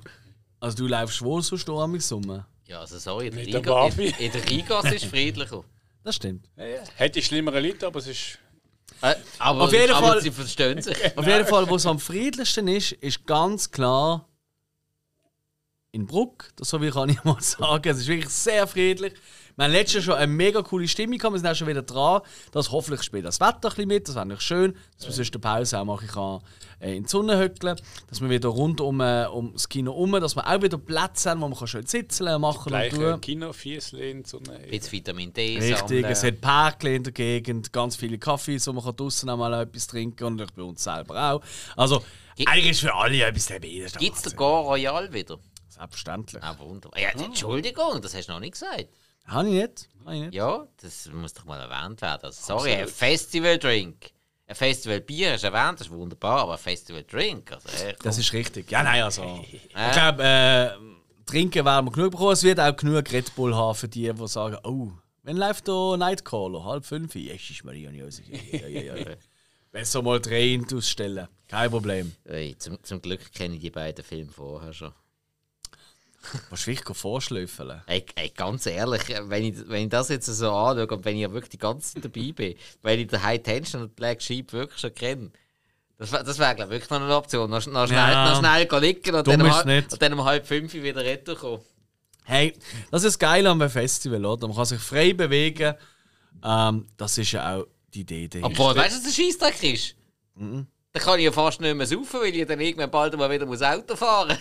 Also 0.65 0.79
du 0.79 0.87
läufst 0.87 1.21
wohl 1.21 1.43
so 1.43 1.57
am 1.79 1.95
rum. 1.95 2.43
Ja, 2.67 2.81
also 2.81 2.99
sorry, 2.99 3.27
in 3.27 3.35
der, 3.37 3.45
Nicht 3.45 3.55
Riga, 3.55 3.87
in, 3.89 3.99
in 3.99 4.33
der 4.33 4.49
Rigas 4.49 4.93
ist 4.93 5.05
friedlicher. 5.05 5.63
Das 6.03 6.15
stimmt. 6.17 6.49
Ja, 6.57 6.65
ja. 6.65 6.83
Hätte 6.97 7.21
schlimmere 7.21 7.61
Leute, 7.61 7.87
aber 7.87 7.99
es 7.99 8.07
ist. 8.07 8.39
Äh, 9.03 9.15
aber, 9.39 9.65
Auf 9.65 9.73
jeden 9.75 9.93
aber 9.93 10.07
Fall- 10.07 10.23
sie 10.23 10.31
verstehen 10.31 10.81
sich. 10.81 10.97
Auf 11.19 11.27
jeden 11.27 11.45
Fall, 11.45 11.69
wo 11.69 11.77
es 11.77 11.85
am 11.85 11.99
friedlichsten 11.99 12.67
ist, 12.69 12.93
ist 12.93 13.27
ganz 13.27 13.71
klar 13.71 14.27
in 15.93 16.07
Bruck. 16.07 16.51
Das 16.57 16.71
so 16.71 16.81
wie 16.81 16.91
kann 16.91 17.11
ich 17.11 17.23
mal 17.25 17.37
sagen. 17.43 17.87
Es 17.91 17.99
ist 17.99 18.07
wirklich 18.07 18.31
sehr 18.33 18.67
friedlich. 18.67 19.13
Wir 19.57 19.65
haben 19.67 19.73
letztes 19.73 19.95
Jahr 19.95 20.03
schon 20.03 20.23
eine 20.23 20.33
mega 20.33 20.63
coole 20.63 20.89
Stimmung 20.89 21.17
gehabt. 21.19 21.33
Wir 21.35 21.39
sind 21.39 21.49
auch 21.49 21.55
schon 21.55 21.69
wieder 21.69 21.83
dran. 21.83 22.23
Das 22.53 22.73
hoffentlich 22.73 23.03
spielt 23.03 23.25
das 23.25 23.39
Wetter 23.39 23.53
ein 23.55 23.61
bisschen 23.61 23.87
mit. 23.89 24.09
Das 24.09 24.15
wäre 24.17 24.27
natürlich 24.27 24.43
schön, 24.45 24.73
dass 24.97 25.07
man 25.07 25.13
sonst 25.13 25.29
in 25.29 25.41
der 25.41 25.49
Pause 25.49 25.79
auch 25.79 25.85
machen 25.85 26.09
kann, 26.09 26.41
äh, 26.81 26.97
in 26.97 27.05
die 27.05 27.09
Sonne 27.09 27.39
hückeln. 27.39 27.81
Dass 28.09 28.21
wir 28.21 28.29
wieder 28.31 28.49
rund 28.49 28.81
um, 28.81 29.01
äh, 29.01 29.27
um 29.27 29.53
das 29.53 29.69
Kino 29.69 29.93
herum, 29.93 30.13
dass 30.21 30.35
wir 30.35 30.45
auch 30.47 30.61
wieder 30.61 30.77
Plätze 30.79 31.31
haben, 31.31 31.41
wo 31.41 31.49
man 31.49 31.57
kann 31.59 31.69
schön 31.69 31.87
sitzen 31.87 32.27
kann, 32.27 32.41
machen 32.41 32.65
und 32.65 32.69
Gleiche 32.79 32.97
tun. 32.97 33.21
Kinofiesle 33.21 34.11
in 34.11 34.25
so 34.25 34.39
einer. 34.41 34.59
Ein 34.59 34.71
bisschen 34.71 34.93
Vitamin 34.93 35.33
D 35.33 35.57
Richtig, 35.59 35.79
sammeln. 35.79 36.05
es 36.07 36.23
hat 36.25 36.41
Parkli 36.41 36.97
in 36.97 37.05
der 37.05 37.13
Gegend, 37.13 37.73
ganz 37.73 37.95
viele 37.95 38.19
Kaffees, 38.19 38.67
wo 38.67 38.73
man 38.73 38.83
kann 38.85 38.97
draußen 38.97 39.31
auch 39.31 39.37
mal 39.37 39.55
etwas 39.63 39.87
trinken 39.87 40.17
kann 40.17 40.41
und 40.41 40.55
bei 40.57 40.63
uns 40.63 40.83
selber 40.83 41.31
auch. 41.33 41.43
Also, 41.77 42.03
Gi- 42.37 42.47
eigentlich 42.49 42.71
ist 42.73 42.81
für 42.81 42.93
alle 42.95 43.23
etwas 43.23 43.47
dabei. 43.47 43.87
Gibt 43.99 44.17
es 44.17 44.23
der 44.23 44.33
den 44.33 44.37
Gar 44.37 44.63
Royal 44.63 45.13
wieder? 45.13 45.39
Selbstverständlich. 45.69 46.43
Ah, 46.43 46.57
wunderbar. 46.59 47.01
Ja, 47.01 47.11
Entschuldigung, 47.11 48.01
das 48.03 48.15
hast 48.15 48.29
du 48.29 48.33
noch 48.33 48.41
nicht 48.41 48.53
gesagt. 48.53 48.87
Habe 49.27 49.49
ich 49.49 49.55
nicht. 49.55 49.89
Habe 50.05 50.15
ich 50.17 50.21
nicht. 50.23 50.35
Ja, 50.35 50.67
das 50.81 51.09
muss 51.13 51.35
doch 51.35 51.45
mal 51.45 51.61
erwähnt 51.61 52.01
werden. 52.03 52.21
Also, 52.25 52.43
sorry, 52.43 52.73
ein 52.73 52.89
Festival-Drink. 52.89 54.11
Ein 54.47 54.55
Festival-Bier 54.55 55.37
ist 55.37 55.45
erwähnt, 55.45 55.81
das 55.81 55.87
ist 55.87 55.93
wunderbar, 55.93 56.43
aber 56.43 56.53
ein 56.53 56.59
Festival-Drink, 56.59 57.53
also 57.53 57.69
Das 58.03 58.19
ist 58.19 58.33
richtig. 58.33 58.71
Ja, 58.71 58.83
nein, 58.83 59.03
also. 59.03 59.43
ich 59.51 59.93
glaube, 59.93 60.23
äh, 60.23 60.71
trinken 61.25 61.65
werden 61.65 61.87
wir 61.87 61.93
genug 61.93 62.13
bekommen. 62.13 62.33
Es 62.33 62.43
wird 62.43 62.61
auch 62.61 62.77
genug 62.77 63.11
Red 63.11 63.35
Bull 63.35 63.55
haben 63.55 63.75
für 63.75 63.89
die, 63.89 64.13
die 64.13 64.29
sagen: 64.29 64.59
Oh, 64.65 64.93
wenn 65.23 65.39
läuft 65.39 65.69
da 65.69 65.97
Nightcaller? 65.97 66.65
Halb 66.65 66.85
fünf? 66.85 67.15
Jesus 67.15 67.65
Maria, 67.65 67.91
Josef. 67.91 68.27
Ja, 68.53 68.69
ja, 68.69 68.97
ja. 68.97 69.17
so 69.85 70.03
mal 70.03 70.21
drei 70.21 70.61
ausstellen. 70.73 71.29
Kein 71.49 71.71
Problem. 71.71 72.13
Ey, 72.25 72.57
zum, 72.59 72.83
zum 72.83 73.01
Glück 73.01 73.33
kenne 73.33 73.55
ich 73.55 73.61
die 73.61 73.71
beiden 73.71 74.05
Filme 74.05 74.31
vorher 74.31 74.73
schon. 74.73 74.93
Willst 76.51 76.67
du 76.67 76.71
wirklich 76.71 76.97
vorschläufeln? 76.97 77.83
Ey, 77.87 78.05
ey, 78.15 78.31
ganz 78.31 78.67
ehrlich, 78.67 79.03
wenn 79.25 79.45
ich, 79.45 79.69
wenn 79.69 79.85
ich 79.85 79.89
das 79.89 80.09
jetzt 80.09 80.27
so 80.27 80.51
anschaue 80.53 80.87
und 80.87 81.05
wenn 81.05 81.17
ich 81.17 81.31
wirklich 81.31 81.51
die 81.51 81.59
ganze 81.59 81.95
Zeit 81.95 82.05
dabei 82.05 82.33
bin, 82.33 82.55
wenn 82.83 83.01
ich 83.01 83.07
den 83.09 83.23
High 83.23 83.43
Tension 83.43 83.83
und 83.83 83.97
Black 83.97 84.23
Sheep 84.23 84.53
wirklich 84.53 84.81
schon 84.81 84.95
kenne, 84.95 85.31
das, 85.99 86.11
das 86.11 86.39
wäre, 86.39 86.55
glaube 86.55 86.75
ich, 86.75 86.81
wirklich 86.81 86.91
noch 86.91 87.01
eine 87.01 87.17
Option. 87.17 87.49
Noch, 87.49 87.65
noch 87.67 87.87
schnell, 87.87 87.97
Ja. 87.99 88.31
noch 88.31 88.39
schnell 88.41 88.67
gehen 88.67 88.81
liegen 88.83 89.15
und 89.15 89.27
dann, 89.27 89.41
um 89.43 89.51
und 89.51 90.03
dann 90.03 90.13
um 90.13 90.25
halb 90.25 90.47
fünf 90.47 90.73
wieder 90.75 91.05
retour 91.05 91.37
kommen. 91.37 91.63
Hey, 92.25 92.55
das 92.91 93.05
ist 93.05 93.19
geil 93.19 93.47
am 93.47 93.69
Festival, 93.69 94.25
oder? 94.25 94.49
Man 94.49 94.57
kann 94.57 94.65
sich 94.65 94.81
frei 94.81 95.13
bewegen. 95.13 95.75
Ähm, 96.43 96.87
das 96.97 97.19
ist 97.19 97.33
ja 97.33 97.57
auch 97.57 97.67
die 97.93 98.01
Idee 98.01 98.29
dahinter. 98.29 98.49
Obwohl, 98.51 98.75
weißt 98.77 98.97
du, 98.97 99.07
was 99.07 99.15
der 99.15 99.23
Scheissdreck 99.23 99.63
ist? 99.75 99.95
Mhm. 100.35 100.67
Da 100.93 101.01
kann 101.01 101.19
ich 101.19 101.25
ja 101.27 101.33
fast 101.33 101.61
nicht 101.61 101.75
mehr 101.77 101.87
saufen, 101.87 102.21
weil 102.21 102.35
ich 102.35 102.47
dann 102.47 102.61
irgendwann 102.61 102.91
bald 102.91 103.17
mal 103.17 103.31
wieder 103.31 103.47
muss 103.47 103.63
Auto 103.63 103.95
fahren 103.97 104.29
muss. 104.29 104.39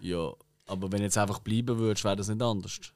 Ja, 0.00 0.32
aber 0.66 0.90
wenn 0.92 0.98
du 0.98 1.04
jetzt 1.04 1.18
einfach 1.18 1.38
bleiben 1.40 1.78
würdest, 1.78 2.04
wäre 2.04 2.16
das 2.16 2.28
nicht 2.28 2.42
anders. 2.42 2.72
Ist 2.74 2.92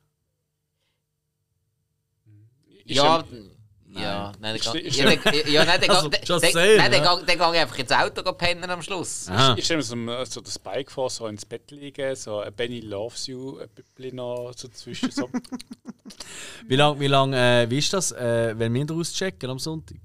Ja, 2.85 3.19
ja- 3.19 3.25
ja, 3.95 4.33
nein, 4.41 4.57
dann 4.57 4.57
ist- 4.57 4.97
ja, 4.97 5.05
nein, 5.05 5.21
Also, 5.91 6.11
saying, 6.39 6.79
nein, 6.79 6.93
einfach 7.61 7.79
ins 7.79 7.93
Auto 7.93 8.33
pennen 8.33 8.71
am 8.71 8.81
Schluss. 8.83 9.29
Aha. 9.29 9.55
Ich 9.59 9.67
stelle 9.67 9.83
mir 9.95 10.25
so, 10.27 10.41
das 10.41 10.59
Bike 10.59 10.91
vor, 10.91 11.11
so 11.11 11.27
ins 11.27 11.45
Bett 11.45 11.71
liegen, 11.71 12.17
so 12.17 12.39
ein 12.39 12.53
Benny 12.55 12.81
Loves 12.81 13.27
You, 13.27 13.59
ein 13.59 13.69
bisschen 13.95 14.17
noch 14.17 14.53
so 14.57 14.69
zwischen. 14.69 15.11
So. 15.11 15.29
Wie 16.69 16.77
lange, 16.77 17.01
wie, 17.01 17.07
lang, 17.07 17.33
äh, 17.35 17.69
wie 17.69 17.79
ist 17.79 17.93
das, 17.93 18.13
äh, 18.13 18.55
wenn 18.59 18.73
wir 18.75 18.85
daraus 18.87 19.13
checken 19.13 19.51
am 19.51 19.59
Sonntag? 19.59 19.99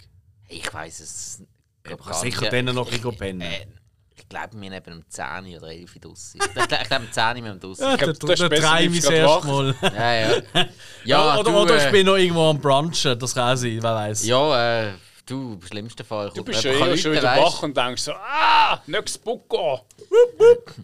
Ich 0.50 0.72
weiß 0.74 1.00
es. 1.00 1.44
Kann 1.84 1.98
gar 1.98 2.14
sicher 2.14 2.42
nicht. 2.42 2.54
dann 2.54 2.76
noch 2.76 2.88
ein 2.92 2.92
bisschen 3.02 3.18
pennen. 3.18 3.42
äh, 3.42 3.66
Ich 4.30 4.36
glaube, 4.36 4.60
wir 4.60 4.70
neben 4.70 4.84
dem 4.84 5.04
10 5.08 5.56
oder 5.56 5.72
11 5.72 6.00
draussen. 6.02 6.42
Ich 6.44 6.54
glaube, 6.54 6.78
ich 6.82 6.88
glaube, 6.90 7.06
um 7.06 7.12
10 7.14 7.34
mit 7.36 7.46
dem 7.46 7.60
draussen. 7.62 7.84
Ja, 7.84 7.96
glaub, 7.96 8.20
der, 8.20 8.28
das 8.28 8.30
ist 8.32 8.40
der 8.42 8.50
besser, 8.50 8.82
ich 8.82 8.98
ich 8.98 9.10
erste 9.10 9.48
Mal. 9.48 9.76
Ja, 9.82 10.14
ja. 10.14 10.42
Ja, 11.06 11.40
oder 11.40 11.52
du, 11.52 11.58
oder 11.58 11.78
ich 11.78 11.84
äh, 11.86 11.92
bin 11.92 12.06
noch 12.06 12.18
irgendwo 12.18 12.50
am 12.50 12.60
Brunchen, 12.60 13.18
das 13.18 13.34
kann 13.34 13.54
auch 13.54 13.56
sein, 13.56 13.80
wer 13.82 13.96
weiß. 13.96 14.26
Ja, 14.26 14.82
äh, 14.90 14.92
du, 15.26 15.54
im 15.54 15.62
schlimmsten 15.62 16.04
Fall. 16.04 16.30
Du 16.36 16.44
bist 16.44 16.62
ja 16.62 16.74
jemand 16.74 16.92
eher 16.92 16.98
schon 16.98 17.12
rufen, 17.14 17.22
wieder 17.24 17.32
weisst. 17.38 17.54
wach 17.56 17.64
und 17.64 17.78
denkst 17.78 18.02
so, 18.02 18.12
ah, 18.12 18.82
nächstes 18.86 19.18
Bucko. 19.18 19.86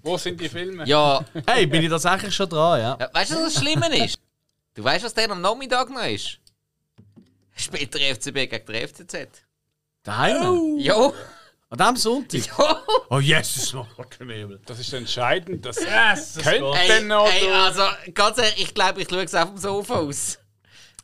Wo 0.01 0.17
sind 0.17 0.39
die 0.39 0.47
Filme? 0.47 0.85
Ja, 0.87 1.25
Hey, 1.45 1.65
bin 1.65 1.83
ich 1.83 1.89
tatsächlich 1.89 2.33
schon 2.33 2.47
dran, 2.47 2.79
ja. 2.79 2.97
Ja, 2.97 3.09
weißt 3.11 3.31
du, 3.31 3.35
was 3.35 3.53
das 3.55 3.61
Schlimme 3.61 4.05
ist? 4.05 4.17
Du 4.73 4.85
weißt, 4.85 5.03
was 5.03 5.13
dann 5.13 5.31
am 5.31 5.41
Nachmittag 5.41 5.89
noch 5.89 6.05
ist? 6.05 6.39
Spielt 7.57 7.93
der 7.93 8.15
FCB 8.15 8.49
gegen 8.49 8.65
der 8.65 8.87
FCZ. 8.87 9.27
Daheim? 10.03 10.77
Ja, 10.77 11.11
An 11.73 11.79
diesem 11.79 11.95
Sonntag? 11.95 12.45
ja. 12.59 12.83
Oh, 13.09 13.19
Jesus, 13.19 13.73
mein 13.73 13.87
Gott 13.97 14.17
im 14.19 14.29
Himmel. 14.29 14.61
Das 14.65 14.79
ist 14.79 14.93
entscheidend. 14.93 15.65
Das 15.65 15.77
Jesus 15.79 16.43
könnte. 16.43 16.71
Ey, 16.77 16.87
dann 16.87 17.07
noch. 17.07 17.27
ey, 17.27 17.49
also, 17.49 17.81
ganz 18.13 18.37
ehrlich, 18.37 18.61
ich 18.61 18.73
glaube, 18.75 19.01
ich 19.01 19.09
schaue 19.09 19.23
es 19.23 19.33
auf 19.33 19.49
dem 19.49 19.57
Sofa 19.57 19.95
aus. 19.95 20.37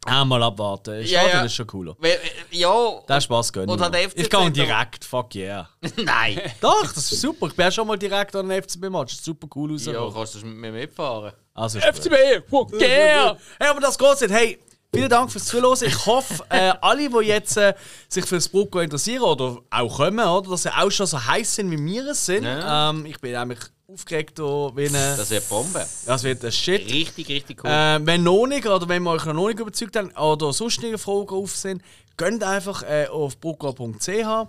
Einmal 0.05 0.43
abwarten. 0.43 1.01
Ja, 1.01 1.05
Stadion 1.21 1.31
ja. 1.31 1.43
ist 1.45 1.55
schon 1.55 1.67
cooler. 1.67 1.95
Äh, 2.01 2.17
ja, 2.51 3.01
Der 3.07 3.19
Spaß 3.19 3.51
gönnen. 3.51 3.69
Und 3.69 3.95
Ich 4.15 4.29
gehe 4.29 4.39
auch. 4.39 4.49
direkt, 4.49 5.03
fuck 5.03 5.35
yeah. 5.35 5.67
nein. 5.97 6.39
Doch, 6.61 6.83
das 6.83 7.11
ist 7.11 7.19
super. 7.19 7.47
Ich 7.47 7.55
bin 7.55 7.71
schon 7.71 7.85
mal 7.87 7.97
direkt 7.97 8.35
an 8.35 8.47
den 8.47 8.63
FCB-Match. 8.63 9.15
Super 9.19 9.47
cool 9.55 9.71
Ja, 9.71 9.75
rausgekommen. 9.75 10.13
kannst 10.13 10.35
du 10.35 10.45
mit 10.45 10.55
mir 10.57 10.71
mitfahren? 10.71 11.33
Also. 11.53 11.79
FCB, 11.79 12.47
fuck 12.49 12.71
yeah! 12.79 13.35
Hey, 13.59 13.67
aber 13.69 13.81
das 13.81 13.97
geht's 13.97 14.21
nicht. 14.21 14.31
Hey, 14.33 14.59
vielen 14.93 15.09
Dank 15.09 15.31
fürs 15.31 15.45
Zuhören. 15.45 15.77
Ich 15.81 16.05
hoffe, 16.05 16.43
äh, 16.49 16.73
alle, 16.81 17.09
die 17.09 17.25
jetzt 17.27 17.57
äh, 17.57 17.73
sich 18.07 18.25
für 18.25 18.35
das 18.35 18.49
Brucko 18.49 18.79
interessieren 18.79 19.23
oder 19.23 19.59
auch 19.69 19.97
kommen, 19.97 20.19
oder, 20.25 20.49
dass 20.49 20.63
sie 20.63 20.73
auch 20.73 20.89
schon 20.91 21.07
so 21.07 21.23
heiß 21.25 21.55
sind, 21.55 21.71
wie 21.71 21.83
wir 21.83 22.07
es 22.07 22.25
sind. 22.25 22.43
Ja. 22.43 22.89
Ähm, 22.89 23.05
ich 23.05 23.19
bin 23.19 23.33
nämlich 23.33 23.59
aufgeregt, 23.87 24.39
wie 24.39 24.87
eine, 24.87 25.15
Das 25.17 25.29
wird 25.29 25.49
Bombe. 25.49 25.85
das 26.05 26.23
wird 26.23 26.45
ein 26.45 26.51
Shit. 26.51 26.85
Richtig, 26.91 27.27
richtig 27.27 27.63
cool. 27.63 27.69
Äh, 27.69 27.99
wenn 28.05 28.23
noch 28.23 28.45
nicht, 28.45 28.65
oder 28.67 28.87
wenn 28.87 29.03
wir 29.03 29.11
euch 29.11 29.25
noch 29.25 29.47
nicht 29.47 29.59
überzeugt 29.59 29.95
haben, 29.95 30.11
oder 30.11 30.53
sonst 30.53 30.81
noch 30.83 30.99
Fragen 30.99 31.29
auf 31.29 31.55
sind, 31.55 31.81
geht 32.17 32.43
einfach 32.43 32.83
äh, 32.83 33.07
auf 33.07 33.39
brucko.ch, 33.39 34.47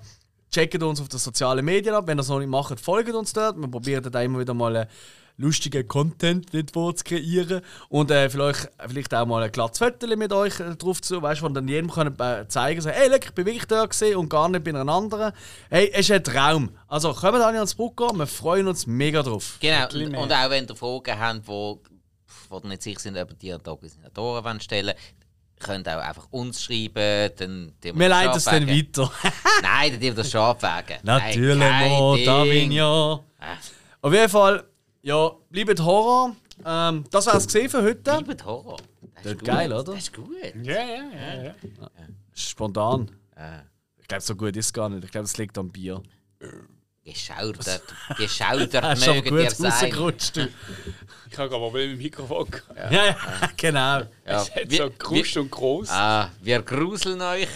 checkt 0.51 0.83
uns 0.83 1.01
auf 1.01 1.09
den 1.09 1.19
sozialen 1.19 1.65
Medien 1.65 1.95
ab. 1.95 2.07
Wenn 2.07 2.19
ihr 2.19 2.23
es 2.23 2.29
noch 2.29 2.39
nicht 2.39 2.49
macht, 2.49 2.79
folgt 2.81 3.15
uns 3.15 3.33
dort. 3.33 3.57
Wir 3.57 3.69
probieren 3.69 4.11
da 4.11 4.21
immer 4.21 4.41
wieder 4.41 4.53
mal 4.53 4.77
äh, 4.77 4.87
lustigen 5.41 5.87
Content 5.89 6.53
nicht 6.53 6.73
zu 6.73 6.93
kreieren. 7.05 7.63
Und 7.89 8.11
äh, 8.11 8.29
vielleicht, 8.29 8.71
vielleicht 8.89 9.15
auch 9.15 9.27
mal 9.27 9.43
ein 9.43 9.51
glattes 9.51 9.79
Foto 9.79 10.07
mit 10.17 10.33
euch 10.33 10.61
äh, 10.61 10.77
drauf 10.77 11.01
zu, 11.01 11.23
weißt 11.23 11.41
du, 11.41 11.45
wo 11.47 11.49
dann 11.49 11.69
jedem 11.69 11.91
können, 11.91 12.15
äh, 12.19 12.47
zeigen 12.49 12.83
kann, 12.83 12.93
hey, 12.93 13.09
look, 13.09 13.25
ich 13.25 13.33
bin 13.33 13.47
wirklich 13.47 13.67
da 13.67 13.85
gesehen 13.87 14.17
und 14.17 14.29
gar 14.29 14.49
nicht 14.49 14.65
bei 14.65 14.71
einer 14.71 14.93
anderen. 14.93 15.33
Hey, 15.71 15.91
es 15.93 16.01
ist 16.01 16.13
ein 16.13 16.25
Traum. 16.25 16.71
Also 16.89 17.13
kommt 17.13 17.37
alle 17.37 17.57
ans 17.57 17.75
Brucko, 17.75 18.13
wir 18.13 18.27
freuen 18.27 18.69
uns 18.69 18.87
mega 18.87 19.23
drauf. 19.23 19.57
Genau, 19.61 19.89
und, 20.23 20.33
auch 20.33 20.51
wenn 20.51 20.67
ihr 20.67 20.77
Fragen 20.77 21.19
habt, 21.19 21.49
wo, 21.49 21.81
wo 22.49 22.59
ihr 22.59 22.69
nicht 22.69 22.83
sicher 22.83 23.01
sind, 23.01 23.17
ob 23.17 23.39
die 23.39 23.53
an 23.53 23.61
Organisatoren 23.65 24.61
stellen 24.61 24.95
könnt 25.61 25.87
ihr 25.87 25.99
auch 25.99 26.03
einfach 26.03 26.27
uns 26.31 26.63
schreiben, 26.63 27.31
dann 27.37 27.73
Wir 27.83 27.93
das 27.93 28.09
leiten 28.09 28.37
es 28.37 28.45
dann 28.45 28.67
weiter. 28.67 29.13
Nein, 29.63 29.91
dann 29.91 30.01
tun 30.01 30.01
wir 30.01 30.15
das 30.15 30.31
schon 30.31 30.41
abwägen. 30.41 31.01
Natürlich, 31.03 31.59
Mo, 31.59 32.17
da 32.25 32.45
ja. 32.45 33.21
Ah. 33.39 33.57
Auf 34.01 34.13
jeden 34.15 34.29
Fall, 34.31 34.65
ja, 35.03 35.31
bleibt 35.51 35.81
Horror. 35.81 36.37
Ähm, 36.65 37.05
das 37.11 37.27
war 37.27 37.35
es 37.37 37.47
gesehen 37.47 37.71
für 37.71 37.83
heute. 37.83 38.17
Liebet 38.19 38.45
Horror. 38.45 38.77
Das 39.15 39.23
Das 39.25 39.33
ist 39.33 39.45
geil, 39.45 39.73
oder? 39.73 39.83
Das 39.95 39.97
ist 40.03 40.15
gut. 40.15 40.29
Ja, 40.63 40.73
ja, 40.73 41.03
ja. 41.13 41.43
ja. 41.45 41.55
Spontan. 42.35 43.11
Ich 43.99 44.09
glaube, 44.09 44.21
so 44.23 44.35
gut 44.37 44.57
ist 44.57 44.67
es 44.67 44.73
gar 44.73 44.89
nicht. 44.89 45.05
Ich 45.05 45.11
glaube, 45.11 45.25
es 45.25 45.37
liegt 45.39 45.57
am 45.59 45.71
Bier. 45.71 46.03
Geschaudert, 47.05 47.83
geschaudert 48.19 48.75
aber 48.85 48.95
mögen 49.15 49.31
gut 49.31 49.41
ihr 49.41 49.51
sein. 49.51 49.89
Ich 49.89 51.39
habe 51.39 51.49
gerade 51.49 51.49
Probleme 51.51 51.89
mit 51.93 51.99
dem 51.99 52.03
Mikrofon. 52.03 52.51
gehabt. 52.51 52.69
Ja, 52.93 53.07
ja, 53.07 53.17
genau. 53.57 53.81
Ja, 53.81 54.07
Es 54.27 54.55
hat 54.55 54.71
wir- 54.71 54.79
so 54.85 54.91
Krust 54.99 55.37
und 55.39 55.51
groß. 55.51 55.89
Ah, 55.91 56.31
wir 56.43 56.61
gruseln 56.63 57.21
euch. 57.23 57.49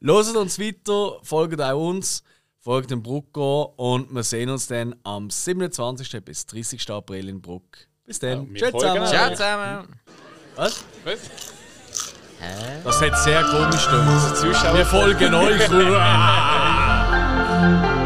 Loset 0.00 0.36
uns 0.36 0.58
weiter, 0.58 1.18
folgt 1.22 1.60
auch 1.60 1.78
uns, 1.88 2.22
folgt 2.60 2.90
dem 2.90 3.02
Brucko 3.02 3.74
und 3.76 4.12
wir 4.14 4.22
sehen 4.22 4.50
uns 4.50 4.66
dann 4.66 4.94
am 5.04 5.30
27. 5.30 6.24
bis 6.24 6.46
30. 6.46 6.90
April 6.90 7.28
in 7.28 7.40
Bruck. 7.40 7.64
Bis 8.04 8.18
dann. 8.18 8.54
Ja, 8.54 8.70
Tschüss 8.70 8.72
zusammen. 8.72 9.06
Ciao 9.06 9.30
zusammen. 9.30 9.88
Was? 10.56 10.84
Was? 11.04 11.18
Das 12.84 13.02
hat 13.02 13.18
sehr 13.18 13.42
komisch 13.42 13.86
gemacht. 13.88 14.36
Zuschauer 14.36 14.78
Wir 14.78 14.86
folgen 14.86 15.34
euch. 15.34 15.68